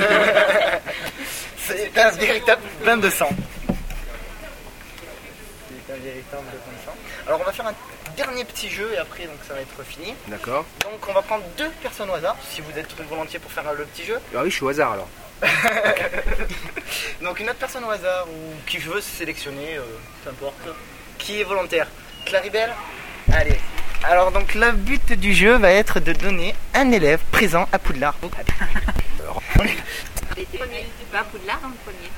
C'est 1.58 1.96
un 1.98 2.10
véritable 2.10 2.62
bain 2.84 2.96
de 2.98 3.08
sang. 3.10 3.28
C'est 5.86 5.92
un 5.92 5.96
véritable 5.96 6.42
bain 6.44 6.72
de 6.72 6.84
sang. 6.84 6.96
Alors 7.26 7.40
on 7.40 7.44
va 7.44 7.52
faire 7.52 7.66
un 7.66 7.74
dernier 8.16 8.44
petit 8.44 8.68
jeu 8.68 8.90
et 8.94 8.98
après 8.98 9.24
donc 9.24 9.36
ça 9.46 9.54
va 9.54 9.60
être 9.60 9.82
fini. 9.84 10.14
D'accord. 10.28 10.64
Donc 10.82 11.06
on 11.08 11.12
va 11.12 11.22
prendre 11.22 11.44
deux 11.56 11.70
personnes 11.82 12.10
au 12.10 12.14
hasard, 12.14 12.36
si 12.50 12.60
vous 12.60 12.78
êtes 12.78 12.94
volontiers 13.08 13.38
pour 13.38 13.50
faire 13.50 13.72
le 13.72 13.84
petit 13.84 14.04
jeu. 14.04 14.18
Ah 14.34 14.40
oui, 14.42 14.50
je 14.50 14.54
suis 14.56 14.64
au 14.64 14.68
hasard 14.68 14.92
alors. 14.92 15.08
Donc 17.22 17.40
une 17.40 17.48
autre 17.48 17.58
personne 17.58 17.84
au 17.84 17.90
hasard 17.90 18.26
ou 18.28 18.54
qui 18.66 18.78
veut 18.78 19.00
se 19.00 19.10
sélectionner, 19.10 19.76
euh, 19.76 19.82
peu 20.24 20.30
importe. 20.30 20.56
Qui 21.18 21.40
est 21.40 21.44
volontaire 21.44 21.86
Claribel 22.26 22.70
Allez. 23.32 23.58
Alors 24.02 24.30
donc 24.32 24.54
le 24.54 24.72
but 24.72 25.12
du 25.12 25.32
jeu 25.34 25.56
va 25.56 25.70
être 25.70 25.98
de 26.00 26.12
donner 26.12 26.54
un 26.74 26.90
élève 26.92 27.20
présent 27.30 27.66
à 27.72 27.78
Poudlard. 27.78 28.14
Les 30.36 30.44
premiers. 30.44 30.86
Pas 31.12 31.24
Poudlard 31.24 31.60
dans 31.60 31.68
le 31.68 31.74
premier. 31.84 32.10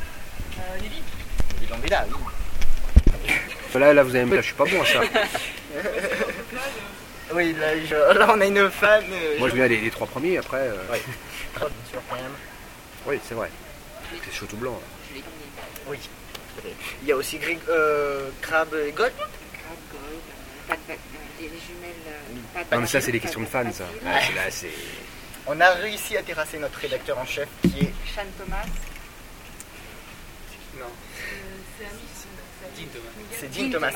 Mis 1.82 1.88
là, 1.90 2.04
oui. 2.10 3.30
Là, 3.80 3.92
là 3.92 4.02
vous 4.02 4.16
allez 4.16 4.24
me 4.24 4.30
dire, 4.30 4.40
je 4.40 4.46
suis 4.46 4.54
pas 4.54 4.64
bon 4.64 4.80
à 4.82 4.86
ça. 4.86 5.00
Oui, 7.34 7.54
là, 7.58 7.66
je- 7.84 8.18
là, 8.18 8.26
on 8.30 8.40
a 8.40 8.46
une 8.46 8.70
fan. 8.70 9.02
euh, 9.10 9.38
Moi 9.40 9.48
je 9.50 9.54
viens 9.56 9.66
les, 9.66 9.78
les 9.80 9.90
trois 9.90 10.06
premiers 10.06 10.38
après. 10.38 10.58
euh, 10.60 10.76
Ouais. 10.92 11.02
Bien 11.58 11.68
sûr, 11.90 12.00
quand 12.08 12.14
même. 12.14 12.24
Oui, 13.06 13.20
c'est 13.26 13.34
vrai. 13.34 13.50
C'est 14.24 14.32
chaud 14.34 14.46
tout 14.46 14.56
blanc. 14.56 14.78
Oui. 15.88 15.98
Il 17.02 17.08
y 17.08 17.12
a 17.12 17.16
aussi 17.16 17.38
Grig, 17.38 17.58
euh, 17.68 18.30
Crab 18.40 18.74
et 18.74 18.90
Gold. 18.92 19.12
Crab, 19.16 19.76
Gold, 19.92 20.22
pas 20.66 20.74
de 20.76 20.80
va- 20.88 20.94
euh, 20.94 20.96
les 21.40 21.48
les 21.48 21.50
jumelles. 21.60 21.90
euh, 22.08 22.34
pas 22.54 22.64
de 22.64 22.74
Non 22.74 22.80
mais 22.80 22.86
ça 22.86 23.00
c'est 23.00 23.12
des 23.12 23.20
questions 23.20 23.40
de 23.40 23.46
fans 23.46 23.70
ça. 23.72 23.84
Là, 24.04 24.50
c'est. 24.50 24.70
On 25.46 25.60
a 25.60 25.70
réussi 25.72 26.16
à 26.16 26.22
terrasser 26.22 26.58
notre 26.58 26.78
rédacteur 26.78 27.18
en 27.18 27.26
chef 27.26 27.48
qui 27.62 27.80
est. 27.80 27.92
Sean 28.14 28.22
Thomas. 28.38 28.64
Non. 30.78 30.86
C'est 33.38 33.48
Dean 33.54 33.70
Thomas. 33.70 33.92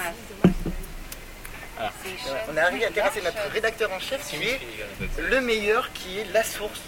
On 2.52 2.56
a 2.56 2.62
arrivé 2.62 2.84
à 2.84 2.90
terrasser 2.90 3.22
notre 3.22 3.50
rédacteur 3.50 3.90
en 3.90 3.98
chef 3.98 4.28
qui 4.28 4.36
est 4.46 4.60
le 5.18 5.40
meilleur, 5.40 5.90
qui 5.94 6.18
est 6.18 6.24
la 6.32 6.44
source. 6.44 6.80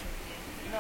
Non. 0.71 0.79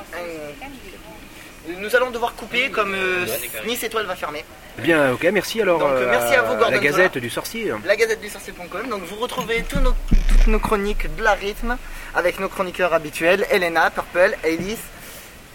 Nous 1.78 1.94
allons 1.96 2.10
devoir 2.10 2.34
couper 2.34 2.70
comme 2.70 2.94
euh, 2.94 3.24
Nice 3.66 3.82
Étoile 3.84 4.06
va 4.06 4.16
fermer. 4.16 4.44
Bien, 4.78 5.12
ok, 5.12 5.22
merci 5.32 5.60
alors. 5.62 5.78
Donc, 5.78 5.88
euh, 5.90 6.10
merci 6.10 6.34
à 6.34 6.42
vous, 6.42 6.56
Gordon 6.56 6.70
La 6.72 6.78
Gazette 6.78 7.18
du 7.18 7.30
Sorcier. 7.30 7.72
La 7.84 7.94
Gazette 7.96 8.20
du 8.20 8.28
Sorcier.com. 8.28 8.88
Donc 8.88 9.02
vous 9.04 9.16
retrouvez 9.16 9.62
tous 9.68 9.78
nos- 9.80 9.94
toutes 10.28 10.46
nos 10.48 10.58
chroniques 10.58 11.14
de 11.16 11.22
la 11.22 11.34
rythme 11.34 11.76
avec 12.14 12.40
nos 12.40 12.48
chroniqueurs 12.48 12.92
habituels 12.92 13.46
Elena, 13.50 13.90
Purple, 13.90 14.36
Alice, 14.44 14.78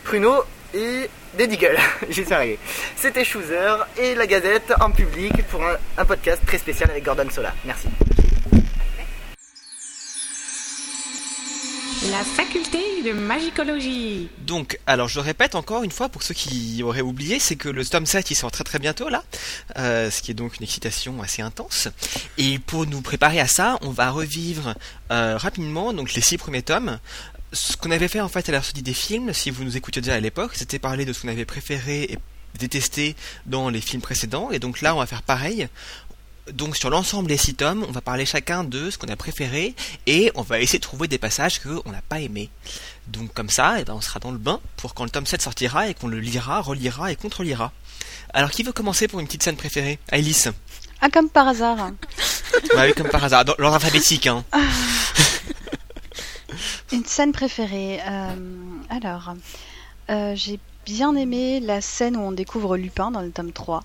Pruno 0.05 0.43
et 0.73 1.09
des 1.37 1.47
Deagle. 1.47 1.77
J'y 2.09 2.23
suis 2.23 2.33
arrivé. 2.33 2.59
C'était 2.95 3.25
Chooser 3.25 3.75
et 3.97 4.15
la 4.15 4.27
Gazette 4.27 4.73
en 4.79 4.91
public 4.91 5.33
pour 5.49 5.63
un, 5.65 5.75
un 5.97 6.05
podcast 6.05 6.41
très 6.45 6.57
spécial 6.57 6.89
avec 6.89 7.03
Gordon 7.03 7.27
Sola. 7.29 7.53
Merci. 7.65 7.87
La 12.11 12.23
faculté 12.23 12.77
de 13.03 13.11
magicologie. 13.11 14.29
Donc, 14.45 14.79
alors 14.85 15.07
je 15.07 15.19
répète 15.19 15.55
encore 15.55 15.83
une 15.83 15.91
fois 15.91 16.09
pour 16.09 16.23
ceux 16.23 16.33
qui 16.33 16.81
auraient 16.83 17.01
oublié, 17.01 17.39
c'est 17.39 17.55
que 17.55 17.69
le 17.69 17.85
tome 17.85 18.05
7 18.05 18.31
il 18.31 18.35
sort 18.35 18.51
très 18.51 18.63
très 18.63 18.79
bientôt 18.79 19.09
là, 19.09 19.23
euh, 19.77 20.11
ce 20.11 20.21
qui 20.21 20.31
est 20.31 20.33
donc 20.33 20.57
une 20.57 20.63
excitation 20.63 21.21
assez 21.21 21.41
intense. 21.41 21.89
Et 22.37 22.59
pour 22.59 22.85
nous 22.85 23.01
préparer 23.01 23.39
à 23.39 23.47
ça, 23.47 23.77
on 23.81 23.89
va 23.89 24.11
revivre 24.11 24.75
euh, 25.11 25.37
rapidement 25.37 25.91
donc 25.91 26.13
les 26.13 26.21
six 26.21 26.37
premiers 26.37 26.61
tomes. 26.61 26.99
Ce 27.51 27.75
qu'on 27.75 27.91
avait 27.91 28.07
fait 28.07 28.21
en 28.21 28.29
fait 28.29 28.47
à 28.47 28.51
la 28.51 28.61
sortie 28.61 28.83
des 28.83 28.93
films, 28.93 29.33
si 29.33 29.49
vous 29.49 29.63
nous 29.63 29.75
écoutiez 29.75 30.01
déjà 30.01 30.15
à 30.15 30.19
l'époque, 30.19 30.51
c'était 30.53 30.79
parler 30.79 31.03
de 31.03 31.13
ce 31.13 31.23
qu'on 31.23 31.29
avait 31.29 31.45
préféré 31.45 32.03
et 32.03 32.19
détesté 32.57 33.15
dans 33.45 33.69
les 33.69 33.81
films 33.81 34.01
précédents. 34.01 34.51
Et 34.51 34.59
donc 34.59 34.81
là, 34.81 34.95
on 34.95 34.99
va 34.99 35.05
faire 35.05 35.23
pareil. 35.23 35.67
Donc 36.53 36.77
sur 36.77 36.89
l'ensemble 36.89 37.27
des 37.27 37.37
six 37.37 37.55
tomes, 37.55 37.85
on 37.87 37.91
va 37.91 38.01
parler 38.01 38.25
chacun 38.25 38.63
de 38.63 38.89
ce 38.89 38.97
qu'on 38.97 39.07
a 39.07 39.15
préféré 39.15 39.75
et 40.05 40.31
on 40.35 40.41
va 40.41 40.59
essayer 40.59 40.79
de 40.79 40.83
trouver 40.83 41.07
des 41.07 41.17
passages 41.17 41.59
qu'on 41.59 41.91
n'a 41.91 42.01
pas 42.07 42.19
aimés. 42.21 42.49
Donc 43.07 43.33
comme 43.33 43.49
ça, 43.49 43.79
eh 43.79 43.83
ben, 43.83 43.93
on 43.93 44.01
sera 44.01 44.19
dans 44.19 44.31
le 44.31 44.37
bain 44.37 44.59
pour 44.77 44.93
quand 44.93 45.03
le 45.03 45.09
tome 45.09 45.25
7 45.25 45.41
sortira 45.41 45.89
et 45.89 45.93
qu'on 45.93 46.07
le 46.07 46.19
lira, 46.19 46.61
relira 46.61 47.11
et 47.11 47.15
contre-lira. 47.15 47.71
Alors 48.33 48.51
qui 48.51 48.63
veut 48.63 48.71
commencer 48.71 49.07
pour 49.07 49.19
une 49.19 49.25
petite 49.27 49.43
scène 49.43 49.57
préférée? 49.57 49.99
Alice 50.09 50.47
Ah, 51.01 51.09
comme 51.09 51.29
par 51.29 51.47
hasard. 51.47 51.77
Bah 52.75 52.83
oui, 52.87 52.93
comme 52.93 53.09
par 53.09 53.23
hasard, 53.23 53.45
dans 53.45 53.53
l'ordre 53.59 53.75
alphabétique. 53.75 54.25
Hein. 54.27 54.43
Une 56.91 57.05
scène 57.05 57.31
préférée. 57.31 57.99
euh, 58.07 58.29
alors, 58.89 59.33
euh, 60.09 60.33
j'ai 60.35 60.59
bien 60.85 61.15
aimé 61.15 61.59
la 61.59 61.81
scène 61.81 62.15
où 62.15 62.21
on 62.21 62.31
découvre 62.31 62.77
Lupin 62.77 63.11
dans 63.11 63.21
le 63.21 63.31
tome 63.31 63.51
3. 63.51 63.83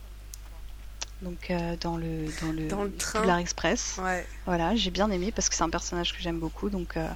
Donc, 1.23 1.51
euh, 1.51 1.77
dans 1.81 1.97
le, 1.97 2.27
dans 2.43 2.53
le, 2.53 2.69
Dans 2.69 2.83
le 2.83 2.93
train. 2.95 3.21
Poudlard 3.21 3.39
Express. 3.39 3.97
Ouais. 4.03 4.27
Voilà, 4.47 4.75
j'ai 4.75 4.91
bien 4.91 5.11
aimé 5.11 5.33
parce 5.35 5.49
que 5.49 5.55
c'est 5.55 5.63
un 5.63 5.71
personnage 5.71 6.13
que 6.13 6.21
j'aime 6.21 6.39
beaucoup. 6.41 6.69
Donc, 6.69 6.97
euh, 6.97 7.07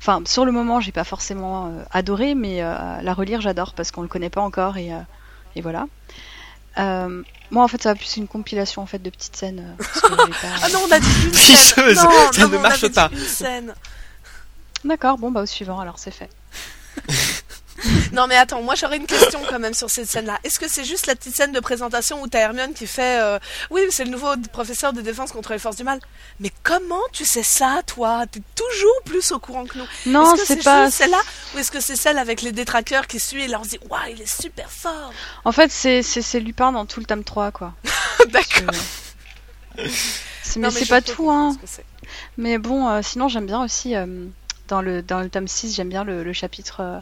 enfin, 0.00 0.20
sur 0.26 0.44
le 0.44 0.50
moment, 0.52 0.80
j'ai 0.80 0.90
pas 0.92 1.04
forcément 1.04 1.66
euh, 1.68 1.82
adoré, 1.92 2.34
mais 2.34 2.62
euh, 2.62 2.74
la 3.00 3.14
relire, 3.14 3.40
j'adore 3.40 3.74
parce 3.74 3.90
qu'on 3.92 4.02
le 4.02 4.08
connaît 4.08 4.30
pas 4.30 4.40
encore 4.42 4.76
et, 4.76 4.92
euh, 4.92 4.98
et 5.54 5.60
voilà. 5.62 5.86
Euh, 6.78 7.22
moi, 7.52 7.62
en 7.62 7.68
fait, 7.68 7.80
ça 7.80 7.90
va 7.90 7.94
plus 7.94 8.16
une 8.16 8.26
compilation 8.26 8.82
en 8.82 8.86
fait 8.86 8.98
de 8.98 9.08
petites 9.10 9.36
scènes. 9.36 9.76
parce 9.78 10.00
que 10.00 10.08
j'ai 10.10 10.32
pas- 10.32 10.48
Ah 10.62 10.68
non, 10.72 10.80
on 10.88 10.90
a 10.92 10.98
dit 10.98 11.06
une 11.26 11.32
scène. 11.32 11.56
Tricheuse, 11.56 12.02
Non, 12.02 12.10
ça 12.32 12.42
non, 12.42 12.48
ne 12.48 12.56
on 12.56 12.60
marche 12.60 12.88
pas. 12.88 13.10
D'accord, 14.84 15.16
bon 15.18 15.30
bah 15.30 15.42
au 15.42 15.46
suivant, 15.46 15.78
alors 15.78 15.98
c'est 16.00 16.10
fait. 16.10 16.28
Non 18.12 18.26
mais 18.28 18.36
attends, 18.36 18.62
moi 18.62 18.74
j'aurais 18.74 18.96
une 18.96 19.06
question 19.06 19.40
quand 19.48 19.58
même 19.58 19.74
sur 19.74 19.90
cette 19.90 20.08
scène-là. 20.08 20.38
Est-ce 20.44 20.58
que 20.58 20.68
c'est 20.68 20.84
juste 20.84 21.06
la 21.06 21.16
petite 21.16 21.34
scène 21.34 21.52
de 21.52 21.60
présentation 21.60 22.22
où 22.22 22.28
t'as 22.28 22.38
Hermione 22.40 22.72
qui 22.72 22.86
fait 22.86 23.20
euh, 23.20 23.38
Oui, 23.70 23.82
mais 23.84 23.90
c'est 23.90 24.04
le 24.04 24.10
nouveau 24.10 24.28
professeur 24.52 24.92
de 24.92 25.00
défense 25.00 25.32
contre 25.32 25.52
les 25.52 25.58
forces 25.58 25.76
du 25.76 25.84
mal. 25.84 25.98
Mais 26.38 26.50
comment 26.62 27.02
tu 27.12 27.24
sais 27.24 27.42
ça, 27.42 27.82
toi? 27.86 28.24
T'es 28.30 28.40
toujours 28.54 29.02
plus 29.04 29.32
au 29.32 29.38
courant 29.38 29.64
que 29.64 29.78
nous. 29.78 29.84
Non, 30.06 30.34
est-ce 30.34 30.40
que 30.40 30.46
c'est 30.46 30.56
c'est 30.56 30.64
pas. 30.64 30.90
celle-là? 30.90 31.20
Ou 31.54 31.58
est-ce 31.58 31.70
que 31.70 31.80
c'est 31.80 31.96
celle 31.96 32.18
avec 32.18 32.42
les 32.42 32.52
détraqueurs 32.52 33.06
qui 33.06 33.18
suivent 33.18 33.42
et 33.42 33.48
leur 33.48 33.62
dit 33.62 33.78
Waouh, 33.90 34.02
il 34.10 34.22
est 34.22 34.42
super 34.42 34.70
fort? 34.70 35.12
En 35.44 35.52
fait, 35.52 35.70
c'est 35.72 36.02
c'est 36.02 36.22
c'est 36.22 36.40
Lupin 36.40 36.72
dans 36.72 36.86
tout 36.86 37.00
le 37.00 37.06
tome 37.06 37.24
3 37.24 37.50
quoi. 37.50 37.74
D'accord. 38.28 38.74
Mais 39.76 40.70
c'est 40.70 40.88
pas 40.88 41.00
tout 41.00 41.30
hein. 41.30 41.56
ce. 41.64 41.80
Mais 42.36 42.58
bon, 42.58 42.88
euh, 42.88 43.00
sinon 43.02 43.28
j'aime 43.28 43.46
bien 43.46 43.62
aussi 43.62 43.96
euh, 43.96 44.26
dans 44.68 44.82
le 44.82 45.02
dans 45.02 45.20
le 45.20 45.28
tome 45.28 45.48
6, 45.48 45.74
j'aime 45.74 45.88
bien 45.88 46.04
le, 46.04 46.22
le 46.22 46.32
chapitre 46.32 46.80
euh, 46.80 46.98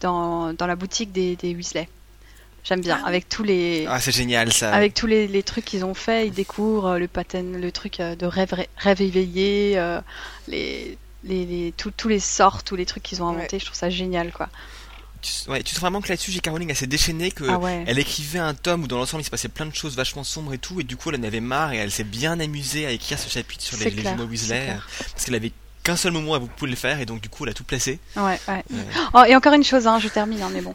dans, 0.00 0.52
dans 0.54 0.66
la 0.66 0.76
boutique 0.76 1.12
des, 1.12 1.36
des 1.36 1.54
Weasley. 1.54 1.88
J'aime 2.64 2.80
bien 2.80 3.00
Ah. 3.04 3.06
avec 3.08 3.28
tous 3.28 3.44
les 3.44 3.86
Ah, 3.88 4.00
c'est 4.00 4.10
génial 4.12 4.52
ça. 4.52 4.72
avec 4.74 4.92
tous 4.94 5.06
les, 5.06 5.28
les 5.28 5.42
trucs 5.44 5.64
qu'ils 5.64 5.84
ont 5.84 5.94
fait, 5.94 6.26
ils 6.26 6.32
découvrent 6.32 6.86
euh, 6.94 6.98
le 6.98 7.06
pattern, 7.06 7.56
le 7.60 7.70
truc 7.72 8.00
euh, 8.00 8.16
de 8.16 8.26
rêve, 8.26 8.52
rêve 8.76 9.00
éveillé, 9.02 9.74
euh, 9.78 10.00
les, 10.48 10.98
les, 11.22 11.46
les- 11.46 11.72
tous- 11.76 11.92
tous 11.92 12.08
les 12.08 12.18
sorts, 12.20 12.64
tous 12.64 12.74
les 12.74 12.84
trucs 12.86 13.04
qu'ils 13.04 13.22
ont 13.22 13.28
inventés. 13.28 13.58
Je 13.60 13.64
trouve 13.66 13.76
ça 13.78 13.88
génial, 13.88 14.32
quoi. 14.32 14.48
Tu, 15.22 15.48
ouais, 15.50 15.62
tu 15.62 15.74
sens 15.74 15.80
vraiment 15.80 16.00
que 16.00 16.08
là-dessus, 16.08 16.30
J.K. 16.32 16.48
Rowling 16.48 16.68
elle 16.70 16.76
s'est 16.76 16.86
déchaînée, 16.86 17.30
que 17.30 17.44
Ah 17.48 17.58
ouais. 17.58 17.84
elle 17.86 17.98
écrivait 17.98 18.38
un 18.38 18.52
tome 18.54 18.82
où 18.82 18.86
dans 18.88 18.98
l'ensemble 18.98 19.22
il 19.22 19.24
se 19.24 19.30
passait 19.30 19.48
plein 19.48 19.66
de 19.66 19.74
choses 19.74 19.96
vachement 19.96 20.24
sombres 20.24 20.52
et 20.52 20.58
tout, 20.58 20.78
et 20.80 20.84
du 20.84 20.96
coup 20.96 21.10
elle 21.10 21.18
en 21.20 21.22
avait 21.22 21.40
marre 21.40 21.72
et 21.72 21.78
elle 21.78 21.90
s'est 21.90 22.04
bien 22.04 22.38
amusée 22.38 22.84
à 22.84 22.90
écrire 22.90 23.18
ce 23.18 23.28
chapitre 23.30 23.62
sur 23.64 23.76
les, 23.78 23.90
les 23.90 24.02
jumeaux 24.02 24.24
Weasley, 24.26 24.76
parce 25.12 25.24
qu'elle 25.24 25.34
avait 25.36 25.52
qu'un 25.86 25.96
seul 25.96 26.12
moment 26.12 26.38
vous 26.38 26.48
pouvez 26.48 26.70
le 26.70 26.76
faire 26.76 27.00
et 27.00 27.06
donc 27.06 27.20
du 27.20 27.28
coup 27.28 27.44
elle 27.44 27.50
a 27.50 27.54
tout 27.54 27.64
placé. 27.64 27.98
Ouais, 28.16 28.38
ouais. 28.48 28.64
Euh, 28.72 28.76
Oh, 29.14 29.22
et 29.26 29.34
encore 29.36 29.52
une 29.54 29.64
chose, 29.64 29.86
hein, 29.86 29.98
je 30.00 30.08
termine, 30.08 30.42
hein, 30.42 30.50
mais 30.52 30.60
bon. 30.60 30.74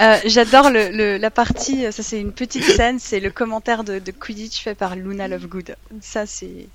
Euh, 0.00 0.16
J'adore 0.24 0.70
le, 0.70 0.88
le- 0.90 1.16
la 1.18 1.30
partie, 1.30 1.84
ça 1.92 2.02
c'est 2.02 2.20
une 2.20 2.32
petite 2.32 2.64
scène, 2.76 2.98
c'est 2.98 3.20
le 3.20 3.30
commentaire 3.30 3.84
de, 3.84 3.98
de 3.98 4.10
Quidditch 4.12 4.62
fait 4.62 4.74
par 4.74 4.94
Luna 4.96 5.26
Lovegood. 5.28 5.76
Ça 6.00 6.26
c'est, 6.26 6.68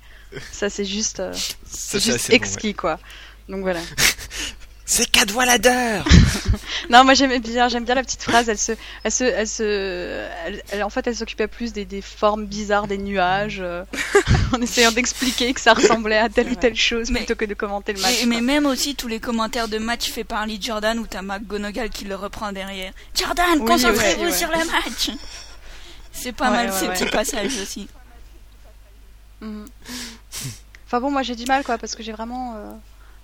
ça 0.52 0.68
c'est 0.70 0.84
juste, 0.84 1.20
euh, 1.20 1.32
ça, 1.32 1.98
juste 1.98 2.10
assez 2.10 2.28
bon, 2.28 2.32
ouais. 2.32 2.36
exquis, 2.36 2.74
quoi. 2.74 2.98
Donc 3.48 3.62
voilà. 3.62 3.80
C'est 4.90 5.10
Cadwallader 5.10 6.02
Non, 6.90 7.04
moi 7.04 7.12
j'aimais 7.12 7.40
bien, 7.40 7.68
j'aime 7.68 7.84
bien 7.84 7.94
la 7.94 8.02
petite 8.02 8.22
phrase. 8.22 8.48
Elle 8.48 8.56
se, 8.56 8.72
elle 9.04 9.12
se, 9.12 9.24
elle 9.24 9.46
se, 9.46 9.62
elle- 10.46 10.62
elle- 10.70 10.82
en 10.82 10.88
fait, 10.88 11.06
elle 11.06 11.14
s'occupait 11.14 11.46
plus 11.46 11.74
des, 11.74 11.84
des 11.84 12.00
formes 12.00 12.46
bizarres 12.46 12.86
des 12.86 12.96
nuages, 12.96 13.58
euh, 13.60 13.84
en 14.54 14.60
essayant 14.62 14.90
d'expliquer 14.90 15.52
que 15.52 15.60
ça 15.60 15.74
ressemblait 15.74 16.16
à 16.16 16.30
telle 16.30 16.48
ou 16.50 16.54
telle 16.54 16.74
chose 16.74 17.10
Mais- 17.10 17.18
plutôt 17.20 17.34
que 17.34 17.44
de 17.44 17.52
commenter 17.52 17.92
le 17.92 18.00
match. 18.00 18.20
Mais, 18.24 18.36
mais 18.36 18.40
même 18.40 18.64
aussi 18.64 18.94
tous 18.94 19.08
les 19.08 19.20
commentaires 19.20 19.68
de 19.68 19.76
match 19.76 20.10
faits 20.10 20.26
par 20.26 20.46
Lee 20.46 20.58
Jordan 20.60 20.98
où 20.98 21.06
t'as 21.06 21.20
McGonagall 21.20 21.90
qui 21.90 22.06
le 22.06 22.14
reprend 22.14 22.50
derrière. 22.52 22.92
Jordan, 23.14 23.58
Oui, 23.60 23.66
concentrez-vous 23.66 24.20
ouais, 24.22 24.26
ouais. 24.28 24.32
sur 24.32 24.48
le 24.48 24.56
match 24.64 25.10
C'est 26.12 26.32
pas 26.32 26.46
Ouais, 26.50 26.56
mal 26.56 26.66
ouais, 26.70 26.72
ces 26.72 26.86
ouais. 26.88 26.94
petits 26.94 27.10
passages 27.10 27.58
aussi. 27.60 27.88
Mhm. 29.42 29.66
Enfin 30.86 31.00
bon, 31.00 31.10
moi 31.10 31.22
j'ai 31.22 31.36
du 31.36 31.44
mal 31.44 31.62
quoi, 31.62 31.76
parce 31.76 31.94
que 31.94 32.02
j'ai 32.02 32.12
vraiment, 32.12 32.54
euh, 32.56 32.72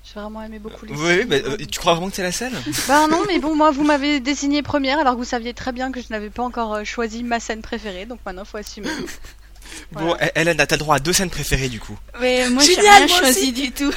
j'ai 0.04 0.20
vraiment 0.20 0.42
aimé 0.42 0.58
beaucoup 0.58 0.84
les. 0.84 0.92
Oui, 0.94 1.24
mais 1.26 1.42
euh, 1.44 1.56
tu 1.56 1.78
crois 1.80 1.94
vraiment 1.94 2.10
que 2.10 2.16
c'est 2.16 2.22
la 2.22 2.30
seule 2.32 2.52
Bah 2.86 3.06
non, 3.08 3.22
mais 3.26 3.38
bon, 3.38 3.54
moi 3.56 3.70
vous 3.70 3.84
m'avez 3.90 4.20
désigné 4.20 4.62
première 4.62 4.98
alors 4.98 5.14
que 5.14 5.18
vous 5.18 5.24
saviez 5.24 5.54
très 5.54 5.72
bien 5.72 5.90
que 5.92 6.00
je 6.00 6.06
n'avais 6.10 6.30
pas 6.30 6.42
encore 6.42 6.74
euh, 6.74 6.84
choisi 6.84 7.22
ma 7.22 7.40
scène 7.40 7.62
préférée, 7.62 8.04
donc 8.06 8.20
maintenant 8.26 8.44
faut 8.44 8.58
assumer. 8.58 8.88
Bon, 9.92 10.14
Hélène, 10.34 10.58
t'as 10.58 10.66
le 10.76 10.78
droit 10.78 10.96
à 10.96 10.98
deux 10.98 11.14
scènes 11.14 11.30
préférées 11.30 11.68
du 11.70 11.80
coup. 11.80 11.98
Mais 12.20 12.48
moi 12.50 12.62
j'ai 12.62 12.78
rien 12.78 12.98
moi 13.06 13.08
choisi 13.08 13.30
aussi. 13.40 13.52
du 13.52 13.72
tout. 13.72 13.92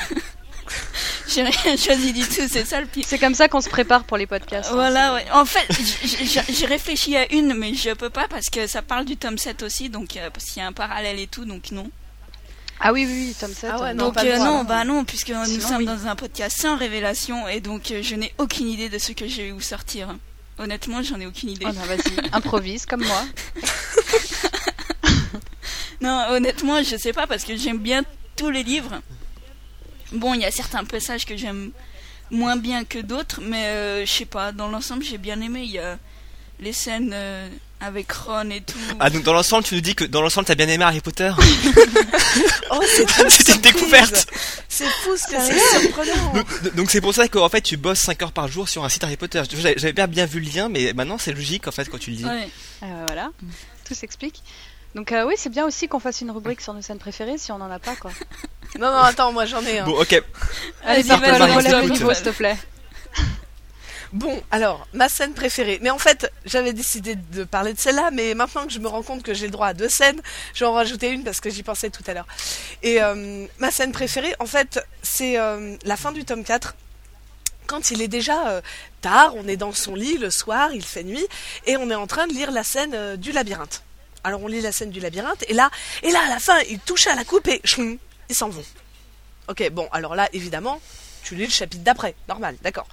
j'ai 1.27 1.43
rien 1.43 1.75
choisi 1.77 2.13
du 2.13 2.21
tout, 2.21 2.47
c'est 2.49 2.65
ça 2.65 2.79
le 2.79 2.87
pire. 2.87 3.03
C'est 3.05 3.19
comme 3.19 3.35
ça 3.35 3.47
qu'on 3.49 3.61
se 3.61 3.69
prépare 3.69 4.05
pour 4.05 4.15
les 4.17 4.25
podcasts. 4.27 4.69
hein, 4.71 4.75
Voilà, 4.75 5.13
ouais. 5.13 5.25
En 5.33 5.43
fait, 5.45 5.67
j'ai 6.49 6.65
réfléchi 6.65 7.17
à 7.17 7.31
une, 7.33 7.53
mais 7.53 7.73
je 7.73 7.91
peux 7.91 8.09
pas 8.09 8.27
parce 8.29 8.49
que 8.49 8.65
ça 8.65 8.81
parle 8.81 9.03
du 9.05 9.17
tome 9.17 9.37
7 9.37 9.61
aussi, 9.63 9.89
donc 9.89 10.15
euh, 10.15 10.29
parce 10.31 10.45
qu'il 10.45 10.61
y 10.61 10.65
a 10.65 10.67
un 10.67 10.73
parallèle 10.73 11.19
et 11.19 11.27
tout, 11.27 11.43
donc 11.45 11.71
non. 11.71 11.91
Ah 12.79 12.93
oui, 12.93 13.05
oui, 13.07 13.27
oui, 13.27 13.35
Tom 13.39 13.51
7. 13.51 13.69
Ah 13.73 13.81
ouais, 13.81 13.93
non, 13.93 14.09
donc 14.09 14.17
euh, 14.23 14.37
non, 14.37 14.63
bah 14.63 14.83
non, 14.83 15.03
puisque 15.03 15.29
nous 15.29 15.61
sommes 15.61 15.77
oui. 15.77 15.85
dans 15.85 16.07
un 16.07 16.15
podcast 16.15 16.59
sans 16.59 16.77
révélation, 16.77 17.47
et 17.47 17.59
donc 17.59 17.91
euh, 17.91 18.01
je 18.03 18.15
n'ai 18.15 18.33
aucune 18.37 18.67
idée 18.67 18.89
de 18.89 18.97
ce 18.97 19.11
que 19.13 19.27
je 19.27 19.41
vais 19.41 19.51
vous 19.51 19.61
sortir. 19.61 20.15
Honnêtement, 20.59 21.01
j'en 21.01 21.19
ai 21.19 21.25
aucune 21.25 21.49
idée. 21.49 21.65
Oh 21.67 21.73
non, 21.73 21.81
vas-y, 21.81 22.29
improvise 22.33 22.85
comme 22.85 23.03
moi. 23.03 23.23
Non, 26.01 26.25
honnêtement, 26.29 26.83
je 26.83 26.95
sais 26.95 27.13
pas 27.13 27.25
parce 27.25 27.43
que 27.43 27.55
j'aime 27.57 27.79
bien 27.79 28.03
tous 28.35 28.51
les 28.51 28.63
livres. 28.63 29.01
Bon, 30.11 30.33
il 30.33 30.41
y 30.41 30.45
a 30.45 30.51
certains 30.51 30.83
passages 30.83 31.25
que 31.25 31.35
j'aime 31.35 31.71
moins 32.29 32.55
bien 32.55 32.83
que 32.85 32.99
d'autres, 32.99 33.41
mais 33.41 33.65
euh, 33.65 34.05
je 34.05 34.11
sais 34.11 34.25
pas, 34.25 34.51
dans 34.51 34.67
l'ensemble, 34.67 35.03
j'ai 35.03 35.17
bien 35.17 35.41
aimé. 35.41 35.61
Il 35.63 35.71
y 35.71 35.79
a 35.79 35.97
les 36.59 36.73
scènes 36.73 37.11
euh, 37.13 37.49
avec 37.79 38.11
Ron 38.11 38.49
et 38.49 38.61
tout. 38.61 38.77
Ah, 38.99 39.09
donc 39.09 39.23
dans 39.23 39.33
l'ensemble, 39.33 39.63
tu 39.63 39.75
nous 39.75 39.81
dis 39.81 39.93
que 39.95 40.03
dans 40.03 40.21
l'ensemble, 40.21 40.47
t'as 40.47 40.55
bien 40.55 40.67
aimé 40.67 40.83
Harry 40.83 41.01
Potter 41.01 41.31
Oh, 42.71 42.79
c'est 42.87 43.49
une 43.55 43.61
découverte 43.61 44.27
C'est 44.67 44.87
fou, 44.87 45.11
c'est 45.15 45.39
c'est 45.39 45.79
surprenant. 45.79 46.33
Donc- 46.75 46.89
c'est 46.89 47.01
pour 47.01 47.13
ça 47.13 47.27
qu'en 47.27 47.49
fait, 47.49 47.61
tu 47.61 47.77
bosses 47.77 47.99
5 47.99 48.21
heures 48.23 48.31
par 48.31 48.47
jour 48.47 48.67
sur 48.67 48.83
un 48.83 48.89
site 48.89 49.03
Harry 49.03 49.17
Potter. 49.17 49.43
J'avais 49.77 49.93
bien, 49.93 50.07
bien 50.07 50.25
vu 50.25 50.39
le 50.39 50.49
lien, 50.49 50.69
mais 50.69 50.93
maintenant 50.93 51.17
c'est 51.17 51.33
logique 51.33 51.67
en 51.67 51.71
fait 51.71 51.89
quand 51.89 51.99
tu 51.99 52.11
le 52.11 52.17
dis. 52.17 52.25
Ouais. 52.25 52.49
Euh, 52.83 53.03
voilà, 53.07 53.29
tout 53.85 53.93
s'explique. 53.93 54.41
Donc 54.95 55.11
euh, 55.11 55.25
oui, 55.27 55.35
c'est 55.37 55.49
bien 55.49 55.65
aussi 55.65 55.87
qu'on 55.87 55.99
fasse 55.99 56.21
une 56.21 56.31
rubrique 56.31 56.61
sur 56.61 56.73
nos 56.73 56.81
scènes 56.81 56.97
préférées 56.97 57.37
si 57.37 57.51
on 57.51 57.55
en 57.61 57.69
a 57.69 57.79
pas 57.79 57.95
quoi. 57.95 58.11
Non, 58.79 58.91
non, 58.91 58.97
attends, 58.97 59.31
moi 59.31 59.45
j'en 59.45 59.61
ai 59.61 59.79
un. 59.79 59.85
Bon, 59.85 59.99
ok. 60.01 60.21
Allez, 60.83 61.03
le 61.03 61.09
vas-y. 61.09 61.91
niveau 61.91 62.13
s'il 62.13 62.23
te 62.23 62.29
plaît. 62.29 62.57
Bon, 64.13 64.41
alors, 64.51 64.87
ma 64.93 65.09
scène 65.09 65.33
préférée. 65.33 65.79
Mais 65.81 65.89
en 65.89 65.97
fait, 65.97 66.31
j'avais 66.45 66.73
décidé 66.73 67.15
de 67.15 67.43
parler 67.43 67.73
de 67.73 67.79
celle-là, 67.79 68.09
mais 68.11 68.33
maintenant 68.33 68.65
que 68.65 68.71
je 68.71 68.79
me 68.79 68.87
rends 68.87 69.03
compte 69.03 69.23
que 69.23 69.33
j'ai 69.33 69.45
le 69.45 69.51
droit 69.51 69.67
à 69.67 69.73
deux 69.73 69.89
scènes, 69.89 70.21
je 70.53 70.61
vais 70.61 70.65
en 70.65 70.73
rajouter 70.73 71.09
une 71.09 71.23
parce 71.23 71.41
que 71.41 71.49
j'y 71.49 71.63
pensais 71.63 71.89
tout 71.89 72.03
à 72.07 72.13
l'heure. 72.13 72.27
Et 72.83 73.01
euh, 73.01 73.45
ma 73.59 73.71
scène 73.71 73.91
préférée, 73.91 74.33
en 74.39 74.45
fait, 74.45 74.79
c'est 75.01 75.37
euh, 75.37 75.75
la 75.83 75.97
fin 75.97 76.11
du 76.11 76.23
tome 76.23 76.43
4. 76.43 76.75
Quand 77.65 77.91
il 77.91 78.01
est 78.01 78.07
déjà 78.07 78.47
euh, 78.47 78.61
tard, 79.01 79.33
on 79.35 79.45
est 79.47 79.57
dans 79.57 79.73
son 79.73 79.93
lit 79.93 80.17
le 80.17 80.29
soir, 80.29 80.69
il 80.73 80.85
fait 80.85 81.03
nuit, 81.03 81.25
et 81.65 81.75
on 81.75 81.89
est 81.89 81.95
en 81.95 82.07
train 82.07 82.27
de 82.27 82.33
lire 82.33 82.51
la 82.51 82.63
scène 82.63 83.17
du 83.17 83.33
labyrinthe. 83.33 83.83
Alors 84.23 84.41
on 84.41 84.47
lit 84.47 84.61
la 84.61 84.71
scène 84.71 84.89
du 84.89 85.01
labyrinthe, 85.01 85.43
et 85.49 85.53
là, 85.53 85.69
et 86.03 86.11
là 86.11 86.19
à 86.25 86.29
la 86.29 86.39
fin, 86.39 86.57
il 86.69 86.79
touche 86.79 87.07
à 87.07 87.15
la 87.15 87.25
coupe 87.25 87.47
et 87.49 87.61
ils 88.29 88.35
s'en 88.35 88.47
vont. 88.49 88.63
Ok, 89.49 89.69
bon, 89.71 89.87
alors 89.91 90.15
là, 90.15 90.29
évidemment, 90.31 90.81
tu 91.23 91.35
lis 91.35 91.45
le 91.45 91.51
chapitre 91.51 91.83
d'après, 91.83 92.15
normal, 92.29 92.55
d'accord. 92.61 92.87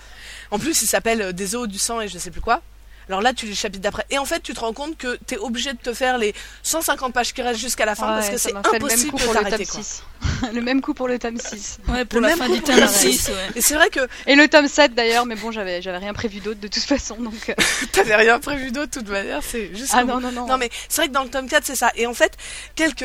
En 0.55 0.59
plus, 0.61 0.83
il 0.83 0.87
s'appelle 0.87 1.21
euh, 1.21 1.33
Des 1.33 1.57
eaux, 1.57 1.67
du 1.67 1.79
sang 1.81 2.01
et 2.01 2.07
je 2.07 2.17
sais 2.17 2.31
plus 2.31 2.41
quoi. 2.41 2.63
Alors 3.09 3.21
là, 3.21 3.35
tu 3.35 3.45
lis 3.45 3.51
le 3.53 3.57
chapitre 3.57 3.83
d'après. 3.83 4.07
Et 4.11 4.19
en 4.19 4.25
fait, 4.25 4.41
tu 4.41 4.55
te 4.55 4.61
rends 4.61 4.73
compte 4.73 4.97
que 4.97 5.19
tu 5.27 5.35
es 5.35 5.39
obligé 5.39 5.73
de 5.73 5.79
te 5.79 5.93
faire 5.93 6.17
les 6.17 6.33
150 6.63 7.13
pages 7.13 7.35
qui 7.35 7.43
restent 7.43 7.61
jusqu'à 7.61 7.85
la 7.85 7.95
fin 7.97 8.07
parce 8.07 8.31
que 8.31 8.39
c'est 8.39 8.55
impossible 8.55 9.11
coup 9.11 9.19
de 9.19 9.23
pour 9.25 9.35
le 9.35 9.41
t'arrêter. 9.41 9.67
tome 9.67 9.75
quoi. 9.75 9.83
6. 9.83 10.03
le 10.55 10.61
même 10.63 10.81
coup 10.81 10.95
pour 10.95 11.09
le 11.09 11.19
tome 11.19 11.39
6. 11.39 11.81
Ouais, 11.89 12.05
pour 12.07 12.21
Le 12.21 12.29
la 12.29 12.29
même 12.29 12.39
fin 12.39 12.47
coup 12.47 12.55
du 12.55 12.63
tome 12.63 12.81
le 12.81 12.87
6, 12.87 13.29
ouais. 13.29 13.35
Et 13.57 13.61
c'est 13.61 13.75
vrai 13.75 13.91
que 13.91 14.01
Et 14.27 14.37
le 14.37 14.49
tome 14.49 14.69
7 14.69 14.95
d'ailleurs, 14.95 15.27
mais 15.27 15.35
bon, 15.35 15.51
j'avais 15.51 15.83
j'avais 15.83 15.99
rien 15.99 16.15
prévu 16.15 16.39
d'autre 16.41 16.61
de 16.61 16.69
toute 16.69 16.83
façon 16.85 17.17
donc. 17.17 17.51
euh, 17.51 17.55
t'avais 17.93 18.15
rien 18.17 18.39
prévu 18.39 18.71
d'autre, 18.71 18.93
de 18.95 19.01
toute 19.01 19.11
manière, 19.11 19.43
c'est 19.43 19.75
juste. 19.75 19.91
Ah 19.93 20.05
non, 20.05 20.21
non, 20.21 20.33
non. 20.33 20.47
Non, 20.47 20.57
mais 20.57 20.71
c'est 20.89 21.03
vrai 21.03 21.09
que 21.09 21.13
dans 21.15 21.25
le 21.25 21.31
tome 21.31 21.49
4, 21.49 21.63
c'est 21.67 21.77
ça. 21.77 21.91
Et 21.97 22.07
en 22.07 22.15
fait, 22.15 22.39
quelques, 22.75 23.05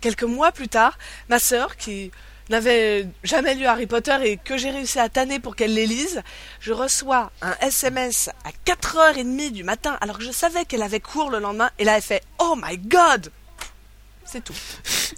quelques 0.00 0.24
mois 0.24 0.50
plus 0.50 0.66
tard, 0.68 0.98
ma 1.28 1.38
sœur, 1.38 1.76
qui 1.76 2.10
n'avait 2.48 3.08
jamais 3.24 3.54
lu 3.54 3.66
Harry 3.66 3.86
Potter 3.86 4.16
et 4.22 4.36
que 4.36 4.56
j'ai 4.56 4.70
réussi 4.70 4.98
à 4.98 5.08
tanner 5.08 5.40
pour 5.40 5.56
qu'elle 5.56 5.74
les 5.74 5.86
lise, 5.86 6.22
je 6.60 6.72
reçois 6.72 7.32
un 7.42 7.54
SMS 7.60 8.30
à 8.44 8.50
4h30 8.64 9.50
du 9.52 9.64
matin, 9.64 9.96
alors 10.00 10.18
que 10.18 10.24
je 10.24 10.30
savais 10.32 10.64
qu'elle 10.64 10.82
avait 10.82 11.00
cours 11.00 11.30
le 11.30 11.38
lendemain, 11.40 11.70
et 11.78 11.84
là, 11.84 11.96
elle 11.96 12.02
fait 12.02 12.22
Oh 12.38 12.56
my 12.62 12.78
god 12.78 13.32
C'est 14.24 14.44
tout. 14.44 14.54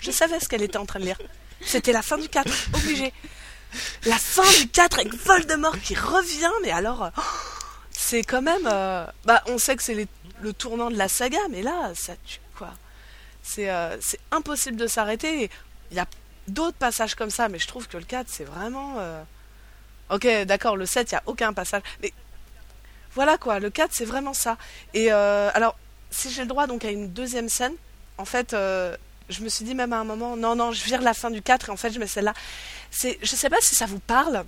Je 0.01 0.11
savais 0.11 0.41
ce 0.41 0.49
qu'elle 0.49 0.63
était 0.63 0.79
en 0.79 0.87
train 0.87 1.01
de 1.01 1.05
lire. 1.05 1.19
C'était 1.61 1.93
la 1.93 2.03
fin 2.03 2.17
du 2.19 2.29
4, 2.29 2.51
obligé. 2.75 3.13
La 4.07 4.17
fin 4.17 4.49
du 4.61 4.69
4 4.69 5.01
avec 5.01 5.15
Voldemort 5.15 5.79
qui 5.81 5.95
revient, 5.95 6.51
mais 6.63 6.71
alors. 6.71 7.05
euh, 7.05 7.11
c'est 7.91 8.23
quand 8.23 8.41
même. 8.43 8.67
euh, 8.67 9.05
bah, 9.25 9.43
on 9.49 9.59
sait 9.59 9.77
que 9.77 9.83
c'est 9.83 10.07
le 10.41 10.53
tournant 10.55 10.91
de 10.91 10.97
la 10.97 11.09
saga, 11.09 11.41
mais 11.51 11.63
là, 11.63 11.91
ça 11.95 12.15
tue 12.25 12.39
quoi. 12.57 12.71
C'est 13.43 13.69
euh, 13.71 13.97
c'est 14.01 14.21
impossible 14.31 14.77
de 14.77 14.87
s'arrêter. 14.87 15.51
Il 15.91 15.97
y 15.97 16.01
a 16.01 16.07
d'autres 16.49 16.77
passages 16.77 17.15
comme 17.15 17.31
ça, 17.31 17.49
mais 17.49 17.59
je 17.59 17.67
trouve 17.67 17.89
que 17.89 17.97
le 17.97 18.05
4, 18.05 18.27
c'est 18.29 18.45
vraiment. 18.45 18.95
euh, 18.99 19.23
Ok, 20.11 20.27
d'accord, 20.47 20.77
le 20.77 20.87
7, 20.87 21.11
il 21.11 21.15
n'y 21.15 21.19
a 21.19 21.23
aucun 21.27 21.53
passage. 21.53 21.83
Mais 22.03 22.13
voilà 23.15 23.37
quoi, 23.37 23.61
le 23.61 23.69
4, 23.71 23.91
c'est 23.93 24.05
vraiment 24.07 24.33
ça. 24.35 24.57
Et 24.95 25.13
euh, 25.13 25.51
alors, 25.55 25.77
si 26.11 26.31
j'ai 26.31 26.43
le 26.43 26.49
droit 26.49 26.67
donc 26.67 26.85
à 26.85 26.91
une 26.91 27.11
deuxième 27.13 27.49
scène, 27.51 27.75
en 28.17 28.25
fait, 28.25 28.55
euh, 28.55 28.97
je 29.29 29.43
me 29.43 29.49
suis 29.51 29.65
dit 29.67 29.75
même 29.75 29.93
à 29.93 29.99
un 29.99 30.05
moment, 30.05 30.35
non, 30.37 30.57
non, 30.57 30.73
je 30.73 30.83
vire 30.85 31.03
la 31.03 31.13
fin 31.15 31.31
du 31.31 31.43
4 31.43 31.69
et 31.69 31.73
en 31.73 31.77
fait, 31.77 31.93
je 31.93 31.99
mets 31.99 32.07
celle-là. 32.07 32.33
C'est, 32.91 33.19
je 33.23 33.37
sais 33.37 33.51
pas 33.51 33.59
si 33.61 33.75
ça 33.75 33.85
vous 33.87 33.99
parle. 33.99 34.45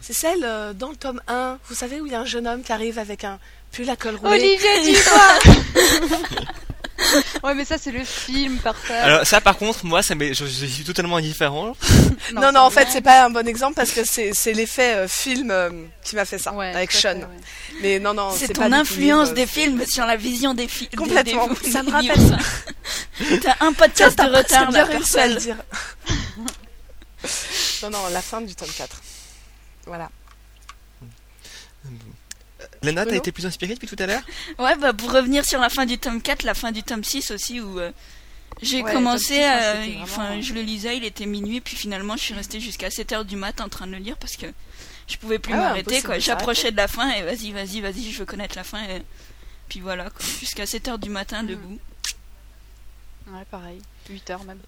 C'est 0.00 0.12
celle 0.14 0.44
euh, 0.44 0.72
dans 0.72 0.88
le 0.90 0.96
tome 0.96 1.20
1, 1.28 1.58
vous 1.68 1.74
savez, 1.74 2.00
où 2.00 2.06
il 2.06 2.12
y 2.12 2.14
a 2.14 2.20
un 2.20 2.24
jeune 2.24 2.46
homme 2.46 2.62
qui 2.62 2.72
arrive 2.72 2.98
avec 2.98 3.24
un 3.24 3.38
pull 3.72 3.88
à 3.90 3.96
col 3.96 4.16
roulé. 4.16 4.58
Ouais, 7.42 7.54
mais 7.54 7.64
ça 7.64 7.76
c'est 7.78 7.92
le 7.92 8.04
film 8.04 8.58
par 8.58 8.74
terre. 8.80 9.04
Alors 9.04 9.26
ça 9.26 9.40
par 9.40 9.56
contre, 9.56 9.84
moi, 9.86 10.02
ça 10.02 10.14
m'est- 10.14 10.34
je, 10.34 10.44
je 10.46 10.66
suis 10.66 10.84
totalement 10.84 11.16
indifférent. 11.16 11.72
Non, 12.34 12.50
non, 12.52 12.60
en 12.60 12.70
fait, 12.70 12.88
c'est 12.90 13.02
pas 13.02 13.24
un 13.24 13.30
bon 13.30 13.46
exemple 13.46 13.74
parce 13.74 13.92
que 13.92 14.04
c'est, 14.04 14.32
c'est 14.34 14.52
l'effet 14.52 14.94
euh, 14.96 15.08
film 15.08 15.50
euh, 15.52 15.70
qui 16.02 16.16
m'a 16.16 16.24
fait 16.24 16.38
ça, 16.38 16.52
Ouais, 16.52 16.72
avec 16.74 16.90
Sean. 16.90 17.00
fait, 17.14 17.14
ouais. 17.18 17.26
Mais 17.82 17.98
non, 18.00 18.14
non, 18.14 18.30
C'est 18.36 18.48
ton 18.52 18.68
pas 18.68 18.76
influence 18.76 19.32
des 19.32 19.46
films 19.46 19.84
sur 19.86 20.04
la 20.06 20.16
vision 20.16 20.52
des 20.54 20.66
films. 20.66 20.90
Complètement. 20.96 21.48
Ça 21.70 21.82
me 21.84 21.90
rappelle 21.90 22.18
ça. 22.20 22.38
T'as 23.42 23.64
un 23.64 23.72
podcast 23.72 24.18
de 24.18 24.24
retard 24.36 24.70
bien 24.72 24.84
réussi 24.84 25.18
à 25.18 25.28
le 25.28 25.36
dire. 25.36 25.56
non, 27.82 27.90
non, 27.90 27.98
la 28.12 28.22
fin 28.22 28.40
du 28.40 28.54
tome 28.54 28.68
4. 28.76 29.00
Voilà. 29.86 30.08
Lena, 32.86 33.04
t'as 33.06 33.16
été 33.16 33.32
plus 33.32 33.44
inspirée 33.46 33.74
depuis 33.74 33.86
tout 33.88 33.96
à 33.98 34.06
l'heure? 34.06 34.22
Ouais, 34.58 34.74
bah 34.76 34.92
pour 34.92 35.12
revenir 35.12 35.44
sur 35.44 35.60
la 35.60 35.68
fin 35.68 35.84
du 35.86 35.98
tome 35.98 36.22
4, 36.22 36.42
la 36.44 36.54
fin 36.54 36.72
du 36.72 36.82
tome 36.82 37.04
6 37.04 37.30
aussi, 37.32 37.60
où 37.60 37.78
euh, 37.78 37.92
j'ai 38.62 38.82
Ouais, 38.82 38.92
commencé, 38.92 39.34
le 39.38 39.42
tome 39.42 39.50
6, 39.50 39.50
moi, 39.50 39.58
à- 39.58 39.84
c'était 39.84 39.98
enfin 40.02 40.26
vraiment- 40.28 40.42
je 40.42 40.54
le 40.54 40.62
lisais, 40.62 40.96
il 40.96 41.04
était 41.04 41.26
minuit, 41.26 41.60
puis 41.60 41.76
finalement 41.76 42.16
je 42.16 42.22
suis 42.22 42.34
restée 42.34 42.60
jusqu'à 42.60 42.88
7h 42.88 43.24
du 43.24 43.36
matin 43.36 43.64
en 43.64 43.68
train 43.68 43.86
de 43.86 43.92
le 43.92 43.98
lire 43.98 44.16
parce 44.16 44.36
que 44.36 44.46
je 45.08 45.16
pouvais 45.18 45.38
plus 45.38 45.52
Ah 45.54 45.58
m'arrêter 45.58 46.00
quoi. 46.02 46.16
de 46.16 46.20
J'approchais 46.20 46.72
de 46.72 46.76
la 46.76 46.88
fin 46.88 47.10
et 47.12 47.22
vas-y, 47.22 47.52
vas-y, 47.52 47.80
vas-y, 47.80 48.10
je 48.10 48.18
veux 48.18 48.24
connaître 48.26 48.56
la 48.56 48.64
fin 48.64 48.82
et 48.84 49.02
puis 49.68 49.80
voilà. 49.80 50.08
Jusqu'à 50.40 50.64
7h 50.64 50.98
du 50.98 51.10
matin 51.10 51.42
Mm. 51.42 51.46
debout. 51.46 51.78
Ouais, 53.28 53.44
pareil. 53.50 53.78
8 54.08 54.30
heures 54.30 54.44
même. 54.44 54.60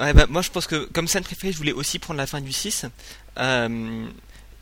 Ouais, 0.00 0.12
bah, 0.12 0.26
moi 0.28 0.40
je 0.42 0.50
pense 0.50 0.66
que 0.68 0.84
comme 0.92 1.08
scène 1.08 1.24
préférée, 1.24 1.52
je 1.52 1.58
voulais 1.58 1.72
aussi 1.72 1.98
prendre 1.98 2.18
la 2.18 2.26
fin 2.28 2.40
du 2.40 2.52
6. 2.52 2.86
Euh, 3.38 4.06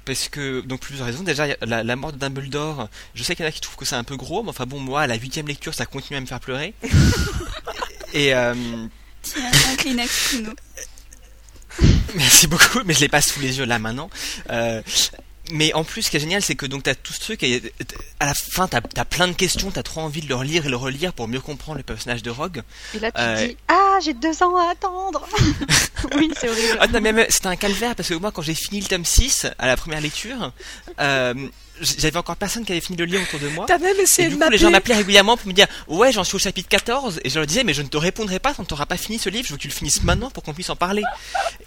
parce 0.08 0.30
que, 0.30 0.62
donc 0.62 0.80
plusieurs 0.80 1.06
raisons. 1.06 1.22
Déjà, 1.22 1.46
la, 1.60 1.84
la 1.84 1.96
mort 1.96 2.14
de 2.14 2.18
Dumbledore, 2.18 2.88
je 3.14 3.22
sais 3.22 3.36
qu'il 3.36 3.44
y 3.44 3.46
en 3.46 3.50
a 3.50 3.52
qui 3.52 3.60
trouvent 3.60 3.76
que 3.76 3.84
c'est 3.84 3.94
un 3.94 4.04
peu 4.04 4.16
gros, 4.16 4.42
mais 4.42 4.48
enfin 4.48 4.64
bon, 4.64 4.80
moi, 4.80 5.02
à 5.02 5.06
la 5.06 5.16
huitième 5.16 5.46
lecture, 5.46 5.74
ça 5.74 5.84
continue 5.84 6.16
à 6.16 6.20
me 6.22 6.26
faire 6.26 6.40
pleurer. 6.40 6.72
Et 8.14 8.34
euh, 8.34 8.54
Tiens, 9.22 9.50
un 9.70 9.76
Kleenex 9.76 10.36
merci 12.14 12.46
beaucoup, 12.46 12.80
mais 12.86 12.94
je 12.94 13.00
les 13.00 13.08
passe 13.08 13.28
sous 13.28 13.40
les 13.40 13.58
yeux 13.58 13.66
là 13.66 13.78
maintenant. 13.78 14.08
Euh, 14.50 14.82
mais 15.50 15.72
en 15.74 15.84
plus, 15.84 16.02
ce 16.02 16.10
qui 16.10 16.16
est 16.16 16.20
génial, 16.20 16.42
c'est 16.42 16.54
que 16.54 16.66
donc 16.66 16.82
t'as 16.84 16.94
tout 16.94 17.12
ce 17.12 17.20
truc 17.20 17.42
et 17.42 17.62
à 18.20 18.26
la 18.26 18.34
fin, 18.34 18.68
t'as 18.68 18.80
as 18.96 19.04
plein 19.04 19.28
de 19.28 19.32
questions, 19.32 19.70
t'as 19.70 19.82
trop 19.82 20.00
envie 20.00 20.20
de 20.20 20.28
le 20.28 20.34
relire 20.34 20.66
et 20.66 20.68
le 20.68 20.76
relire 20.76 21.12
pour 21.12 21.28
mieux 21.28 21.40
comprendre 21.40 21.78
le 21.78 21.84
personnage 21.84 22.22
de 22.22 22.30
Rogue. 22.30 22.62
Et 22.94 22.98
là, 23.00 23.10
tu 23.12 23.20
Euh, 23.20 23.46
dis 23.48 23.56
Ah, 23.68 23.98
j'ai 24.02 24.14
deux 24.14 24.42
ans 24.42 24.56
à 24.56 24.70
attendre 24.70 25.26
Oui, 26.16 26.30
c'est 26.38 26.48
horrible. 26.48 26.78
Ah 26.80 26.86
non, 26.88 27.00
mais 27.00 27.26
c'était 27.30 27.46
un 27.48 27.56
calvaire 27.56 27.94
parce 27.96 28.08
que 28.08 28.14
moi, 28.14 28.30
quand 28.32 28.42
j'ai 28.42 28.54
fini 28.54 28.80
le 28.80 28.86
tome 28.86 29.04
6 29.04 29.46
à 29.58 29.66
la 29.66 29.76
première 29.76 30.00
lecture, 30.00 30.52
euh, 31.00 31.34
j'avais 31.80 32.16
encore 32.18 32.36
personne 32.36 32.64
qui 32.64 32.72
avait 32.72 32.80
fini 32.80 32.96
de 32.96 33.04
le 33.04 33.10
lire 33.12 33.22
autour 33.22 33.40
de 33.40 33.48
moi. 33.48 33.64
T'as 33.68 33.78
même 33.78 33.96
Et 33.98 34.02
essayé 34.02 34.28
du 34.28 34.36
de 34.36 34.40
coup, 34.42 34.50
les 34.50 34.58
gens 34.58 34.70
m'appelaient 34.70 34.96
régulièrement 34.96 35.36
pour 35.36 35.46
me 35.48 35.52
dire 35.52 35.66
Ouais, 35.86 36.12
j'en 36.12 36.24
suis 36.24 36.36
au 36.36 36.38
chapitre 36.38 36.68
14. 36.68 37.20
Et 37.24 37.30
je 37.30 37.38
leur 37.38 37.46
disais 37.46 37.64
Mais 37.64 37.74
je 37.74 37.82
ne 37.82 37.88
te 37.88 37.96
répondrai 37.96 38.38
pas 38.38 38.54
tant 38.54 38.64
que 38.64 38.68
t'auras 38.68 38.86
pas 38.86 38.96
fini 38.96 39.18
ce 39.18 39.28
livre. 39.28 39.44
Je 39.46 39.50
veux 39.52 39.56
que 39.56 39.62
tu 39.62 39.68
le 39.68 39.72
finisses 39.74 40.02
maintenant 40.02 40.30
pour 40.30 40.42
qu'on 40.42 40.54
puisse 40.54 40.70
en 40.70 40.76
parler. 40.76 41.02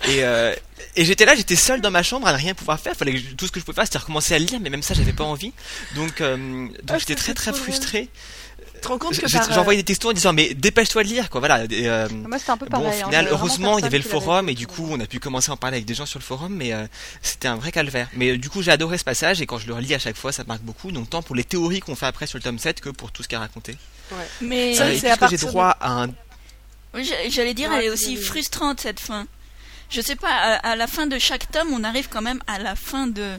Et, 0.08 0.24
euh, 0.24 0.54
et 0.96 1.06
j'étais 1.06 1.26
là, 1.26 1.36
j'étais 1.36 1.56
seul 1.56 1.82
dans 1.82 1.92
ma 1.92 2.04
chambre 2.04 2.28
à 2.28 2.32
ne 2.34 2.38
rien 2.38 2.54
pouvoir 2.54 2.80
faire. 2.80 2.96
Fallait 2.96 3.14
que 3.14 3.34
tout 3.36 3.48
ce 3.48 3.52
que 3.52 3.60
je 3.60 3.66
pouvais 3.66 3.76
faire, 3.76 3.86
c'était 3.86 4.00
recommencer 4.00 4.34
à 4.34 4.40
lire. 4.40 4.60
Mais 4.62 4.70
même 4.70 4.84
ça, 4.84 4.94
j'avais 4.94 5.14
pas 5.14 5.24
envie. 5.24 5.54
Donc, 5.96 6.22
euh, 6.22 6.38
donc 6.38 6.72
Ah, 6.90 6.98
j'étais 7.00 7.16
très 7.16 7.34
très 7.34 7.54
frustré. 7.54 8.10
Te 8.82 8.88
rends 8.90 8.98
compte 8.98 9.18
que 9.18 9.28
J'ai- 9.28 9.38
par, 9.38 9.50
euh, 9.50 9.54
J'envoyais 9.54 9.80
des 9.82 9.86
textos 9.86 10.12
en 10.12 10.14
disant 10.14 10.34
Mais 10.34 10.54
dépêche-toi 10.54 11.04
de 11.04 11.08
lire. 11.08 11.30
Quoi. 11.30 11.40
Voilà. 11.40 11.64
Et, 11.70 11.88
euh, 11.88 12.08
Moi, 12.10 12.38
c'était 12.40 12.52
un 12.52 12.58
peu 12.58 12.66
Bon, 12.66 12.82
pareil. 12.82 12.88
au 12.88 13.04
hein, 13.04 13.06
final, 13.08 13.28
heureusement, 13.32 13.78
il 13.78 13.84
y 13.84 13.88
avait 13.88 13.98
le 13.98 14.04
forum 14.04 14.50
et 14.50 14.54
du 14.54 14.68
coup, 14.68 14.88
on 14.92 15.00
a 15.00 15.06
pu 15.06 15.20
commencer 15.20 15.50
à 15.52 15.54
en 15.54 15.58
parler 15.58 15.78
avec 15.78 15.86
des 15.86 15.94
gens 15.94 16.06
sur 16.06 16.20
le 16.20 16.24
forum, 16.24 16.54
mais 16.54 16.74
euh, 16.74 16.86
c'était 17.22 17.48
un 17.48 17.56
vrai 17.56 17.72
calvaire. 17.72 18.10
Mais 18.14 18.32
euh, 18.32 18.38
du 18.38 18.50
coup, 18.50 18.62
j'ai 18.62 18.72
adoré 18.72 18.98
ce 18.98 19.04
passage 19.04 19.42
et 19.42 19.46
quand 19.46 19.58
je 19.58 19.68
le 19.68 19.74
relis 19.74 19.94
à 19.94 20.00
chaque 20.00 20.18
fois, 20.18 20.32
ça 20.32 20.44
me 20.44 20.48
marque 20.50 20.62
beaucoup. 20.64 20.92
Donc, 20.92 21.10
tant 21.10 21.22
pour 21.22 21.36
les 21.36 21.44
théories 21.44 21.80
qu'on 21.80 21.96
fait 21.96 22.06
après 22.08 22.28
sur 22.28 22.38
le 22.38 22.44
tome 22.44 22.60
7 22.60 22.82
que 22.82 22.90
pour 22.90 23.12
tout 23.12 23.24
ce 23.24 23.28
qu'il 23.28 23.38
a 23.38 23.42
raconté. 23.42 23.78
Mais 24.42 24.74
Ça, 24.76 24.84
Euh, 24.86 24.90
et 24.92 24.98
c'est 25.00 25.10
j'ai 25.10 25.16
partir 25.18 25.40
droit 25.48 25.78
à 25.80 26.04
un. 26.04 26.08
Oui, 26.94 27.10
j'allais 27.30 27.54
dire, 27.54 27.70
Ouais, 27.70 27.78
elle 27.80 27.86
est 27.86 27.90
aussi 27.90 28.18
oui. 28.18 28.22
frustrante 28.24 28.82
cette 28.82 29.00
fin. 29.00 29.26
Je 29.90 30.02
sais 30.02 30.16
pas, 30.16 30.30
à, 30.30 30.72
à 30.72 30.76
la 30.76 30.88
fin 30.88 31.06
de 31.08 31.18
chaque 31.20 31.50
tome, 31.52 31.70
on 31.74 31.84
arrive 31.84 32.08
quand 32.10 32.22
même 32.22 32.40
à 32.48 32.60
la 32.60 32.76
fin 32.76 33.08
de 33.08 33.38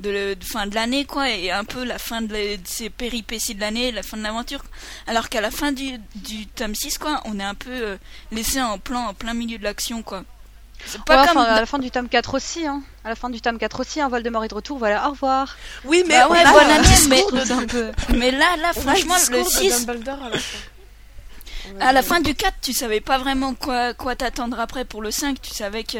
de, 0.00 0.10
le- 0.10 0.36
de 0.36 0.44
fin 0.44 0.66
de 0.66 0.74
l'année 0.74 1.04
quoi, 1.04 1.30
et 1.30 1.50
un 1.50 1.64
peu 1.64 1.84
la 1.84 1.98
fin 1.98 2.22
de, 2.22 2.32
la- 2.32 2.56
de 2.56 2.66
ces 2.66 2.90
péripéties 2.90 3.54
de 3.54 3.60
l'année, 3.60 3.92
la 3.92 4.02
fin 4.02 4.16
de 4.16 4.22
l'aventure. 4.22 4.62
Alors 5.06 5.28
qu'à 5.28 5.40
la 5.40 5.50
fin 5.50 5.72
du, 5.72 5.98
du 6.16 6.46
tome 6.46 6.74
6 6.74 6.98
quoi, 6.98 7.20
on 7.24 7.38
est 7.38 7.44
un 7.44 7.54
peu 7.54 7.70
euh, 7.70 7.96
laissé 8.32 8.60
en 8.60 8.78
plan 8.78 9.06
en 9.08 9.14
plein 9.14 9.34
milieu 9.34 9.58
de 9.58 9.64
l'action 9.64 10.02
quoi. 10.02 10.24
C'est 10.86 11.02
pas 11.04 11.20
Ouais, 11.20 11.28
comme 11.28 11.36
enfin, 11.36 11.50
à 11.52 11.60
la 11.60 11.66
fin 11.66 11.78
du 11.78 11.90
tome 11.90 12.08
4 12.08 12.34
aussi, 12.34 12.66
hein. 12.66 12.82
À 13.04 13.10
la 13.10 13.14
fin 13.14 13.28
du 13.28 13.40
tome 13.42 13.58
4 13.58 13.80
aussi, 13.80 14.00
un 14.00 14.08
Voldemort 14.08 14.44
est 14.44 14.48
de 14.48 14.54
retour, 14.54 14.78
voilà, 14.78 15.06
au 15.08 15.10
revoir. 15.10 15.56
Oui, 15.84 16.02
mais 16.08 16.16
Bah 16.18 16.28
ouais, 16.28 16.38
année, 16.38 16.88
mais- 17.10 17.66
peu... 17.66 17.90
mais 18.16 18.30
là 18.30 18.56
là 18.56 18.72
on 18.76 18.80
franchement 18.80 19.14
le 19.14 19.20
discours 19.42 19.44
de 19.44 19.70
6 19.72 19.86
Dumbledore 19.86 20.22
à 20.24 20.30
la 20.30 20.38
fin. 20.38 20.58
À 21.80 21.92
la 21.92 22.02
fin 22.02 22.20
du 22.20 22.34
4, 22.34 22.54
tu 22.62 22.72
savais 22.72 23.00
pas 23.00 23.18
vraiment 23.18 23.54
quoi, 23.54 23.92
quoi 23.94 24.16
t'attendre 24.16 24.58
après 24.58 24.84
pour 24.86 25.02
le 25.02 25.10
5. 25.10 25.40
Tu 25.40 25.50
savais 25.54 25.84
que, 25.84 25.98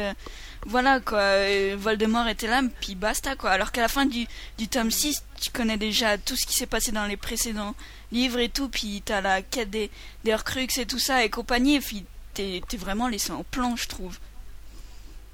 voilà, 0.65 0.99
quoi, 0.99 1.19
euh, 1.19 1.75
Voldemort 1.77 2.27
était 2.27 2.47
là, 2.47 2.61
puis 2.81 2.95
basta, 2.95 3.35
quoi. 3.35 3.51
Alors 3.51 3.71
qu'à 3.71 3.81
la 3.81 3.87
fin 3.87 4.05
du, 4.05 4.27
du 4.57 4.67
tome 4.67 4.91
6, 4.91 5.23
tu 5.39 5.49
connais 5.51 5.77
déjà 5.77 6.17
tout 6.17 6.35
ce 6.35 6.45
qui 6.45 6.55
s'est 6.55 6.67
passé 6.67 6.91
dans 6.91 7.05
les 7.05 7.17
précédents 7.17 7.75
livres 8.11 8.39
et 8.39 8.49
tout, 8.49 8.69
puis 8.69 9.01
t'as 9.03 9.21
la 9.21 9.41
quête 9.41 9.69
des, 9.69 9.89
des 10.23 10.35
et 10.77 10.85
tout 10.85 10.99
ça 10.99 11.23
et 11.23 11.29
compagnie, 11.29 11.75
et 11.75 11.81
puis 11.81 12.05
t'es 12.33 12.61
vraiment 12.77 13.07
laissé 13.07 13.31
en 13.31 13.43
plan, 13.43 13.75
je 13.75 13.87
trouve. 13.87 14.17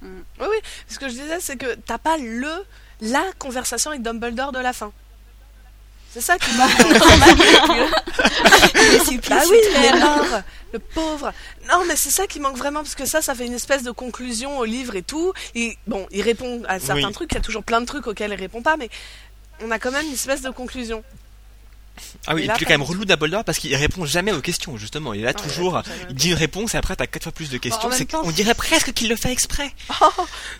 Oui, 0.02 0.10
oui. 0.40 0.58
Ce 0.88 1.00
que 1.00 1.08
je 1.08 1.14
disais, 1.14 1.40
c'est 1.40 1.58
que 1.58 1.76
t'as 1.76 1.98
pas 1.98 2.18
le 2.18 2.66
la 3.02 3.24
conversation 3.38 3.92
avec 3.92 4.02
Dumbledore 4.02 4.52
de 4.52 4.60
la 4.60 4.74
fin. 4.74 4.92
C'est 6.20 6.24
ça 6.24 6.38
qui. 6.40 6.50
Les 8.92 9.00
supplices, 9.06 9.30
bah 9.30 9.44
oui, 9.52 9.58
le 10.74 10.80
pauvre. 10.80 11.32
Non, 11.70 11.84
mais 11.88 11.96
c'est 11.96 12.10
ça 12.10 12.26
qui 12.26 12.40
manque 12.40 12.58
vraiment 12.58 12.80
parce 12.82 12.96
que 12.96 13.06
ça, 13.06 13.22
ça 13.22 13.36
fait 13.36 13.46
une 13.46 13.54
espèce 13.54 13.84
de 13.84 13.92
conclusion 13.92 14.58
au 14.58 14.66
livre 14.66 14.96
et 14.96 15.04
tout. 15.04 15.32
Et 15.54 15.78
bon, 15.86 16.08
il 16.12 16.24
répond 16.24 16.64
à 16.68 16.80
certains 16.80 17.08
Oui. 17.08 17.14
trucs. 17.14 17.32
Il 17.32 17.36
y 17.36 17.38
a 17.38 17.42
toujours 17.42 17.64
plein 17.64 17.82
de 17.82 17.86
trucs 17.86 18.08
auxquels 18.08 18.32
il 18.32 18.36
répond 18.40 18.64
pas, 18.64 18.78
mais 18.78 18.90
on 19.64 19.70
a 19.70 19.78
quand 19.78 19.92
même 19.92 20.08
une 20.08 20.14
espèce 20.14 20.42
de 20.42 20.50
conclusion. 20.50 21.04
Ah 22.28 22.36
oui, 22.36 22.42
Et 22.42 22.44
et 22.44 22.48
là, 22.48 22.54
puis 22.56 22.66
pas 22.66 22.70
quand 22.72 22.78
même 22.80 22.88
relou 22.88 23.06
Dumbledore 23.06 23.44
parce 23.44 23.58
qu'il 23.60 23.76
répond 23.76 24.06
jamais 24.06 24.32
aux 24.32 24.42
questions, 24.42 24.78
justement. 24.78 25.14
Il 25.14 25.22
est 25.22 25.24
là 25.24 25.32
Ah, 25.36 25.40
il 25.44 25.50
toujours. 25.50 25.74
aux 25.76 25.82
Il 26.10 26.16
dit 26.16 26.30
une 26.30 26.36
réponse 26.36 26.76
et 26.76 26.78
après 26.78 26.96
t'as 26.96 27.08
quatre 27.08 27.24
fois 27.24 27.32
plus 27.32 27.50
de 27.50 27.58
questions. 27.58 27.90
temps, 27.90 28.22
on 28.24 28.32
dirait 28.32 28.54
presque 28.56 28.94
qu'il 28.94 29.10
le 29.10 29.16
fait 29.16 29.32
exprès. 29.32 29.72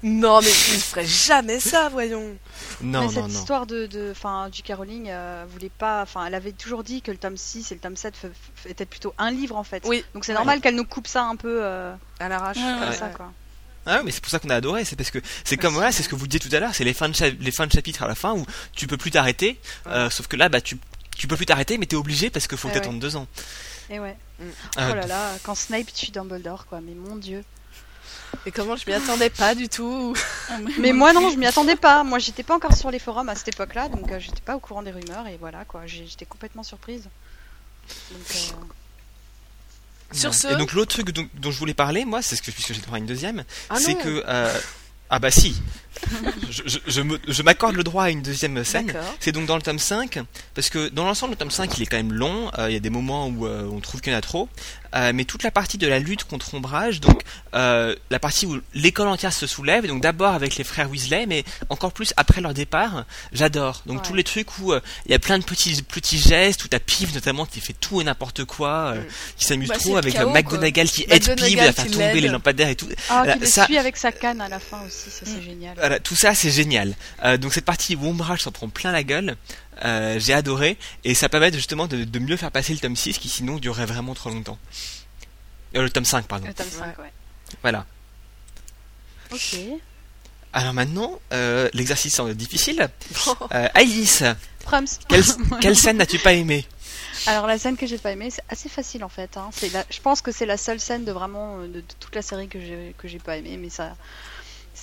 Non, 0.04 0.42
mais 0.42 0.48
il 0.50 0.80
ferait 0.80 1.06
jamais 1.06 1.60
ça, 1.60 1.90
voyons. 1.90 2.36
Non, 2.82 3.00
Mais 3.02 3.06
non, 3.06 3.10
cette 3.10 3.22
non. 3.24 3.28
histoire 3.30 3.66
de, 3.66 3.86
de 3.88 4.14
fin, 4.14 4.50
J.K. 4.52 4.74
Rowling 4.78 5.08
euh, 5.10 5.46
voulait 5.52 5.72
pas, 5.76 6.02
enfin, 6.04 6.26
elle 6.26 6.36
avait 6.36 6.52
toujours 6.52 6.84
dit 6.84 7.02
que 7.02 7.12
le 7.12 7.18
tome 7.18 7.38
6 7.38 7.72
et 7.72 7.76
le 7.76 7.82
tome 7.82 7.96
7 7.96 8.14
f- 8.16 8.28
f- 8.28 8.70
étaient 8.70 8.86
plutôt 8.86 9.14
un 9.18 9.32
livre 9.32 9.56
en 9.56 9.64
fait. 9.64 9.84
Oui. 9.86 10.04
Donc 10.14 10.26
c'est 10.26 10.32
Ouais. 10.32 10.38
normal 10.38 10.62
qu'elle 10.62 10.76
nous 10.76 10.86
coupe 10.86 11.08
ça 11.08 11.24
un 11.24 11.36
peu 11.36 11.60
euh, 11.64 11.94
À 12.20 12.30
l'arrache. 12.30 12.58
Ouais, 12.58 12.64
comme 12.80 12.90
ouais. 12.90 12.96
ça 12.96 13.08
quoi. 13.10 13.32
Ah 13.90 13.98
oui, 14.00 14.02
mais 14.06 14.12
c'est 14.12 14.22
pour 14.22 14.30
ça 14.30 14.40
qu'on 14.40 14.50
a 14.50 14.56
adoré, 14.56 14.84
c'est 14.84 14.96
parce 14.98 15.12
que 15.12 15.20
c'est 15.46 15.56
comme 15.56 15.74
Ouais, 15.74 15.80
voilà, 15.80 15.92
c'est 15.94 16.04
ce 16.04 16.10
que 16.10 16.16
vous 16.16 16.28
disiez 16.28 16.42
tout 16.50 16.54
à 16.54 16.60
l'heure, 16.60 16.76
c'est 16.76 16.84
les 16.84 16.94
fins 16.94 17.08
de 17.10 17.16
les 17.40 17.52
fins 17.52 17.68
de 17.68 17.72
chapitre 17.72 18.04
à 18.04 18.08
la 18.08 18.16
fin 18.16 18.34
où 18.34 18.46
tu 18.76 18.86
peux 18.86 18.98
plus 18.98 19.12
t'arrêter, 19.12 19.60
euh, 19.88 20.10
sauf 20.10 20.28
que 20.28 20.36
là 20.36 20.50
bah 20.50 20.60
tu 20.62 20.78
tu 21.18 21.28
peux 21.28 21.36
plus 21.36 21.46
t'arrêter 21.46 21.78
mais 21.78 21.86
t'es 21.86 21.96
obligé 21.96 22.30
parce 22.30 22.48
qu'il 22.48 22.58
faut 22.58 22.68
Ouais, 22.68 22.74
t'attendre 22.74 23.00
deux 23.00 23.16
ans. 23.16 23.28
Et 23.90 24.00
ouais. 24.00 24.16
Euh, 24.42 24.52
Oh 24.78 24.96
là 24.96 25.08
là, 25.08 25.32
quand 25.44 25.56
Snape 25.56 25.94
tue 25.94 26.12
Dumbledore 26.12 26.66
quoi, 26.68 26.80
mais 26.82 26.94
mon 26.94 27.16
dieu. 27.16 27.44
Et 28.46 28.52
comment 28.52 28.76
je 28.76 28.86
m'y 28.86 28.94
attendais 28.94 29.30
pas 29.30 29.56
du 29.56 29.70
tout. 29.70 30.14
Ah, 30.50 30.58
Mais 30.80 30.94
moi 30.94 31.12
non, 31.14 31.30
je 31.30 31.36
m'y 31.38 31.46
attendais 31.46 31.76
pas. 31.76 32.04
Moi 32.04 32.20
j'étais 32.20 32.44
pas 32.44 32.56
encore 32.56 32.76
sur 32.76 32.90
les 32.92 33.00
forums 33.00 33.28
à 33.30 33.36
cette 33.36 33.50
époque-là, 33.50 33.90
donc 33.90 34.12
euh, 34.12 34.20
j'étais 34.20 34.42
pas 34.42 34.56
au 34.56 34.60
courant 34.60 34.82
des 34.84 34.92
rumeurs 34.92 35.28
et 35.28 35.38
voilà 35.40 35.66
quoi, 35.66 35.82
j'étais 35.86 36.26
complètement 36.26 36.64
surprise. 36.64 37.04
Donc, 38.12 38.22
euh, 38.32 40.16
Sur 40.16 40.30
ouais. 40.32 40.36
ce. 40.36 40.48
Et 40.48 40.56
donc 40.58 40.74
l'autre 40.74 40.92
truc 40.94 41.12
dont, 41.12 41.28
dont 41.36 41.52
je 41.52 41.58
voulais 41.60 41.74
parler, 41.74 42.06
moi, 42.06 42.22
c'est 42.22 42.36
ce 42.36 42.42
que 42.42 42.52
puisque 42.52 42.74
j'ai 42.74 42.82
droit 42.82 42.96
à 42.96 43.00
une 43.00 43.06
deuxième, 43.06 43.44
Ah 43.70 43.76
c'est 43.78 43.96
que 43.96 44.24
euh, 44.28 44.58
ah 45.10 45.20
bah 45.20 45.32
si, 45.32 45.62
je, 46.50 46.62
je, 46.66 46.78
je 46.88 47.02
me- 47.02 47.20
je 47.28 47.42
m'accorde 47.44 47.76
le 47.76 47.84
droit 47.84 48.06
à 48.06 48.10
une 48.10 48.22
deuxième 48.22 48.64
scène. 48.64 48.94
C'est 49.20 49.32
donc 49.32 49.46
dans 49.46 49.56
le 49.56 49.62
tome 49.62 49.80
5, 49.80 50.20
parce 50.54 50.70
que 50.70 50.90
dans 50.90 51.06
l'ensemble, 51.06 51.32
le 51.34 51.38
tome 51.38 51.52
5, 51.52 51.78
il 51.78 51.84
est 51.84 51.86
quand 51.86 51.98
même 51.98 52.14
long, 52.14 52.52
euh, 52.58 52.70
il 52.70 52.74
y 52.74 52.78
a 52.78 52.80
des 52.80 52.90
moments 52.90 53.28
où 53.28 53.46
euh, 53.46 53.68
on 53.72 53.80
trouve 53.80 54.02
qu'il 54.02 54.12
y 54.12 54.16
en 54.16 54.20
a 54.20 54.22
trop, 54.22 54.50
euh, 54.96 55.12
mais 55.14 55.26
toute 55.26 55.44
la 55.44 55.52
partie 55.52 55.78
de 55.78 55.88
la 55.88 56.00
lutte 56.00 56.24
contre 56.24 56.54
Ombrage, 56.54 57.02
donc 57.02 57.22
euh, 57.56 57.96
la 58.10 58.20
partie 58.20 58.46
où 58.46 58.60
l'école 58.74 59.08
entière 59.08 59.34
se 59.34 59.46
soulève, 59.48 59.86
donc 59.88 60.02
d'abord 60.02 60.34
avec 60.34 60.56
les 60.56 60.64
frères 60.64 60.90
Weasley, 60.90 61.26
mais 61.26 61.44
encore 61.70 61.92
plus 61.92 62.14
après 62.18 62.42
leur 62.42 62.54
départ, 62.54 63.06
j'adore. 63.34 63.82
Donc 63.86 63.98
Ouais. 63.98 64.04
tous 64.08 64.14
les 64.14 64.24
trucs 64.24 64.58
où 64.60 64.74
euh, 64.74 64.80
il 65.06 65.12
y 65.12 65.16
a 65.16 65.20
plein 65.20 65.40
de 65.40 65.44
petits, 65.44 65.82
petits 65.82 66.20
gestes, 66.20 66.64
où 66.64 66.68
t'as 66.68 66.80
Pive 66.80 67.14
notamment 67.14 67.46
qui 67.46 67.60
fait 67.60 67.74
tout 67.74 68.00
et 68.02 68.04
n'importe 68.04 68.46
quoi, 68.46 68.94
euh, 68.96 69.02
Mm. 69.02 69.06
qui 69.38 69.46
s'amuse 69.46 69.70
Bah, 69.70 69.76
trop 69.78 69.98
avec 69.98 70.14
chaos, 70.14 70.30
McGonagall 70.32 70.88
qui 70.88 71.06
aide 71.10 71.36
Pive 71.36 71.60
à 71.60 71.74
faire 71.74 71.88
tomber 71.92 72.22
les 72.22 72.28
lampadaires 72.30 72.70
et 72.70 72.76
tout. 72.76 72.88
Ah, 73.10 73.24
qui 73.34 73.40
le 73.40 73.46
ça- 73.46 73.66
suit 73.66 73.78
avec 73.78 73.98
sa 73.98 74.12
canne 74.12 74.40
à 74.42 74.48
la 74.50 74.60
fin 74.60 74.80
aussi, 74.86 75.10
ça 75.10 75.26
c'est 75.26 75.42
génial. 75.42 75.76
Voilà, 75.88 76.02
tout 76.02 76.18
ça 76.18 76.34
c'est 76.36 76.52
génial. 76.52 76.96
Euh, 77.24 77.38
donc 77.38 77.54
cette 77.54 77.64
partie 77.64 77.96
où 77.96 78.06
Ombrage 78.06 78.42
s'en 78.42 78.52
prend 78.52 78.68
plein 78.68 78.92
la 78.92 79.04
gueule, 79.04 79.38
euh, 79.86 80.20
j'ai 80.20 80.34
adoré 80.34 80.78
et 81.06 81.14
ça 81.14 81.30
permet 81.30 81.50
de- 81.50 81.56
justement 81.56 81.88
de, 81.88 82.04
de 82.04 82.20
mieux 82.20 82.36
faire 82.36 82.52
passer 82.52 82.74
le 82.74 82.80
tome 82.80 82.98
6 82.98 83.18
qui 83.18 83.30
sinon 83.30 83.56
durerait 83.56 83.86
vraiment 83.86 84.14
trop 84.14 84.30
longtemps. 84.30 84.58
Euh, 85.78 85.84
le 85.84 85.90
tome 85.90 86.04
5 86.04 86.26
pardon. 86.28 86.46
Le 86.46 86.54
tome 86.54 86.68
5, 86.70 87.00
ouais. 87.00 87.14
Voilà. 87.62 87.86
Ok. 89.32 89.56
Alors 90.52 90.74
maintenant, 90.74 91.20
euh, 91.32 91.70
l'exercice 91.74 92.16
semble 92.16 92.36
difficile. 92.36 92.90
Euh, 93.54 93.68
Alice, 93.74 94.24
quelle, 95.08 95.24
quelle 95.62 95.78
scène 95.78 95.98
n'as-tu 95.98 96.20
pas 96.20 96.34
aimé 96.34 96.66
Alors 97.28 97.48
la 97.48 97.58
scène 97.58 97.78
que 97.78 97.88
j'ai 97.88 97.98
pas 97.98 98.12
aimée, 98.12 98.30
c'est 98.30 98.44
assez 98.50 98.68
facile 98.68 99.06
en 99.06 99.10
fait. 99.10 99.38
hein. 99.38 99.50
C'est 99.54 99.72
la- 99.72 99.86
Je 99.90 100.02
pense 100.02 100.22
que 100.22 100.34
c'est 100.34 100.46
la 100.46 100.58
seule 100.58 100.82
scène 100.82 101.06
de 101.06 101.14
vraiment 101.14 101.60
euh, 101.60 101.68
de, 101.68 101.74
de 101.80 101.86
toute 102.00 102.14
la 102.16 102.22
série 102.22 102.50
que 102.50 102.60
j'ai 102.60 102.94
que 102.98 103.08
j'ai 103.08 103.20
pas 103.20 103.38
aimée, 103.38 103.56
mais 103.58 103.70
ça, 103.70 103.96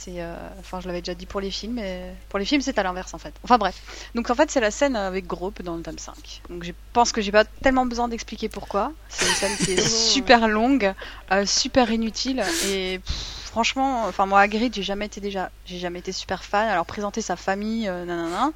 c'est, 0.05 0.20
euh, 0.20 0.34
enfin 0.61 0.80
je 0.80 0.86
l'avais 0.86 1.00
déjà 1.00 1.14
dit 1.14 1.26
pour 1.26 1.40
les 1.40 1.50
films, 1.50 1.74
mais 1.74 2.14
pour 2.28 2.38
les 2.38 2.44
films 2.44 2.61
c'est 2.61 2.78
à 2.78 2.82
l'inverse 2.82 3.14
en 3.14 3.18
fait. 3.18 3.34
Enfin 3.42 3.59
bref. 3.59 4.09
Donc 4.14 4.30
en 4.30 4.34
fait 4.34 4.50
c'est 4.50 4.61
la 4.61 4.70
scène 4.70 4.96
avec 4.96 5.26
Grope 5.26 5.62
dans 5.62 5.76
le 5.76 5.82
tome 5.82 5.98
5. 5.98 6.42
Donc 6.50 6.64
je 6.64 6.72
pense 6.92 7.12
que 7.12 7.20
j'ai 7.20 7.32
pas 7.32 7.44
tellement 7.44 7.86
besoin 7.86 8.09
d'expliquer 8.09 8.48
pourquoi. 8.48 8.92
C'est 9.09 9.26
une 9.26 9.34
scène 9.34 9.57
qui 9.57 9.72
est 9.72 9.88
super 10.12 10.48
longue, 10.48 10.92
euh, 11.32 11.46
super 11.46 11.90
inutile 11.90 12.42
et 12.68 12.98
pff, 12.98 13.44
franchement, 13.55 14.07
enfin 14.09 14.26
moi 14.26 14.40
Hagrid 14.40 14.74
j'ai 14.74 14.82
jamais 14.82 15.07
été 15.07 15.20
déjà, 15.20 15.48
j'ai 15.64 15.78
jamais 15.78 16.00
été 16.00 16.11
super 16.11 16.42
fan. 16.42 16.68
Alors 16.68 16.86
présenter 16.86 17.22
sa 17.22 17.36
famille, 17.36 17.88
euh, 17.88 18.05
nanana. 18.05 18.50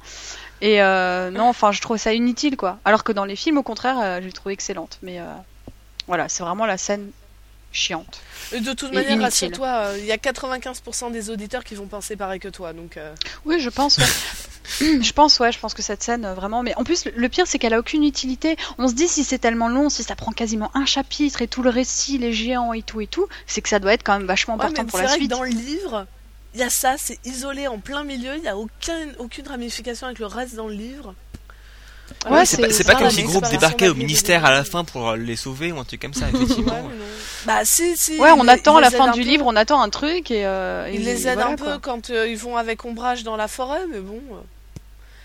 Et 0.61 0.81
euh, 0.81 1.31
non, 1.31 1.45
enfin, 1.45 1.71
je 1.71 1.79
trouve 1.79 1.95
ça 1.95 2.13
inutile, 2.13 2.57
quoi. 2.57 2.79
Alors 2.83 3.05
que 3.05 3.13
dans 3.13 3.23
les 3.23 3.37
films, 3.37 3.57
au 3.57 3.63
contraire, 3.63 3.97
euh, 3.97 4.19
je 4.19 4.25
l'ai 4.25 4.33
trouvé 4.33 4.53
excellente. 4.53 4.99
Mais 5.01 5.19
voilà, 6.07 6.27
c'est 6.27 6.43
vraiment 6.43 6.65
la 6.65 6.77
scène 6.77 7.11
chiante. 7.71 8.21
De 8.51 8.73
toute 8.73 8.93
manière, 8.93 9.19
rassure-toi, 9.21 9.67
euh, 9.67 9.97
il 9.99 10.05
y 10.05 10.11
a 10.11 10.17
95% 10.17 11.11
des 11.11 11.29
auditeurs 11.29 11.63
qui 11.63 11.75
vont 11.75 11.85
penser 11.87 12.15
pareil 12.15 12.39
que 12.39 12.47
toi. 12.47 12.73
Donc, 12.73 12.97
euh, 12.97 13.13
Oui, 13.45 13.59
je 13.59 13.69
pense. 13.69 13.97
Ouais. 13.97 14.05
je 15.01 15.11
pense, 15.13 15.39
ouais, 15.39 15.51
je 15.51 15.59
pense 15.59 15.73
que 15.73 15.81
cette 15.81 16.01
scène, 16.01 16.25
euh, 16.25 16.33
vraiment. 16.33 16.63
Mais 16.63 16.75
en 16.75 16.83
plus, 16.83 17.05
le- 17.05 17.29
pire, 17.29 17.45
c'est 17.47 17.59
qu'elle 17.59 17.73
a 17.73 17.79
aucune 17.79 18.03
utilité. 18.03 18.57
On 18.77 18.87
se 18.87 18.93
dit 18.93 19.07
si 19.07 19.23
c'est 19.23 19.37
tellement 19.39 19.69
long, 19.69 19.89
si 19.89 20.03
ça 20.03 20.15
prend 20.15 20.31
quasiment 20.31 20.71
un 20.73 20.85
chapitre 20.85 21.41
et 21.41 21.47
tout 21.47 21.61
le 21.61 21.69
récit, 21.69 22.17
les 22.17 22.33
géants 22.33 22.73
et 22.73 22.81
tout 22.81 23.01
et 23.01 23.07
tout, 23.07 23.27
c'est 23.45 23.61
que 23.61 23.69
ça 23.69 23.79
doit 23.79 23.93
être 23.93 24.03
quand 24.03 24.17
même 24.17 24.27
vachement 24.27 24.55
ouais, 24.55 24.65
important 24.65 24.83
mais 24.83 24.89
pour 24.89 24.99
c'est 24.99 25.05
la 25.05 25.11
vrai 25.11 25.19
que 25.19 25.25
dans 25.25 25.43
le 25.43 25.49
livre, 25.49 26.07
il 26.55 26.59
y 26.59 26.63
a 26.63 26.69
ça, 26.69 26.95
c'est 26.97 27.19
isolé 27.25 27.67
en 27.67 27.77
plein 27.77 28.03
milieu, 28.03 28.35
il 28.35 28.41
n'y 28.41 28.47
a 28.47 28.57
aucun, 28.57 29.09
aucune 29.19 29.47
ramification 29.47 30.07
avec 30.07 30.19
le 30.19 30.25
reste 30.25 30.55
dans 30.55 30.67
le 30.67 30.73
livre. 30.73 31.13
Ouais, 32.29 32.45
c'est 32.45 32.57
pas, 32.61 32.69
c'est 32.71 32.83
pas 32.83 32.95
comme 32.95 33.09
si 33.09 33.23
groupe 33.23 33.47
débarquait 33.49 33.87
au 33.89 33.95
ministère 33.95 34.43
à 34.45 34.51
la 34.51 34.63
fin 34.63 34.83
pour 34.83 35.13
les 35.15 35.35
sauver 35.35 35.71
ou 35.71 35.79
un 35.79 35.83
truc 35.83 36.01
comme 36.01 36.13
ça, 36.13 36.27
effectivement. 36.29 36.73
Ouais, 36.83 36.89
mais. 36.89 37.05
Bah 37.45 37.61
si, 37.63 37.95
si. 37.95 38.17
Ouais, 38.19 38.31
on 38.31 38.43
il- 38.43 38.49
attend 38.49 38.77
à 38.77 38.81
la 38.81 38.91
fin 38.91 39.11
du 39.11 39.21
peu. 39.21 39.27
livre, 39.27 39.45
on 39.47 39.55
attend 39.55 39.81
un 39.81 39.89
truc 39.89 40.29
et. 40.31 40.45
euh, 40.45 40.89
Il 40.93 41.01
et 41.01 41.03
les 41.05 41.27
aide 41.27 41.35
voilà, 41.35 41.51
un 41.51 41.55
peu 41.55 41.63
quoi. 41.65 41.79
quand 41.81 42.09
euh, 42.09 42.27
ils 42.27 42.37
vont 42.37 42.57
avec 42.57 42.83
ombrage 42.83 43.23
dans 43.23 43.35
la 43.37 43.47
forêt, 43.47 43.85
mais 43.91 43.99
bon. 43.99 44.21
euh, 44.31 44.41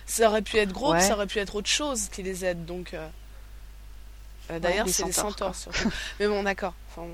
ça 0.07 0.28
aurait 0.28 0.43
pu 0.43 0.59
être 0.59 0.72
gros, 0.72 0.93
Ouais. 0.93 1.01
ça 1.01 1.14
aurait 1.14 1.26
pu 1.26 1.39
être 1.41 1.57
autre 1.57 1.68
chose 1.68 2.09
qui 2.12 2.22
les 2.22 2.45
aide, 2.45 2.64
donc. 2.66 2.95
euh, 2.95 3.07
euh, 4.51 4.59
D'ailleurs, 4.59 4.87
c'est 4.89 5.05
les 5.07 5.12
centaures, 5.12 5.55
centaures 5.55 5.74
surtout. 5.74 5.91
mais 6.20 6.28
bon, 6.28 6.43
d'accord. 6.43 6.74
Enfin, 6.93 7.07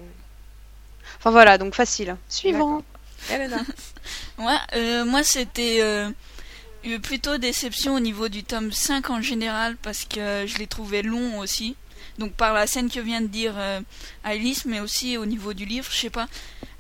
Enfin 1.18 1.30
voilà, 1.30 1.56
donc 1.58 1.74
facile. 1.74 2.16
Suivant. 2.28 2.82
Elena. 3.30 3.58
Ouais, 4.38 4.56
euh, 4.74 5.04
moi 5.04 5.22
c'était 5.22 5.80
euh, 5.82 6.08
eu 6.84 6.98
plutôt 6.98 7.38
déception 7.38 7.94
au 7.94 8.00
niveau 8.00 8.28
du 8.28 8.44
tome 8.44 8.72
5 8.72 9.10
en 9.10 9.22
général 9.22 9.76
parce 9.82 10.04
que 10.04 10.44
je 10.46 10.58
l'ai 10.58 10.66
trouvé 10.66 11.02
long 11.02 11.38
aussi. 11.38 11.76
Donc 12.18 12.32
par 12.32 12.52
la 12.52 12.66
scène 12.66 12.90
que 12.90 13.00
vient 13.00 13.20
de 13.20 13.26
dire 13.28 13.54
euh, 13.56 13.80
Alice, 14.24 14.64
mais 14.64 14.80
aussi 14.80 15.16
au 15.16 15.26
niveau 15.26 15.54
du 15.54 15.64
livre, 15.64 15.88
je 15.90 15.96
sais 15.96 16.10
pas. 16.10 16.28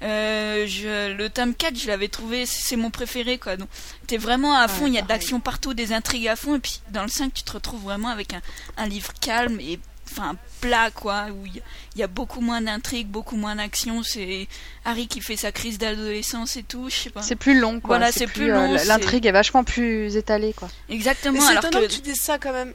Euh, 0.02 0.66
je, 0.66 1.12
le 1.12 1.28
tome 1.28 1.54
4, 1.54 1.78
je 1.78 1.86
l'avais 1.86 2.08
trouvé, 2.08 2.46
c'est 2.46 2.76
mon 2.76 2.90
préféré 2.90 3.38
quoi. 3.38 3.56
Donc 3.56 3.68
t'es 4.06 4.16
vraiment 4.16 4.54
à 4.54 4.68
fond, 4.68 4.86
il 4.86 4.94
y 4.94 4.98
a 4.98 5.02
de 5.02 5.08
l'action 5.08 5.40
partout, 5.40 5.74
des 5.74 5.92
intrigues 5.92 6.28
à 6.28 6.36
fond, 6.36 6.56
et 6.56 6.58
puis 6.58 6.80
dans 6.90 7.02
le 7.02 7.08
5, 7.08 7.32
tu 7.32 7.42
te 7.42 7.52
retrouves 7.52 7.82
vraiment 7.82 8.08
avec 8.08 8.34
un, 8.34 8.40
un 8.76 8.86
livre 8.86 9.12
calme 9.20 9.60
et 9.60 9.78
enfin 10.10 10.36
plat 10.60 10.90
quoi, 10.90 11.26
où 11.30 11.46
il 11.46 11.56
y, 11.56 11.58
a- 11.58 11.62
il 11.94 12.00
y 12.00 12.02
a 12.02 12.06
beaucoup 12.06 12.40
moins 12.40 12.60
d'intrigues, 12.60 13.08
beaucoup 13.08 13.36
moins 13.36 13.56
d'action. 13.56 14.02
C'est 14.02 14.48
Harry 14.84 15.08
qui 15.08 15.20
fait 15.20 15.36
sa 15.36 15.52
crise 15.52 15.78
d'adolescence 15.78 16.56
et 16.56 16.62
tout, 16.62 16.88
je 16.90 16.94
sais 16.94 17.10
pas. 17.10 17.22
C'est 17.22 17.36
plus 17.36 17.58
long, 17.58 17.80
quoi. 17.80 17.96
Voilà, 17.98 18.12
c'est 18.12 18.26
plus 18.26 18.50
euh, 18.52 18.54
long, 18.54 18.76
L'intrigue 18.86 19.26
est 19.26 19.32
vachement 19.32 19.64
plus 19.64 20.16
étalée, 20.16 20.52
quoi. 20.52 20.68
Exactement, 20.88 21.40
c'est 21.40 21.54
étonnant 21.54 21.80
que 21.80 21.86
que 21.86 21.92
tu 21.92 22.00
dises 22.00 22.20
ça 22.20 22.38
quand 22.38 22.52
même. 22.52 22.72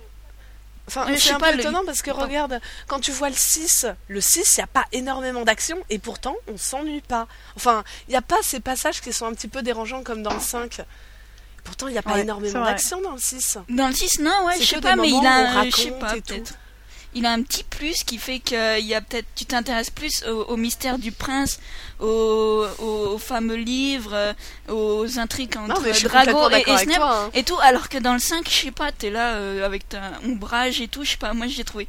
Enfin, 0.88 1.08
c'est 1.18 1.32
un 1.32 1.40
pas, 1.40 1.50
peu 1.50 1.56
le- 1.56 1.62
étonnant 1.62 1.82
parce 1.84 2.04
que 2.04 2.12
Pardon. 2.12 2.26
regarde, 2.28 2.62
quand 2.86 3.00
tu 3.00 3.12
vois 3.12 3.30
le 3.30 3.36
6, 3.36 3.88
le 4.08 4.22
6, 4.22 4.58
il 4.58 4.60
n'y 4.60 4.64
a 4.66 4.68
pas 4.68 4.86
énormément 4.92 5.42
d'action 5.44 5.78
et 5.90 5.98
pourtant 5.98 6.36
on 6.48 6.58
s'ennuie 6.58 7.02
pas. 7.02 7.28
Enfin, 7.56 7.84
il 8.08 8.12
n'y 8.12 8.18
a 8.18 8.22
pas 8.22 8.38
ces 8.44 8.60
passages 8.60 9.02
qui 9.02 9.12
sont 9.12 9.26
un 9.26 9.34
petit 9.34 9.48
peu 9.48 9.64
dérangeants 9.64 10.04
comme 10.04 10.22
dans 10.22 10.34
le 10.34 10.40
5. 10.40 10.82
Pourtant, 11.64 11.88
il 11.88 11.94
n'y 11.94 11.98
a 11.98 12.04
pas 12.04 12.14
Ouais, 12.14 12.22
énormément 12.22 12.64
d'action 12.64 13.02
dans 13.02 13.14
le 13.14 13.18
6. 13.18 13.58
dans 13.70 13.88
le 13.88 13.96
6, 13.96 14.20
non, 14.20 14.46
ouais, 14.46 14.54
C'est 14.58 14.64
je 14.64 14.70
sais 14.76 14.82
pas, 14.82 14.96
mais 14.96 15.10
il 15.10 15.26
a, 15.26 15.60
un- 15.62 15.66
je 15.66 15.76
sais 15.76 15.90
pas, 15.92 16.14
peut-être. 16.14 16.54
Il 17.16 17.26
a 17.26 17.32
un 17.32 17.42
petit 17.44 17.64
plus 17.64 18.04
qui 18.04 18.18
fait 18.18 18.40
que 18.40 18.78
il 18.80 18.86
y 18.86 18.94
a 18.94 19.00
peut-être, 19.02 19.26
tu 19.36 19.46
t'intéresses 19.46 19.90
plus 19.90 20.24
au, 20.28 20.44
au 20.44 20.58
mystère 20.58 20.98
du 21.00 21.12
prince, 21.14 21.60
au, 22.00 23.18
fameux 23.20 23.56
livre, 23.56 24.12
euh, 24.14 24.34
aux 24.70 25.18
intrigues 25.18 25.56
entre 25.58 25.82
Non, 25.82 25.92
Drago 26.04 26.50
et, 26.52 26.64
et 26.70 26.78
Snape 26.78 26.96
toi. 26.98 27.24
hein. 27.26 27.30
et 27.34 27.44
tout, 27.44 27.58
alors 27.62 27.88
que 27.90 27.98
dans 27.98 28.14
le 28.14 28.20
5, 28.20 28.48
je 28.50 28.54
sais 28.54 28.72
pas, 28.72 28.92
t'es 28.92 29.10
là 29.10 29.36
euh, 29.36 29.66
avec 29.66 29.88
ta 29.90 30.02
ombrage 30.26 30.82
et 30.82 30.88
tout, 30.90 31.04
je 31.06 31.12
sais 31.12 31.18
pas, 31.18 31.34
moi 31.34 31.48
j'ai 31.48 31.64
trouvé 31.64 31.88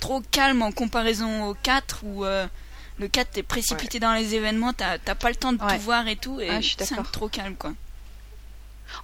trop 0.00 0.22
calme 0.30 0.62
en 0.62 0.72
comparaison 0.72 1.44
au 1.50 1.54
4 1.54 2.00
où 2.02 2.24
euh, 2.24 2.46
le 2.98 3.08
4 3.08 3.32
t'es 3.32 3.42
précipité 3.42 4.00
dans 4.00 4.12
les 4.14 4.34
événements, 4.34 4.72
t'as 4.72 4.98
pas 4.98 5.28
le 5.28 5.36
temps 5.36 5.52
de 5.52 5.62
Ouais. 5.62 5.76
tout 5.76 5.82
voir 5.82 6.08
et 6.08 6.16
tout, 6.16 6.40
et 6.40 6.48
Ah, 6.50 6.60
je 6.60 6.68
suis 6.68 6.76
5 6.78 6.88
d'accord. 6.96 7.10
trop 7.12 7.28
calme 7.28 7.54
quoi. 7.56 7.72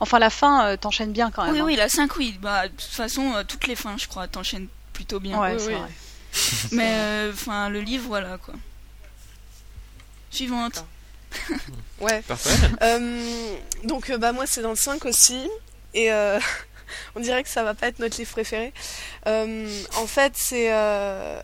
Enfin, 0.01 0.18
la 0.18 0.31
fin 0.31 0.66
euh, 0.66 0.76
t'enchaîne 0.76 1.12
bien 1.12 1.31
quand 1.31 1.45
même. 1.45 1.53
Oui, 1.53 1.61
hein. 1.61 1.64
oui, 1.64 1.76
la 1.76 1.89
5, 1.89 2.16
oui. 2.16 2.37
Bah, 2.43 2.68
de 2.68 2.72
toute 2.72 2.83
façon, 2.91 3.33
euh, 3.35 3.43
toutes 3.47 3.66
les 3.66 3.74
fins, 3.76 3.97
je 3.97 4.07
crois, 4.07 4.26
t'enchaînes 4.29 4.68
plutôt 4.99 5.21
bien. 5.21 5.39
Ouais, 5.41 5.53
Oui, 5.55 5.61
c'est 5.61 5.67
oui. 5.69 5.75
vrai. 5.75 5.89
Mais, 6.73 6.93
euh, 6.97 7.33
enfin, 7.33 7.69
le 7.69 7.81
livre, 7.81 8.07
voilà, 8.09 8.37
quoi. 8.39 8.55
Suivante. 10.31 10.85
Ouais. 12.01 12.23
Parfait. 12.23 12.51
Euh, 12.83 13.57
donc, 13.85 14.11
euh, 14.11 14.19
bah, 14.19 14.33
moi, 14.33 14.45
c'est 14.47 14.61
dans 14.63 14.71
le 14.71 14.77
5 14.77 15.05
aussi. 15.05 15.49
Et 15.95 16.13
euh, 16.13 16.39
on 17.17 17.21
dirait 17.21 17.43
que 17.45 17.49
ça 17.49 17.63
va 17.63 17.75
pas 17.75 17.87
être 17.89 17.99
notre 18.01 18.17
livre 18.19 18.31
préféré. 18.31 18.73
Euh, 19.27 19.69
en 19.97 20.07
fait, 20.07 20.33
c'est. 20.37 20.73
euh, 20.73 21.41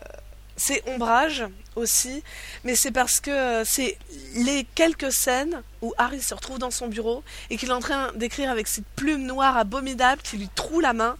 c'est 0.57 0.81
Ombrage 0.87 1.43
aussi, 1.75 2.23
mais 2.63 2.77
c'est 2.77 2.91
parce 2.91 3.19
que 3.19 3.63
c'est 3.65 3.97
les 4.35 4.65
quelques 4.75 5.11
scènes 5.11 5.61
où 5.81 5.93
Harry 5.97 6.21
se 6.21 6.33
retrouve 6.33 6.59
dans 6.59 6.71
son 6.71 6.87
bureau 6.87 7.25
et 7.49 7.57
qu'il 7.57 7.67
est 7.67 7.73
en 7.73 7.81
train 7.81 8.13
d'écrire 8.15 8.49
avec 8.49 8.69
cette 8.69 8.87
plume 8.95 9.23
noire 9.25 9.57
abominable 9.57 10.21
qui 10.21 10.37
lui 10.37 10.47
troue 10.55 10.79
la 10.79 10.93
main. 10.93 11.17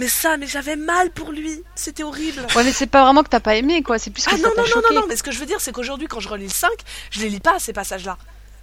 Mais 0.00 0.08
ça, 0.08 0.36
mais 0.38 0.46
j'avais 0.46 0.76
mal 0.76 1.10
pour 1.10 1.30
lui, 1.30 1.62
c'était 1.74 2.02
horrible. 2.02 2.46
Ouais, 2.56 2.64
mais 2.64 2.72
c'est 2.72 2.86
pas 2.86 3.04
vraiment 3.04 3.22
que 3.22 3.28
t'as 3.28 3.38
pas 3.40 3.54
aimé, 3.56 3.82
quoi. 3.82 3.98
C'est 3.98 4.10
plus 4.10 4.24
que 4.24 4.30
Ah 4.32 4.36
ça 4.36 4.42
non, 4.42 4.48
non, 4.56 4.62
non, 4.62 4.66
choqué. 4.66 4.94
non, 4.94 5.00
non, 5.02 5.06
mais 5.08 5.16
ce 5.16 5.22
que 5.22 5.30
je 5.30 5.38
veux 5.38 5.46
dire, 5.46 5.60
c'est 5.60 5.72
qu'aujourd'hui, 5.72 6.06
quand 6.08 6.20
je 6.20 6.28
relis 6.28 6.44
le 6.44 6.50
5, 6.50 6.70
je 7.10 7.20
les 7.20 7.28
lis 7.28 7.40
pas, 7.40 7.58
ces 7.58 7.72
passages-là. 7.72 8.16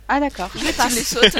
Ah, 0.10 0.20
d'accord. 0.20 0.50
Je 0.56 0.62
les 0.66 0.68
Tu 0.72 0.74
passe. 0.74 0.96
les 0.96 1.04
sautes. 1.04 1.38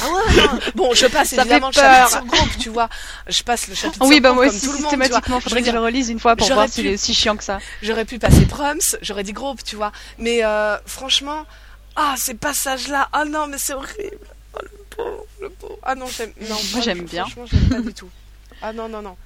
Ah 0.00 0.04
ouais, 0.10 0.36
non. 0.42 0.58
Bon, 0.74 0.94
je 0.94 1.06
passe 1.06 1.28
Ça 1.34 1.42
évidemment 1.42 1.68
le 1.68 1.72
fait 1.72 1.80
chapitre 1.80 2.00
peur. 2.00 2.10
sur 2.10 2.24
groupe, 2.26 2.58
tu 2.58 2.68
vois. 2.68 2.88
Je 3.26 3.42
passe 3.42 3.68
le 3.68 3.74
chapitre 3.74 4.04
Oui, 4.06 4.14
sur 4.16 4.22
bah 4.22 4.28
groupe 4.30 4.44
moi 4.44 4.52
aussi, 4.52 4.60
tout 4.66 4.72
monde, 4.72 4.80
systématiquement, 4.82 5.40
faudrait 5.40 5.60
que 5.60 5.66
je 5.68 5.72
le 5.72 5.80
relise 5.80 6.08
une 6.10 6.20
fois 6.20 6.36
pour 6.36 6.46
voir 6.52 6.68
s'il 6.68 6.84
pu- 6.84 6.90
est 6.90 6.94
aussi 6.94 7.14
chiant 7.14 7.36
que 7.36 7.44
ça. 7.44 7.58
J'aurais 7.82 8.04
pu 8.04 8.18
passer 8.18 8.44
Proms, 8.46 8.78
j'aurais 9.02 9.22
dit 9.24 9.32
groupe, 9.32 9.62
tu 9.64 9.76
vois. 9.76 9.92
Mais 10.18 10.44
euh, 10.44 10.76
franchement, 10.86 11.46
ah, 11.96 12.14
ces 12.18 12.34
passages-là, 12.34 13.08
ah 13.12 13.24
non, 13.24 13.46
mais 13.46 13.58
c'est 13.58 13.72
horrible. 13.74 14.18
Oh, 14.54 14.58
le 14.62 14.70
pauvre, 14.96 15.24
le 15.42 15.50
pauvre. 15.50 15.78
Ah 15.82 15.94
non, 15.94 16.06
j'aime, 16.06 16.32
non, 16.48 16.56
Moi, 16.72 16.80
j'aime 16.82 17.02
bien. 17.04 17.22
Franchement, 17.24 17.44
j'aime 17.50 17.68
pas 17.68 17.80
du 17.80 17.94
tout. 17.94 18.08
Ah 18.62 18.72
non, 18.72 18.88
non, 18.88 19.02
non. 19.02 19.16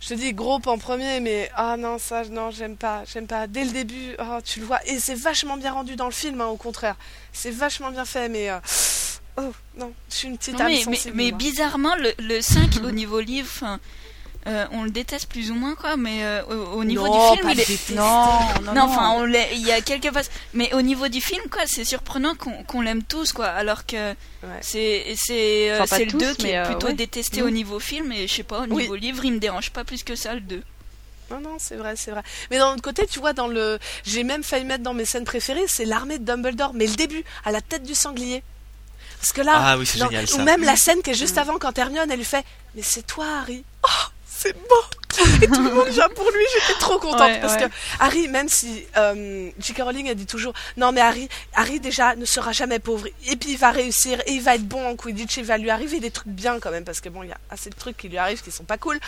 Je 0.00 0.08
te 0.08 0.14
dis 0.14 0.32
groupe 0.32 0.66
en 0.66 0.78
premier, 0.78 1.20
mais 1.20 1.50
ah 1.54 1.76
non, 1.76 1.98
ça, 1.98 2.24
non, 2.24 2.50
j'aime 2.50 2.76
pas, 2.76 3.02
j'aime 3.12 3.26
pas. 3.26 3.46
Dès 3.46 3.64
le 3.64 3.70
début, 3.70 4.14
oh, 4.18 4.38
tu 4.44 4.60
le 4.60 4.66
vois. 4.66 4.78
Et 4.86 4.98
c'est 4.98 5.14
vachement 5.14 5.58
bien 5.58 5.72
rendu 5.72 5.94
dans 5.96 6.06
le 6.06 6.10
film, 6.12 6.40
hein, 6.40 6.46
au 6.46 6.56
contraire. 6.56 6.96
C'est 7.32 7.50
vachement 7.50 7.90
bien 7.90 8.04
fait, 8.04 8.28
mais. 8.28 8.50
euh, 8.50 8.58
Oh, 9.36 9.52
non, 9.76 9.92
je 10.10 10.14
suis 10.16 10.28
une 10.28 10.36
petite 10.36 10.54
Non, 10.54 10.64
âme 10.64 10.72
mais, 10.72 10.80
sensible, 10.82 11.32
bizarrement, 11.32 11.94
le, 11.94 12.12
le 12.18 12.40
5 12.42 12.78
au 12.84 12.90
niveau 12.90 13.20
livre, 13.20 13.48
enfin, 13.50 13.78
euh, 14.46 14.66
on 14.72 14.84
le 14.84 14.90
déteste 14.90 15.26
plus 15.28 15.50
ou 15.50 15.54
moins, 15.54 15.74
quoi, 15.74 15.96
mais 15.98 16.24
euh, 16.24 16.42
au, 16.44 16.78
au 16.80 16.84
niveau 16.84 17.06
Non, 17.06 17.30
du 17.32 17.36
film, 17.36 17.46
pas 17.46 17.52
il 17.52 17.60
est. 17.60 17.90
Non, 17.90 18.26
non, 18.64 18.72
Non, 18.74 18.82
enfin, 18.84 19.10
on 19.16 19.26
il 19.26 19.60
y 19.66 19.70
a 19.70 19.80
quelques 19.82 20.10
passes. 20.12 20.30
Mais 20.54 20.72
au 20.74 20.80
niveau 20.82 21.08
du 21.08 21.20
film, 21.20 21.42
quoi, 21.50 21.62
c'est 21.66 21.84
surprenant 21.84 22.34
qu'on 22.34 22.62
qu'on 22.64 22.80
l'aime 22.80 23.02
tous, 23.02 23.32
quoi. 23.32 23.46
Alors 23.46 23.84
que 23.86 24.10
Ouais. 24.42 24.48
c'est 24.62 25.14
c'est 25.16 25.70
euh, 25.70 25.74
Enfin, 25.82 25.86
pas 25.86 25.96
c'est 25.98 26.04
le 26.06 26.12
tous, 26.12 26.18
2 26.18 26.34
qui 26.36 26.46
est 26.48 26.56
euh, 26.58 26.64
plutôt 26.64 26.86
ouais. 26.86 26.94
détesté 26.94 27.42
Mm. 27.42 27.46
au 27.46 27.50
niveau 27.50 27.78
film, 27.80 28.12
et 28.12 28.26
je 28.26 28.34
sais 28.34 28.42
pas, 28.42 28.60
au 28.60 28.64
Oui. 28.70 28.82
niveau 28.84 28.94
livre, 28.94 29.22
il 29.26 29.32
me 29.34 29.38
dérange 29.38 29.70
pas 29.70 29.84
plus 29.84 30.02
que 30.04 30.16
ça, 30.16 30.32
le 30.32 30.40
2. 30.40 30.62
Non, 31.30 31.40
non, 31.40 31.56
c'est 31.58 31.76
vrai, 31.76 31.94
c'est 31.96 32.10
vrai. 32.10 32.22
Mais 32.50 32.56
d'un 32.58 32.72
autre 32.72 32.82
côté, 32.82 33.06
tu 33.06 33.18
vois, 33.20 33.34
dans 33.34 33.46
le. 33.46 33.78
J'ai 34.04 34.24
même 34.24 34.42
failli 34.42 34.64
mettre 34.64 34.82
dans 34.82 34.94
mes 34.94 35.04
scènes 35.04 35.24
préférées, 35.26 35.66
c'est 35.68 35.84
l'armée 35.84 36.18
de 36.18 36.24
Dumbledore, 36.24 36.72
mais 36.74 36.86
le 36.86 36.94
début, 36.94 37.22
à 37.44 37.52
la 37.52 37.60
tête 37.60 37.82
du 37.82 37.94
sanglier. 37.94 38.42
Parce 39.20 39.32
que 39.32 39.42
là. 39.42 39.52
Ah 39.54 39.78
oui, 39.78 39.84
c'est 39.84 39.98
dans- 39.98 40.08
génial 40.08 40.24
Ou 40.34 40.38
même 40.44 40.64
la 40.64 40.76
scène 40.76 41.02
qui 41.02 41.10
est 41.10 41.14
juste 41.14 41.36
avant 41.36 41.58
quand 41.58 41.76
Hermione, 41.78 42.10
elle 42.10 42.16
lui 42.18 42.24
fait 42.24 42.44
Mais 42.74 42.82
c'est 42.82 43.06
toi, 43.06 43.26
Harry. 43.42 43.64
Oh, 43.84 43.88
c'est 44.40 44.54
beau 44.54 45.24
Et 45.42 45.46
tout 45.48 45.62
le 45.62 45.70
monde 45.74 45.88
vient 45.88 46.08
pour 46.14 46.30
lui, 46.30 46.44
j'étais 46.54 46.78
trop 46.78 46.98
contente. 46.98 47.20
Ouais, 47.20 47.40
parce 47.40 47.54
ouais. 47.54 47.68
que 47.68 47.74
Harry, 47.98 48.28
même 48.28 48.48
si 48.48 48.84
euh, 48.96 49.50
J.K. 49.58 49.82
Rowling 49.82 50.08
a 50.08 50.14
dit 50.14 50.24
toujours 50.26 50.54
Non, 50.76 50.92
mais 50.92 51.00
Harry, 51.02 51.28
Harry 51.54 51.78
déjà 51.80 52.16
ne 52.16 52.24
sera 52.24 52.52
jamais 52.52 52.78
pauvre. 52.78 53.06
Et 53.28 53.36
puis 53.36 53.50
il 53.52 53.58
va 53.58 53.70
réussir, 53.70 54.20
et 54.26 54.32
il 54.32 54.40
va 54.42 54.54
être 54.54 54.66
bon 54.66 54.86
en 54.86 54.96
Quidditch, 54.96 55.36
il 55.36 55.44
va 55.44 55.58
lui 55.58 55.68
arriver 55.68 56.00
des 56.00 56.10
trucs 56.10 56.28
bien 56.32 56.58
quand 56.58 56.70
même, 56.70 56.84
parce 56.84 57.00
que 57.00 57.08
bon, 57.10 57.22
il 57.22 57.28
y 57.28 57.32
a 57.32 57.38
assez 57.50 57.68
de 57.70 57.74
trucs 57.74 57.96
qui 57.96 58.08
lui 58.08 58.16
arrivent 58.18 58.42
qui 58.42 58.50
sont 58.50 58.64
pas 58.64 58.78
cool. 58.78 58.98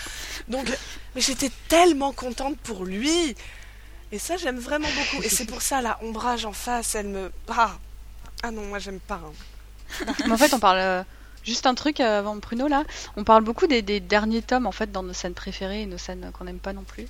Donc, 0.49 0.67
mais 1.15 1.21
j'étais 1.21 1.51
tellement 1.69 2.13
contente 2.13 2.59
pour 2.59 2.85
lui. 2.85 3.35
Et 4.11 4.19
ça, 4.19 4.37
j'aime 4.37 4.59
vraiment 4.59 4.89
beaucoup. 4.89 5.23
Et 5.23 5.31
c'est 5.31 5.47
pour 5.47 5.63
ça, 5.63 5.81
la 5.81 5.99
ombrage 6.03 6.45
en 6.45 6.53
face, 6.53 6.95
elle 6.95 7.09
me. 7.09 7.33
Ah, 7.49 7.71
ah 8.43 8.51
non, 8.51 8.63
moi 8.63 8.79
j'aime 8.79 9.01
pas. 9.01 9.21
hein. 9.25 10.13
Mais 10.27 10.33
en 10.33 10.37
fait, 10.37 10.53
on 10.53 10.59
parle 10.59 10.79
euh, 10.79 11.03
juste 11.45 11.67
un 11.67 11.75
truc 11.75 12.01
euh, 12.01 12.19
avant 12.21 12.37
Bruno 12.37 12.69
là. 12.69 12.85
On 13.17 13.25
parle 13.25 13.43
beaucoup 13.45 13.67
des, 13.67 13.83
des 13.83 14.01
derniers 14.01 14.43
tomes 14.43 14.67
en 14.67 14.73
fait 14.73 14.91
dans 14.93 15.03
nos 15.03 15.13
scènes 15.13 15.35
préférées 15.35 15.83
et 15.83 15.87
nos 15.87 15.99
scènes 15.99 16.31
qu'on 16.37 16.45
n'aime 16.45 16.59
pas 16.59 16.73
non 16.73 16.83
plus. 16.83 17.07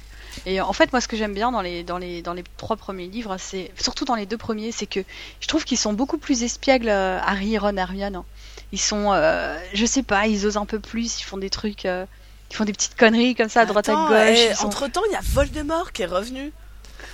Et 0.46 0.60
en 0.60 0.72
fait, 0.72 0.92
moi, 0.92 1.00
ce 1.00 1.08
que 1.08 1.16
j'aime 1.16 1.34
bien 1.34 1.52
dans 1.52 1.60
les 1.60 1.82
dans 1.84 1.98
les 1.98 2.22
dans 2.22 2.32
les 2.32 2.44
trois 2.56 2.76
premiers 2.76 3.06
livres, 3.06 3.36
c'est 3.38 3.70
surtout 3.78 4.04
dans 4.04 4.14
les 4.14 4.24
deux 4.26 4.38
premiers, 4.38 4.72
c'est 4.72 4.86
que 4.86 5.00
je 5.40 5.46
trouve 5.46 5.64
qu'ils 5.64 5.78
sont 5.78 5.92
beaucoup 5.92 6.18
plus 6.18 6.42
espiègles. 6.42 6.88
euh, 6.88 7.18
Harry, 7.22 7.58
Ron, 7.58 7.76
Hermione. 7.76 8.16
hein. 8.16 8.24
Ils 8.72 8.80
sont, 8.80 9.12
euh, 9.12 9.58
je 9.74 9.84
sais 9.84 10.02
pas, 10.02 10.26
ils 10.26 10.46
osent 10.46 10.56
un 10.56 10.64
peu 10.64 10.78
plus. 10.80 11.20
Ils 11.20 11.24
font 11.24 11.36
des 11.36 11.50
trucs, 11.50 11.84
euh, 11.84 12.06
ils 12.50 12.56
font 12.56 12.64
des 12.64 12.72
petites 12.72 12.96
conneries 12.96 13.34
comme 13.34 13.50
ça 13.50 13.60
à 13.60 13.66
droite 13.66 13.88
Attends, 13.90 14.06
à 14.06 14.30
gauche. 14.30 14.54
sont- 14.56 14.66
Entre 14.66 14.88
temps, 14.88 15.02
il 15.10 15.12
y 15.12 15.16
a 15.16 15.20
Voldemort 15.22 15.92
qui 15.92 16.02
est 16.02 16.06
revenu. 16.06 16.52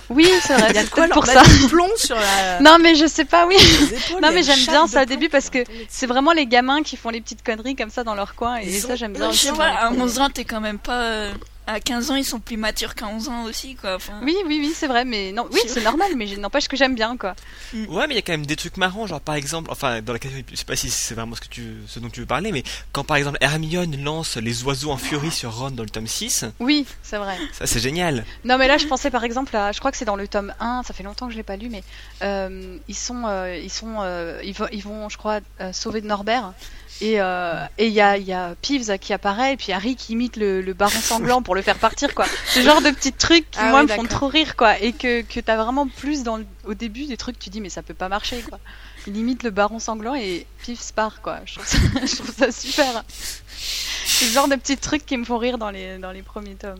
Oui, 0.09 0.27
c'est 0.45 0.53
vrai. 0.53 0.67
Il 0.69 0.75
y 0.75 0.77
a 0.77 0.81
c'est 0.81 0.87
de 0.87 0.91
quoi 0.91 1.03
peut-être 1.03 1.15
leur 1.15 1.23
pour 1.23 1.25
ça. 1.27 1.41
mettre 1.41 1.59
du 1.61 1.67
plomb 1.67 1.89
sur 1.97 2.15
la. 2.15 2.59
Non, 2.61 2.77
mais 2.79 2.95
je 2.95 3.05
sais 3.07 3.25
pas, 3.25 3.45
oui. 3.47 3.55
épaules, 3.55 4.21
Non, 4.21 4.29
mais 4.33 4.43
j'aime 4.43 4.59
bien 4.65 4.87
ça 4.87 5.03
au 5.03 5.05
début 5.05 5.29
parce 5.29 5.49
que 5.49 5.59
c'est 5.87 6.07
vraiment 6.07 6.31
les 6.31 6.45
gamins 6.47 6.81
qui 6.83 6.97
font 6.97 7.09
les 7.09 7.21
petites 7.21 7.43
conneries 7.43 7.75
comme 7.75 7.89
ça 7.89 8.03
dans 8.03 8.15
leur 8.15 8.35
coin 8.35 8.57
et 8.57 8.65
Ils 8.67 8.79
ça 8.81 8.93
ont- 8.93 8.95
j'aime 8.95 9.13
Non, 9.13 9.19
bien. 9.19 9.31
je 9.31 9.37
sais 9.37 9.49
aussi 9.49 9.57
pas, 9.59 9.67
à 9.67 9.85
premiers. 9.87 10.01
11 10.01 10.19
ans, 10.19 10.29
t'es 10.29 10.45
quand 10.45 10.61
même 10.61 10.79
pas 10.79 11.01
euh, 11.01 11.31
à 11.71 11.79
15 11.79 12.11
ans, 12.11 12.15
ils 12.15 12.25
sont 12.25 12.39
plus 12.39 12.57
matures 12.57 12.95
qu'à 12.95 13.07
11 13.07 13.29
ans 13.29 13.43
aussi, 13.43 13.75
quoi. 13.75 13.95
Enfin, 13.95 14.19
Oui, 14.23 14.35
oui, 14.47 14.57
oui, 14.61 14.73
c'est 14.75 14.87
vrai, 14.87 15.05
mais 15.05 15.31
non, 15.31 15.47
oui, 15.51 15.59
c'est 15.67 15.83
normal, 15.83 16.11
mais 16.15 16.25
n'empêche 16.37 16.67
que 16.67 16.75
j'aime 16.75 16.95
bien, 16.95 17.15
quoi. 17.17 17.35
Ouais, 17.73 18.07
mais 18.07 18.13
il 18.13 18.15
y 18.15 18.19
a 18.19 18.21
quand 18.21 18.33
même 18.33 18.45
des 18.45 18.55
trucs 18.55 18.77
marrants, 18.77 19.05
genre 19.07 19.21
par 19.21 19.35
exemple, 19.35 19.69
enfin, 19.71 20.01
dans 20.01 20.13
la 20.13 20.19
catégorie, 20.19 20.45
je 20.51 20.55
sais 20.55 20.65
pas 20.65 20.75
si 20.75 20.89
c'est 20.89 21.13
vraiment 21.13 21.35
ce, 21.35 21.41
que 21.41 21.47
tu, 21.47 21.75
ce 21.87 21.99
dont 21.99 22.09
tu 22.09 22.21
veux 22.21 22.25
parler, 22.25 22.51
mais 22.51 22.63
quand 22.91 23.03
par 23.03 23.17
exemple 23.17 23.37
Hermione 23.41 24.03
lance 24.03 24.37
les 24.37 24.63
oiseaux 24.63 24.91
en 24.91 24.97
furie 24.97 25.31
sur 25.31 25.55
Ron 25.55 25.71
dans 25.71 25.83
le 25.83 25.89
tome 25.89 26.07
6, 26.07 26.45
Oui, 26.59 26.85
c'est 27.03 27.17
vrai. 27.17 27.37
ça 27.53 27.67
c'est 27.67 27.79
génial. 27.79 28.25
Non, 28.43 28.57
mais 28.57 28.67
là, 28.67 28.77
je 28.77 28.87
pensais 28.87 29.11
par 29.11 29.23
exemple 29.23 29.55
à, 29.55 29.71
je 29.71 29.79
crois 29.79 29.91
que 29.91 29.97
c'est 29.97 30.05
dans 30.05 30.15
le 30.15 30.27
tome 30.27 30.53
1, 30.59 30.83
ça 30.83 30.93
fait 30.93 31.03
longtemps 31.03 31.27
que 31.27 31.33
je 31.33 31.37
l'ai 31.37 31.43
pas 31.43 31.57
lu, 31.57 31.69
mais 31.69 31.83
euh, 32.23 32.77
ils 32.87 32.95
sont, 32.95 33.23
euh, 33.27 33.55
ils 33.57 33.69
sont, 33.71 33.97
euh, 33.99 34.41
ils, 34.43 34.53
vont, 34.53 34.67
ils 34.71 34.81
vont, 34.83 35.09
je 35.09 35.17
crois, 35.17 35.39
euh, 35.61 35.71
sauver 35.73 36.01
Norbert. 36.01 36.53
Et 37.01 37.21
euh, 37.21 37.63
et 37.77 37.87
il 37.87 37.93
y 37.93 38.01
a, 38.01 38.17
y 38.17 38.33
a 38.33 38.55
Peeves 38.61 38.97
qui 38.99 39.13
apparaît, 39.13 39.53
et 39.53 39.57
puis 39.57 39.71
Harry 39.71 39.95
qui 39.95 40.13
imite 40.13 40.35
le, 40.35 40.61
le 40.61 40.73
baron 40.73 40.99
sanglant 40.99 41.41
pour 41.41 41.55
le 41.55 41.61
faire 41.61 41.77
partir, 41.77 42.13
quoi. 42.13 42.25
Ce 42.47 42.61
genre 42.61 42.81
de 42.81 42.89
petits 42.91 43.13
trucs 43.13 43.49
qui, 43.51 43.59
Ah 43.61 43.69
moi, 43.69 43.81
oui, 43.83 43.87
me 43.89 43.95
font 43.95 44.03
trop 44.05 44.27
rire, 44.27 44.55
quoi. 44.57 44.77
Et 44.79 44.91
que, 44.91 45.21
que 45.21 45.39
t'as 45.39 45.55
vraiment 45.55 45.87
plus 45.87 46.23
dans 46.23 46.35
le- 46.37 46.45
au 46.65 46.73
début 46.73 47.05
des 47.05 47.15
trucs, 47.15 47.39
tu 47.39 47.49
dis, 47.49 47.61
mais 47.61 47.69
ça 47.69 47.81
peut 47.83 47.93
pas 47.93 48.09
marcher, 48.09 48.41
quoi. 48.41 48.59
Il 49.07 49.15
imite 49.15 49.43
le 49.43 49.49
baron 49.49 49.79
sanglant 49.79 50.13
et 50.15 50.45
Peeves 50.65 50.91
part, 50.93 51.21
quoi. 51.21 51.39
Je 51.45 51.53
trouve 51.55 51.65
ça, 51.65 51.77
je 52.05 52.15
trouve 52.17 52.33
ça 52.35 52.51
super. 52.51 53.03
C'est 53.47 54.25
le 54.25 54.31
genre 54.31 54.47
de 54.49 54.55
petits 54.55 54.75
trucs 54.77 55.05
qui 55.05 55.15
me 55.15 55.23
font 55.23 55.37
rire 55.37 55.57
dans 55.57 55.69
les, 55.71 55.97
dans 55.99 56.11
les 56.11 56.21
premiers 56.21 56.55
tomes. 56.55 56.79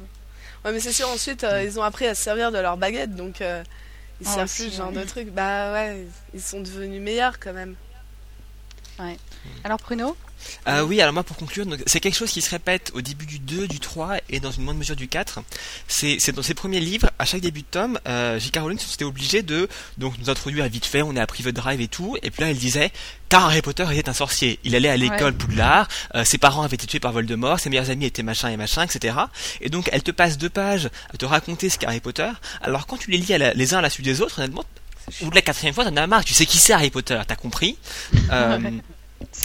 Ouais, 0.65 0.73
mais 0.73 0.81
c'est 0.81 0.91
sûr, 0.91 1.07
ensuite, 1.09 1.45
euh, 1.45 1.63
ils 1.63 1.79
ont 1.79 1.83
appris 1.83 2.05
à 2.07 2.13
se 2.15 2.21
servir 2.23 2.51
de 2.51 2.57
leur 2.57 2.75
baguette, 2.75 3.15
donc 3.15 3.39
euh, 3.41 3.63
ils 4.19 4.27
Ah, 4.27 4.33
servent 4.33 4.53
plus 4.53 4.69
ce 4.71 4.75
genre 4.77 4.89
ouais. 4.91 5.01
de 5.01 5.07
trucs. 5.07 5.29
Bah 5.29 5.71
ouais, 5.71 6.05
ils 6.33 6.41
sont 6.41 6.59
devenus 6.59 7.01
meilleurs 7.01 7.39
quand 7.39 7.53
même. 7.53 7.75
Alors, 9.63 9.77
Bruno 9.79 10.15
Euh, 10.69 10.83
oui, 10.83 11.01
alors 11.01 11.13
moi 11.13 11.23
pour 11.23 11.35
conclure, 11.35 11.65
c'est 11.85 11.99
quelque 11.99 12.15
chose 12.15 12.31
qui 12.31 12.41
se 12.41 12.49
répète 12.49 12.91
au 12.93 13.01
début 13.01 13.25
du 13.25 13.39
2, 13.39 13.67
du 13.67 13.79
3 13.81 14.17
et 14.29 14.39
dans 14.39 14.51
une 14.51 14.63
moindre 14.63 14.79
mesure 14.79 14.95
du 14.95 15.09
4. 15.09 15.39
C'est 15.89 16.17
c'est 16.19 16.31
dans 16.31 16.41
ses 16.41 16.53
premiers 16.53 16.79
livres, 16.79 17.09
à 17.19 17.25
chaque 17.25 17.41
début 17.41 17.61
de 17.61 17.67
tome, 17.69 17.99
euh, 18.07 18.39
J.K. 18.39 18.57
Rowling 18.59 18.79
s'était 18.79 19.03
obligé 19.03 19.43
de 19.43 19.67
donc 19.97 20.17
nous 20.17 20.29
introduire 20.29 20.65
vite 20.69 20.85
fait, 20.85 21.01
on 21.01 21.13
est 21.15 21.19
à 21.19 21.27
Private 21.27 21.55
Drive 21.55 21.81
et 21.81 21.89
tout, 21.89 22.15
et 22.23 22.31
puis 22.31 22.41
là 22.41 22.49
elle 22.51 22.57
disait 22.57 22.89
car 23.27 23.45
Harry 23.47 23.61
Potter 23.61 23.85
était 23.91 24.07
un 24.09 24.13
sorcier, 24.13 24.59
il 24.63 24.75
allait 24.77 24.87
à 24.89 24.95
l'école 24.97 25.33
Ouais. 25.33 25.37
Poudlard, 25.39 25.87
euh, 26.15 26.23
ses 26.23 26.37
parents 26.37 26.63
avaient 26.63 26.75
été 26.75 26.87
tués 26.87 27.01
par 27.01 27.11
Voldemort, 27.11 27.59
ses 27.59 27.69
meilleurs 27.69 27.89
amis 27.89 28.05
étaient 28.05 28.23
machin 28.23 28.47
et 28.49 28.55
machin, 28.57 28.83
etc. 28.83 29.17
Et 29.59 29.67
donc 29.69 29.89
elle 29.91 30.03
te 30.03 30.11
passe 30.11 30.37
deux 30.37 30.49
pages 30.49 30.89
à 31.13 31.17
te 31.17 31.25
raconter 31.25 31.69
ce 31.69 31.77
qu'est 31.77 31.85
Harry 31.87 31.99
Potter. 31.99 32.29
Alors 32.61 32.87
quand 32.87 32.95
tu 32.97 33.11
les 33.11 33.17
lis 33.17 33.33
à 33.33 33.37
la- 33.37 33.53
les 33.53 33.73
uns 33.73 33.79
à 33.79 33.81
la 33.81 33.89
suite 33.89 34.05
des 34.05 34.21
autres, 34.21 34.39
honnêtement, 34.39 34.63
bout 35.21 35.29
de 35.29 35.35
la 35.35 35.41
quatrième 35.41 35.73
fois, 35.73 35.85
t'en 35.85 35.95
as 35.95 36.07
marre, 36.07 36.25
tu 36.25 36.33
sais 36.33 36.45
qui 36.45 36.57
c'est 36.57 36.73
Harry 36.73 36.89
Potter, 36.89 37.19
t'as 37.27 37.35
compris. 37.35 37.77
Euh, 38.31 38.59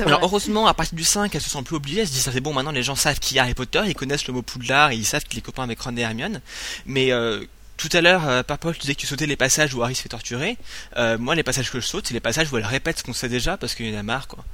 alors 0.00 0.20
heureusement, 0.22 0.66
à 0.66 0.74
partir 0.74 0.94
du 0.94 1.04
5, 1.04 1.34
elle 1.34 1.40
se 1.40 1.48
sent 1.48 1.62
plus 1.62 1.76
obligée, 1.76 2.02
elle 2.02 2.06
se 2.06 2.12
dit 2.12 2.20
ça 2.20 2.30
c'est 2.32 2.40
bon, 2.40 2.52
maintenant 2.52 2.70
les 2.70 2.82
gens 2.82 2.94
savent 2.94 3.18
qui 3.18 3.36
est 3.36 3.40
Harry 3.40 3.54
Potter, 3.54 3.82
ils 3.86 3.94
connaissent 3.94 4.26
le 4.26 4.34
mot 4.34 4.42
Poudlard, 4.42 4.90
et 4.90 4.96
ils 4.96 5.06
savent 5.06 5.24
qu'il 5.24 5.38
est 5.38 5.42
copain 5.42 5.62
avec 5.62 5.80
Ron 5.80 5.96
et 5.96 6.00
Hermione. 6.00 6.40
Mais 6.86 7.12
euh, 7.12 7.44
tout 7.76 7.88
à 7.92 8.00
l'heure, 8.00 8.28
euh, 8.28 8.42
Papa, 8.42 8.72
tu 8.72 8.80
disais 8.80 8.94
que 8.94 9.00
tu 9.00 9.06
sautais 9.06 9.26
les 9.26 9.36
passages 9.36 9.74
où 9.74 9.82
Harry 9.82 9.94
se 9.94 10.02
fait 10.02 10.08
torturer. 10.08 10.56
Euh, 10.96 11.18
moi, 11.18 11.34
les 11.34 11.42
passages 11.42 11.70
que 11.70 11.80
je 11.80 11.86
saute, 11.86 12.06
c'est 12.06 12.14
les 12.14 12.20
passages 12.20 12.52
où 12.52 12.56
elle 12.56 12.64
répète 12.64 12.98
ce 12.98 13.04
qu'on 13.04 13.12
sait 13.12 13.28
déjà 13.28 13.56
parce 13.56 13.74
qu'il 13.74 13.90
y 13.90 13.96
en 13.96 13.98
a 13.98 14.02
marre, 14.02 14.28
quoi. 14.28 14.44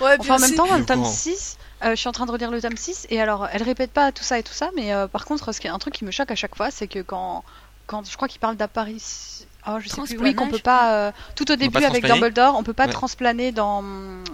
Ouais, 0.00 0.16
Enfin, 0.18 0.36
en 0.36 0.38
même 0.38 0.54
temps, 0.54 0.66
dans 0.66 0.78
le 0.78 0.84
tome 0.84 1.00
courant. 1.00 1.12
6, 1.12 1.56
euh, 1.84 1.90
je 1.90 1.96
suis 1.96 2.08
en 2.08 2.12
train 2.12 2.26
de 2.26 2.30
relire 2.30 2.50
le 2.50 2.60
tome 2.60 2.76
6, 2.76 3.06
et 3.10 3.20
alors, 3.20 3.48
elle 3.52 3.62
répète 3.62 3.90
pas 3.90 4.12
tout 4.12 4.22
ça 4.22 4.38
et 4.38 4.42
tout 4.42 4.52
ça, 4.52 4.70
mais 4.76 4.92
euh, 4.92 5.08
par 5.08 5.24
contre, 5.24 5.52
ce 5.52 5.60
qui 5.60 5.66
est 5.66 5.70
un 5.70 5.78
truc 5.78 5.94
qui 5.94 6.04
me 6.04 6.10
choque 6.10 6.30
à 6.30 6.36
chaque 6.36 6.54
fois, 6.54 6.70
c'est 6.70 6.88
que 6.88 7.00
quand, 7.00 7.42
quand 7.86 8.08
je 8.08 8.16
crois 8.16 8.28
qu'il 8.28 8.40
parle 8.40 8.56
d'apparition. 8.56 9.37
Oh, 9.70 9.78
je 9.80 9.88
sais 9.88 10.00
plus, 10.02 10.18
oui, 10.18 10.34
qu'on 10.34 10.48
peut 10.48 10.58
pas. 10.58 10.92
euh, 10.94 11.12
tout 11.36 11.50
au 11.50 11.56
début 11.56 11.84
avec. 11.84 12.04
Dumbledore, 12.06 12.54
on 12.56 12.62
peut 12.62 12.72
pas 12.72 12.86
Ouais. 12.86 12.92
transplaner 12.92 13.52
dans, 13.52 13.82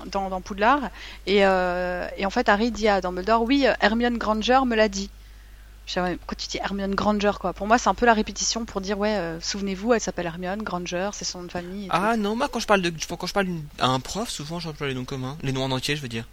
dans, 0.06 0.28
dans 0.30 0.40
Poudlard. 0.40 0.90
Et, 1.26 1.44
euh, 1.44 2.06
et 2.16 2.24
en 2.26 2.30
fait, 2.30 2.48
Harry 2.48 2.70
dit 2.70 2.86
à 2.88 3.00
Dumbledore 3.00 3.42
Oui, 3.42 3.66
euh, 3.66 3.72
Hermione 3.80 4.16
Granger 4.18 4.60
me 4.66 4.76
l'a 4.76 4.88
dit. 4.88 5.10
Je 5.86 5.92
sais, 5.92 6.00
ouais, 6.00 6.16
pourquoi 6.16 6.36
tu 6.36 6.46
dis 6.48 6.58
Hermione 6.58 6.94
Granger 6.94 7.32
quoi? 7.38 7.52
Pour 7.52 7.66
moi, 7.66 7.76
c'est 7.78 7.88
un 7.90 7.94
peu 7.94 8.06
la 8.06 8.14
répétition 8.14 8.64
pour 8.64 8.80
dire 8.80 8.98
Ouais, 8.98 9.16
euh, 9.16 9.38
souvenez-vous, 9.40 9.92
elle 9.92 10.00
s'appelle 10.00 10.26
Hermione 10.26 10.62
Granger, 10.62 11.10
c'est 11.12 11.24
son 11.26 11.40
nom 11.40 11.44
de 11.46 11.50
famille. 11.52 11.86
et 11.86 11.88
tout. 11.88 11.96
Ah 11.98 12.16
non, 12.16 12.36
moi 12.36 12.48
quand 12.50 12.60
je 12.60 12.66
parle 12.66 12.80
de, 12.80 12.90
quand 13.18 13.26
je 13.26 13.32
parle 13.34 13.48
à 13.78 13.88
un 13.88 14.00
prof, 14.00 14.30
souvent 14.30 14.60
j'emploie 14.60 14.86
les 14.86 14.94
noms 14.94 15.04
communs, 15.04 15.36
les 15.42 15.52
noms 15.52 15.64
en 15.64 15.70
entier, 15.72 15.94
je 15.96 16.00
veux 16.02 16.08
dire. 16.08 16.24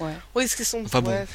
Oui, 0.00 0.48
ce 0.48 0.56
qu'ils 0.56 0.64
sont. 0.66 0.82
Enfin 0.84 1.00
bon. 1.00 1.10
ouais. 1.10 1.26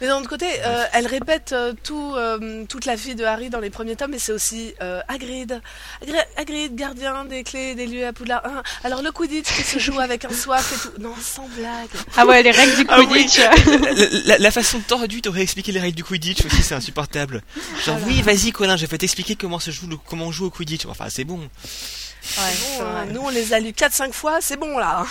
Mais 0.00 0.08
d'un 0.08 0.18
autre 0.18 0.28
côté, 0.28 0.46
euh, 0.64 0.84
elle 0.92 1.06
répète 1.06 1.52
euh, 1.52 1.72
tout, 1.84 2.12
euh, 2.16 2.64
toute 2.64 2.84
la 2.84 2.96
vie 2.96 3.14
de 3.14 3.24
Harry 3.24 3.48
dans 3.48 3.60
les 3.60 3.70
premiers 3.70 3.94
tomes, 3.94 4.10
mais 4.10 4.18
c'est 4.18 4.32
aussi 4.32 4.74
euh, 4.82 5.00
Hagrid. 5.06 5.60
Hagrid, 6.36 6.74
gardien 6.74 7.24
des 7.24 7.44
clés 7.44 7.76
des 7.76 7.86
lieux 7.86 8.04
à 8.04 8.12
Poudlard. 8.12 8.42
Hein, 8.44 8.64
alors 8.82 9.02
le 9.02 9.12
Quidditch 9.12 9.46
qui 9.54 9.62
se 9.62 9.78
joue 9.78 10.00
avec 10.00 10.24
un 10.24 10.32
soif 10.32 10.72
et 10.72 10.88
tout. 10.88 11.00
Non, 11.00 11.14
sans 11.22 11.46
blague. 11.56 11.88
Ah 12.16 12.26
ouais, 12.26 12.42
les 12.42 12.50
règles 12.50 12.74
du 12.74 12.86
Ah 12.88 12.98
oui. 12.98 13.06
Quidditch 13.06 13.38
la, 13.38 14.08
la- 14.24 14.38
la 14.38 14.50
façon 14.50 14.80
tordue 14.80 15.22
t'aurais 15.22 15.42
expliqué 15.42 15.70
les 15.70 15.78
règles 15.80 15.96
du 15.96 16.02
Quidditch 16.04 16.44
aussi, 16.44 16.62
c'est 16.64 16.74
insupportable. 16.74 17.42
Genre, 17.86 17.98
oui, 18.04 18.20
vas-y, 18.22 18.50
Colin, 18.50 18.76
je 18.76 18.86
vais 18.86 18.98
t'expliquer 18.98 19.36
comment 19.36 19.60
se 19.60 19.70
joue 19.70 19.86
le- 19.86 19.96
comment 19.96 20.24
on 20.26 20.32
joue 20.32 20.46
au 20.46 20.50
Quidditch. 20.50 20.86
Enfin, 20.86 21.06
c'est 21.08 21.24
bon. 21.24 21.38
Ouais, 21.38 21.48
Bon, 22.78 22.84
hein, 22.84 23.06
nous, 23.12 23.20
on 23.20 23.28
les 23.28 23.52
a 23.54 23.60
lus 23.60 23.70
4-5 23.70 24.12
fois, 24.12 24.38
c'est 24.40 24.56
bon 24.56 24.76
là. 24.76 25.06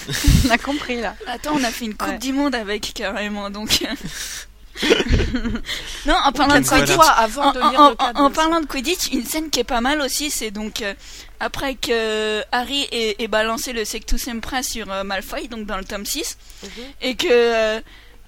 On 0.46 0.50
a 0.50 0.58
compris 0.58 1.00
là. 1.00 1.14
Attends, 1.26 1.52
on 1.54 1.64
a 1.64 1.70
fait 1.70 1.84
une 1.86 1.94
Coupe 1.94 2.08
Ouais. 2.08 2.18
du 2.18 2.32
Monde 2.32 2.54
avec 2.54 2.92
carrément, 2.94 3.50
donc. 3.50 3.82
non, 6.06 6.14
en 6.24 6.32
parlant 6.32 6.58
de 6.60 6.64
fois 6.64 7.10
avant 7.10 7.42
En, 7.44 7.52
de 7.52 7.60
en- 7.60 7.70
lire 7.70 7.80
en- 7.80 7.90
le 7.90 7.94
cadre 7.96 8.20
en 8.20 8.28
de- 8.30 8.34
parlant 8.34 8.60
de 8.60 8.66
Quidditch, 8.66 9.12
une 9.12 9.24
scène 9.24 9.50
qui 9.50 9.60
est 9.60 9.64
pas 9.64 9.80
mal 9.80 10.00
aussi, 10.00 10.30
c'est 10.30 10.50
donc 10.50 10.82
euh, 10.82 10.94
après 11.40 11.74
que 11.74 12.42
Harry 12.52 12.88
ait, 12.90 13.16
ait 13.18 13.28
balancé 13.28 13.72
le 13.72 13.84
Sectus 13.84 14.22
Sempra 14.24 14.62
sur 14.62 14.90
euh, 14.90 15.04
Malfoy, 15.04 15.48
donc 15.48 15.66
dans 15.66 15.76
le 15.76 15.84
tome 15.84 16.06
6, 16.06 16.36
Mhm. 16.62 16.68
et 17.02 17.14
que 17.16 17.82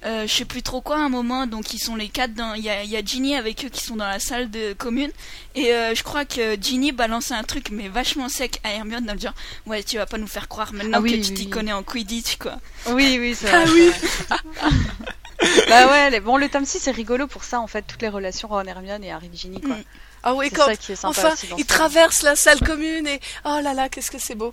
euh, 0.05 0.27
je 0.27 0.33
sais 0.33 0.45
plus 0.45 0.63
trop 0.63 0.81
quoi 0.81 0.97
à 0.97 1.01
un 1.01 1.09
moment, 1.09 1.47
donc 1.47 1.73
ils 1.75 1.79
sont 1.79 1.97
les 1.97 2.09
quatre 2.09 2.35
dans, 2.35 2.55
il 2.55 2.63
y 2.65 2.69
a, 2.71 2.83
il 2.83 2.91
y 2.91 2.97
a 2.97 3.03
Ginny 3.05 3.37
avec 3.37 3.65
eux 3.65 3.69
qui 3.69 3.85
sont 3.85 3.97
dans 3.97 4.07
la 4.07 4.19
salle 4.21 4.51
de 4.51 4.73
commune, 4.75 5.11
et 5.55 5.73
euh, 5.73 5.95
je 5.95 6.03
crois 6.03 6.25
que 6.25 6.61
Ginny 6.61 6.93
balance 6.93 7.31
un 7.33 7.43
truc 7.43 7.71
mais 7.71 7.89
vachement 7.89 8.29
sec 8.29 8.61
à 8.65 8.73
Hermione 8.73 9.07
dans 9.07 9.15
le 9.15 9.19
genre, 9.21 9.33
ouais 9.67 9.83
tu 9.83 9.97
vas 9.97 10.07
pas 10.07 10.19
nous 10.19 10.27
faire 10.27 10.49
croire 10.49 10.73
maintenant 10.73 10.99
Ah 10.99 11.01
oui, 11.01 11.21
que 11.21 11.27
tu 11.27 11.35
t'y 11.35 11.45
oui. 11.45 11.51
connais 11.51 11.73
en 11.73 11.83
Quidditch 11.83 12.37
quoi. 12.37 12.57
Oui, 12.89 13.17
oui, 13.21 13.35
c'est 13.35 13.51
Ah 13.53 13.65
oui. 13.67 13.91
bah 15.69 15.87
ouais, 15.89 16.11
les- 16.11 16.21
bon, 16.21 16.37
le 16.37 16.49
tome 16.49 16.65
6 16.65 16.79
c'est 16.81 16.91
rigolo 16.91 17.27
pour 17.27 17.45
ça 17.45 17.61
en 17.61 17.67
fait, 17.67 17.83
toutes 17.83 18.03
les 18.03 18.09
relations 18.09 18.49
Ron 18.49 18.65
Hermione 18.65 19.05
et 19.05 19.13
Harry 19.13 19.31
Ginny 19.33 19.61
quoi. 19.61 19.77
Mm. 19.77 19.85
Ah 20.27 20.35
oui, 20.35 20.49
quand 20.51 20.67
ça 20.95 21.09
enfin, 21.09 21.35
tome. 21.49 21.65
traversent 21.65 22.23
la 22.23 22.35
salle 22.35 22.59
commune 22.61 23.07
et 23.07 23.21
oh 23.45 23.59
là 23.63 23.75
là, 23.75 23.91
qu'est-ce 23.91 24.11
que 24.11 24.19
c'est 24.19 24.35
beau. 24.35 24.51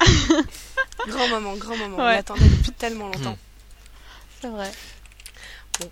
grand 1.08 1.28
moment, 1.30 1.56
grand 1.56 1.78
moment. 1.78 1.96
On 1.98 2.06
Ouais. 2.06 2.16
l'attendait 2.16 2.44
depuis 2.44 2.72
tellement 2.74 3.06
longtemps. 3.08 3.38
C'est 4.42 4.50
vrai. 4.50 4.70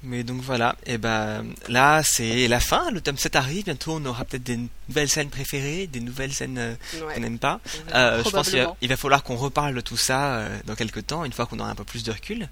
Mais 0.03 0.23
donc 0.23 0.41
voilà, 0.41 0.75
et 0.85 0.97
ben 0.97 1.45
là 1.67 2.01
c'est 2.03 2.47
la 2.47 2.59
fin, 2.59 2.91
le 2.91 3.01
tome 3.01 3.17
7 3.17 3.35
arrive, 3.35 3.65
bientôt 3.65 3.93
on 4.01 4.05
aura 4.05 4.25
peut-être 4.25 4.43
des 4.43 4.59
nouvelles 4.87 5.09
scènes 5.09 5.29
préférées, 5.29 5.87
des 5.87 5.99
nouvelles 5.99 6.33
scènes 6.33 6.57
euh, 6.57 6.73
Ouais. 7.05 7.13
qu'on 7.13 7.19
n'aime 7.21 7.39
pas. 7.39 7.59
Euh, 7.93 8.23
je 8.23 8.29
pense 8.29 8.49
qu'il 8.49 8.89
va, 8.89 8.97
falloir 8.97 9.23
qu'on 9.23 9.35
reparle 9.35 9.75
de 9.75 9.81
tout 9.81 9.97
ça 9.97 10.35
euh, 10.35 10.59
dans 10.65 10.75
quelques 10.75 11.05
temps, 11.07 11.23
une 11.25 11.33
fois 11.33 11.45
qu'on 11.45 11.59
aura 11.59 11.69
un 11.69 11.75
peu 11.75 11.83
plus 11.83 12.03
de 12.03 12.11
recul. 12.11 12.49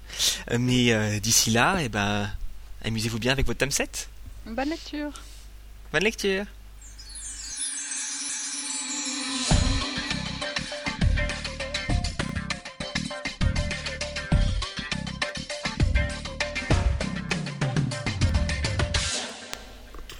Euh, 0.50 0.58
mais 0.58 0.92
euh, 0.92 1.18
d'ici 1.20 1.50
là, 1.50 1.78
et 1.80 1.88
ben 1.88 2.28
amusez-vous 2.84 3.18
bien 3.18 3.32
avec 3.32 3.46
votre 3.46 3.58
tome 3.58 3.70
7. 3.70 4.08
Bonne 4.46 4.70
lecture. 4.70 5.12
Bonne 5.92 6.04
lecture 6.04 6.44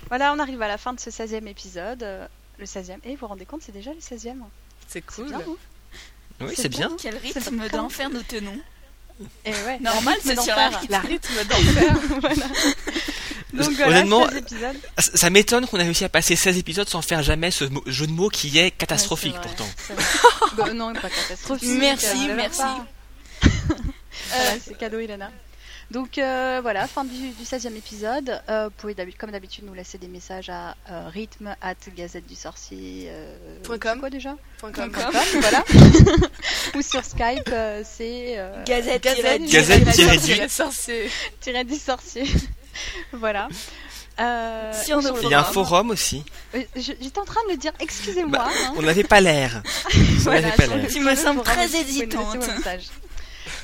Voilà, 0.09 0.33
on 0.33 0.39
arrive 0.39 0.61
à 0.63 0.69
la 0.69 0.79
fin 0.79 0.93
de 0.93 1.01
ce 1.01 1.11
16e 1.11 1.47
épisode. 1.47 2.03
euh, 2.03 2.27
Le 2.59 2.65
16e. 2.67 2.99
Et 3.05 3.11
vous 3.13 3.17
vous 3.21 3.27
rendez 3.29 3.45
compte, 3.47 3.63
c'est 3.65 3.73
déjà 3.73 3.93
le 3.93 3.99
16e. 4.01 4.09
C'est 4.09 4.35
C'est 4.89 5.03
cool. 5.03 5.29
bien, 5.29 5.41
Oui, 6.41 6.55
C'est 6.57 6.69
bien. 6.69 6.91
Quel 7.01 7.17
rythme 7.17 7.69
d'enfer 7.69 8.11
nous 8.11 8.23
tenons. 8.23 8.59
Et 9.45 9.51
ouais, 9.51 9.79
Normal, 9.81 10.17
c'est 10.23 10.39
sur 10.41 10.55
la 10.57 10.69
rythme. 10.69 10.93
La 10.93 11.01
rythme 11.01 11.45
d'enfer. 11.45 11.95
voilà. 12.21 12.47
Donc 13.55 13.71
voilà, 13.73 13.89
Honnêtement, 14.01 14.29
16 14.29 14.37
épisodes. 14.39 14.77
Ça, 14.99 15.31
m'étonne 15.31 15.67
qu'on 15.67 15.79
ait 15.79 15.83
réussi 15.85 16.05
à 16.05 16.09
passer 16.09 16.37
16 16.37 16.59
épisodes 16.59 16.89
sans 16.89 17.03
faire 17.03 17.23
jamais 17.23 17.51
ce 17.51 17.65
jeu 17.87 18.07
de 18.07 18.13
mots 18.13 18.29
qui 18.29 18.57
est 18.59 18.71
catastrophique 18.71 19.35
Ouais, 19.35 19.41
c'est 19.43 19.93
vrai, 19.95 20.03
pourtant. 20.07 20.57
Bah, 20.57 20.73
non, 20.75 20.93
pas 20.93 21.09
catastrophique. 21.11 21.69
Merci, 21.79 22.31
euh, 22.31 22.35
merci. 22.37 22.61
pas. 22.61 22.87
Voilà, 24.31 24.51
c'est 24.65 24.77
cadeau, 24.77 25.01
Ilana. 25.01 25.31
Donc 25.91 26.19
euh, 26.19 26.59
voilà, 26.63 26.87
fin 26.87 27.05
du, 27.05 27.31
du 27.31 27.45
16e 27.45 27.75
épisode. 27.75 28.43
Euh, 28.51 28.65
vous 28.67 28.71
pouvez 28.77 28.95
comme 29.19 29.31
d'habitude 29.31 29.65
nous 29.65 29.73
laisser 29.73 29.97
des 29.97 30.09
messages 30.09 30.51
à 30.51 30.77
euh, 30.91 31.09
rythme 31.09 31.55
at 31.63 31.75
gazette 31.97 32.27
du 32.27 32.35
sorcier. 32.35 33.09
Euh, 33.11 33.59
Point 33.63 33.79
com. 33.79 33.99
quoi 34.01 34.11
déjà 34.11 34.37
Point 34.59 34.73
com. 34.73 34.93
Com, 34.93 35.03
voilà. 35.41 35.65
Ou 36.77 36.83
sur 36.83 37.03
Skype, 37.05 37.49
euh, 37.51 37.83
c'est 37.85 38.35
euh, 38.37 38.63
Gazette, 38.65 39.03
Gazette, 39.03 39.43
Gazette 39.51 39.91
tiré 39.93 40.15
sorcier, 40.19 40.39
du- 40.41 40.49
sorcier. 40.49 41.11
tiré 41.41 41.65
du 41.65 41.77
sorcier. 41.77 42.25
voilà. 43.13 43.49
Euh, 44.21 44.73
Il 44.87 45.31
y 45.31 45.35
a 45.35 45.41
un 45.41 45.45
forum. 45.45 45.91
aussi. 45.91 46.25
Euh, 46.55 46.63
J'étais 46.77 47.19
en 47.19 47.25
train 47.25 47.41
de 47.47 47.53
le 47.53 47.57
dire, 47.57 47.73
excusez-moi. 47.81 48.31
Bah, 48.39 48.49
hein. 48.49 48.75
on 48.77 48.83
n'avait 48.83 49.05
pas 49.05 49.21
l'air. 49.21 49.63
On 49.95 49.99
Voilà, 50.19 50.49
me 50.49 50.89
sur 50.91 51.01
le 51.03 51.17
sembles 51.17 51.45
forum, 51.45 51.45
très 51.45 51.81
hésitante. 51.81 52.37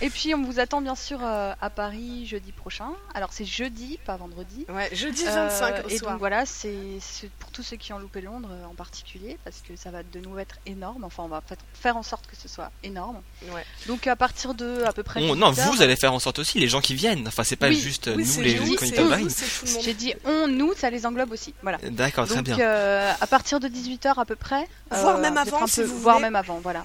Et 0.05 0.11
puis 0.11 0.35
on 0.35 0.43
vous 0.43 0.61
attend 0.61 0.83
bien 0.83 0.95
sûr 0.95 1.19
euh, 1.23 1.55
à 1.63 1.71
Paris 1.71 2.27
jeudi 2.27 2.53
prochain. 2.53 2.89
Alors 3.15 3.31
c'est 3.33 3.47
jeudi, 3.47 3.99
pas 4.05 4.17
vendredi. 4.17 4.67
Ouais, 4.69 4.91
jeudi 4.93 5.23
Euh, 5.27 5.49
25 5.49 5.87
au 5.87 5.89
et 5.89 5.97
soir. 5.99 6.11
donc 6.13 6.19
voilà, 6.19 6.45
c'est 6.45 6.99
pour 7.39 7.51
tous 7.51 7.63
ceux 7.63 7.77
qui 7.79 7.93
ont 7.95 7.99
loupé 7.99 8.21
Londres 8.21 8.51
euh, 8.53 8.67
en 8.67 8.75
particulier, 8.75 9.39
parce 9.45 9.63
que 9.67 9.77
ça 9.77 9.91
va 9.91 10.03
de 10.03 10.21
nouveau 10.21 10.39
être 10.41 10.57
énorme. 10.67 11.05
Enfin, 11.05 11.23
on 11.23 11.29
va 11.29 11.41
fa- 11.41 11.55
faire 11.73 11.97
en 11.97 12.03
sorte 12.03 12.27
que 12.27 12.37
ce 12.37 12.49
soit 12.49 12.71
énorme. 12.83 13.23
Ouais. 13.51 13.65
Donc 13.87 14.07
à 14.07 14.15
partir 14.15 14.53
de 14.53 14.83
à 14.85 14.93
peu 14.93 15.03
près. 15.03 15.23
On- 15.23 15.37
non, 15.37 15.53
18 15.53 15.71
vous 15.71 15.81
allez 15.83 15.97
faire 15.97 16.13
en 16.13 16.19
sorte 16.19 16.39
aussi, 16.39 16.59
les 16.61 16.69
gens 16.69 16.83
qui 16.83 16.95
viennent. 16.95 17.27
Enfin, 17.27 17.43
c'est 17.43 17.57
pas 17.57 17.69
Oui, 17.69 17.77
juste 17.81 18.11
Oui, 18.15 18.27
nous, 18.37 18.43
les 18.43 18.57
tout 18.57 19.03
le 19.05 19.09
monde. 19.09 19.31
J'ai 19.83 19.95
dit 19.95 20.13
on, 20.27 20.49
nous, 20.49 20.75
ça 20.75 20.91
les 20.91 21.07
englobe 21.07 21.33
aussi. 21.33 21.55
Voilà. 21.63 21.79
D'accord, 21.79 22.27
très 22.27 22.37
Donc 22.37 22.45
bien. 22.45 22.59
euh, 22.61 23.11
à 23.19 23.27
partir 23.27 23.59
de 23.59 23.69
18h 23.69 24.19
à 24.21 24.27
peu 24.27 24.37
près. 24.37 24.69
Voire 24.91 25.17
même 25.17 25.39
avant, 25.39 25.67
si 25.67 25.77
peu- 25.81 25.87
vous 25.87 25.99
Voire 26.01 26.17
voulez. 26.17 26.27
même 26.27 26.37
avant, 26.37 26.59
voilà. 26.63 26.85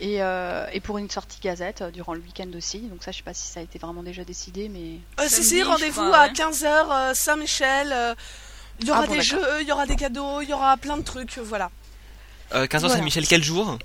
Et, 0.00 0.22
euh, 0.22 0.66
et 0.72 0.80
pour 0.80 0.98
une 0.98 1.08
sortie 1.08 1.40
gazette 1.40 1.80
euh, 1.80 1.90
durant 1.90 2.12
le 2.12 2.20
week-end 2.20 2.48
aussi. 2.54 2.80
Donc 2.80 3.02
ça, 3.02 3.12
je 3.12 3.16
sais 3.18 3.22
pas 3.22 3.32
si 3.34 3.46
ça 3.48 3.60
a 3.60 3.62
été 3.62 3.78
vraiment 3.78 4.02
déjà 4.02 4.24
décidé, 4.24 4.68
mais. 4.68 4.98
Euh, 5.20 5.26
si, 5.28 5.62
rendez-vous 5.62 6.02
à 6.02 6.26
ouais. 6.26 6.32
15h, 6.32 7.14
Saint-Michel. 7.14 7.92
euh, 7.92 8.14
Il 8.80 8.86
y 8.88 8.90
aura 8.90 9.02
Ah 9.04 9.06
bon, 9.06 9.14
des 9.14 9.22
jeux, 9.22 9.40
il 9.62 9.66
y 9.68 9.72
aura 9.72 9.86
des 9.86 9.96
cadeaux, 9.96 10.42
il 10.42 10.50
y 10.50 10.52
aura 10.52 10.76
plein 10.76 10.98
de 10.98 11.02
trucs, 11.02 11.38
voilà. 11.38 11.70
Euh, 12.54 12.66
15h 12.66 12.80
voilà. 12.80 12.94
Saint-Michel, 12.96 13.26
quel 13.26 13.42
jour? 13.42 13.78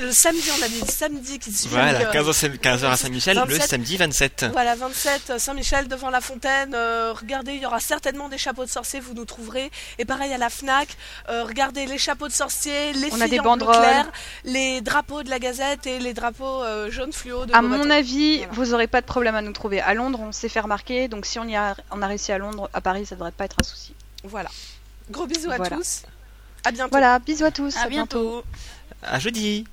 Le 0.00 0.10
samedi, 0.12 0.48
on 0.58 0.62
a 0.64 0.68
dit 0.68 0.80
samedi 0.90 1.38
qui 1.38 1.52
suit. 1.52 1.68
Voilà, 1.68 1.92
donc, 2.04 2.14
euh, 2.14 2.20
15h, 2.22 2.32
Saint- 2.32 2.48
15h 2.48 2.90
à 2.90 2.96
Saint-Michel, 2.96 3.36
le 3.36 3.42
27. 3.44 3.70
samedi 3.70 3.96
27. 3.96 4.46
Voilà, 4.52 4.74
27, 4.74 5.30
euh, 5.30 5.38
Saint-Michel 5.38 5.88
devant 5.88 6.10
la 6.10 6.20
fontaine. 6.20 6.72
euh, 6.74 7.12
regardez, 7.12 7.52
il 7.54 7.60
y 7.62 7.66
aura 7.66 7.78
certainement 7.80 8.28
des 8.28 8.38
chapeaux 8.38 8.64
de 8.64 8.70
sorciers, 8.70 9.00
vous 9.00 9.14
nous 9.14 9.24
trouverez. 9.24 9.70
Et 9.98 10.04
pareil 10.04 10.32
à 10.32 10.38
la 10.38 10.48
Fnac, 10.50 10.88
euh, 11.28 11.44
regardez 11.44 11.86
les 11.86 11.98
chapeaux 11.98 12.28
de 12.28 12.32
sorciers, 12.32 12.92
les 12.94 13.08
On 13.12 13.20
a 13.20 13.24
filles 13.24 13.30
des 13.30 13.40
en 13.40 13.44
banderoles. 13.44 13.76
clair, 13.76 14.10
les 14.44 14.80
drapeaux 14.80 15.22
de 15.22 15.30
la 15.30 15.38
Gazette 15.38 15.86
et 15.86 15.98
les 15.98 16.14
drapeaux 16.14 16.62
euh, 16.64 16.90
jaunes 16.90 17.12
fluo 17.12 17.46
de 17.46 17.52
À 17.54 17.60
Beaubaton. 17.62 17.84
mon 17.84 17.90
avis, 17.90 18.38
Voilà. 18.38 18.52
vous 18.54 18.74
aurez 18.74 18.86
pas 18.86 19.00
de 19.00 19.06
problème 19.06 19.34
à 19.36 19.42
nous 19.42 19.52
trouver. 19.52 19.80
À 19.80 19.94
Londres, 19.94 20.20
on 20.22 20.32
s'est 20.32 20.48
fait 20.48 20.60
remarquer, 20.60 21.08
donc 21.08 21.26
si 21.26 21.38
on 21.38 21.44
y 21.44 21.56
a, 21.56 21.76
on 21.90 22.02
a 22.02 22.06
réussi 22.06 22.32
à 22.32 22.38
Londres, 22.38 22.68
à 22.72 22.80
Paris, 22.80 23.06
ça 23.06 23.14
devrait 23.14 23.30
pas 23.32 23.44
être 23.44 23.56
un 23.60 23.64
souci. 23.66 23.94
Voilà. 24.24 24.48
Gros 25.10 25.26
bisous 25.26 25.50
à 25.50 25.56
Voilà. 25.56 25.76
tous. 25.76 26.02
À 26.64 26.70
bientôt. 26.70 26.90
Voilà, 26.92 27.18
bisous 27.18 27.44
à 27.44 27.50
tous. 27.50 27.76
À 27.76 27.88
bientôt. 27.88 28.44
À 29.02 29.18
jeudi 29.18 29.64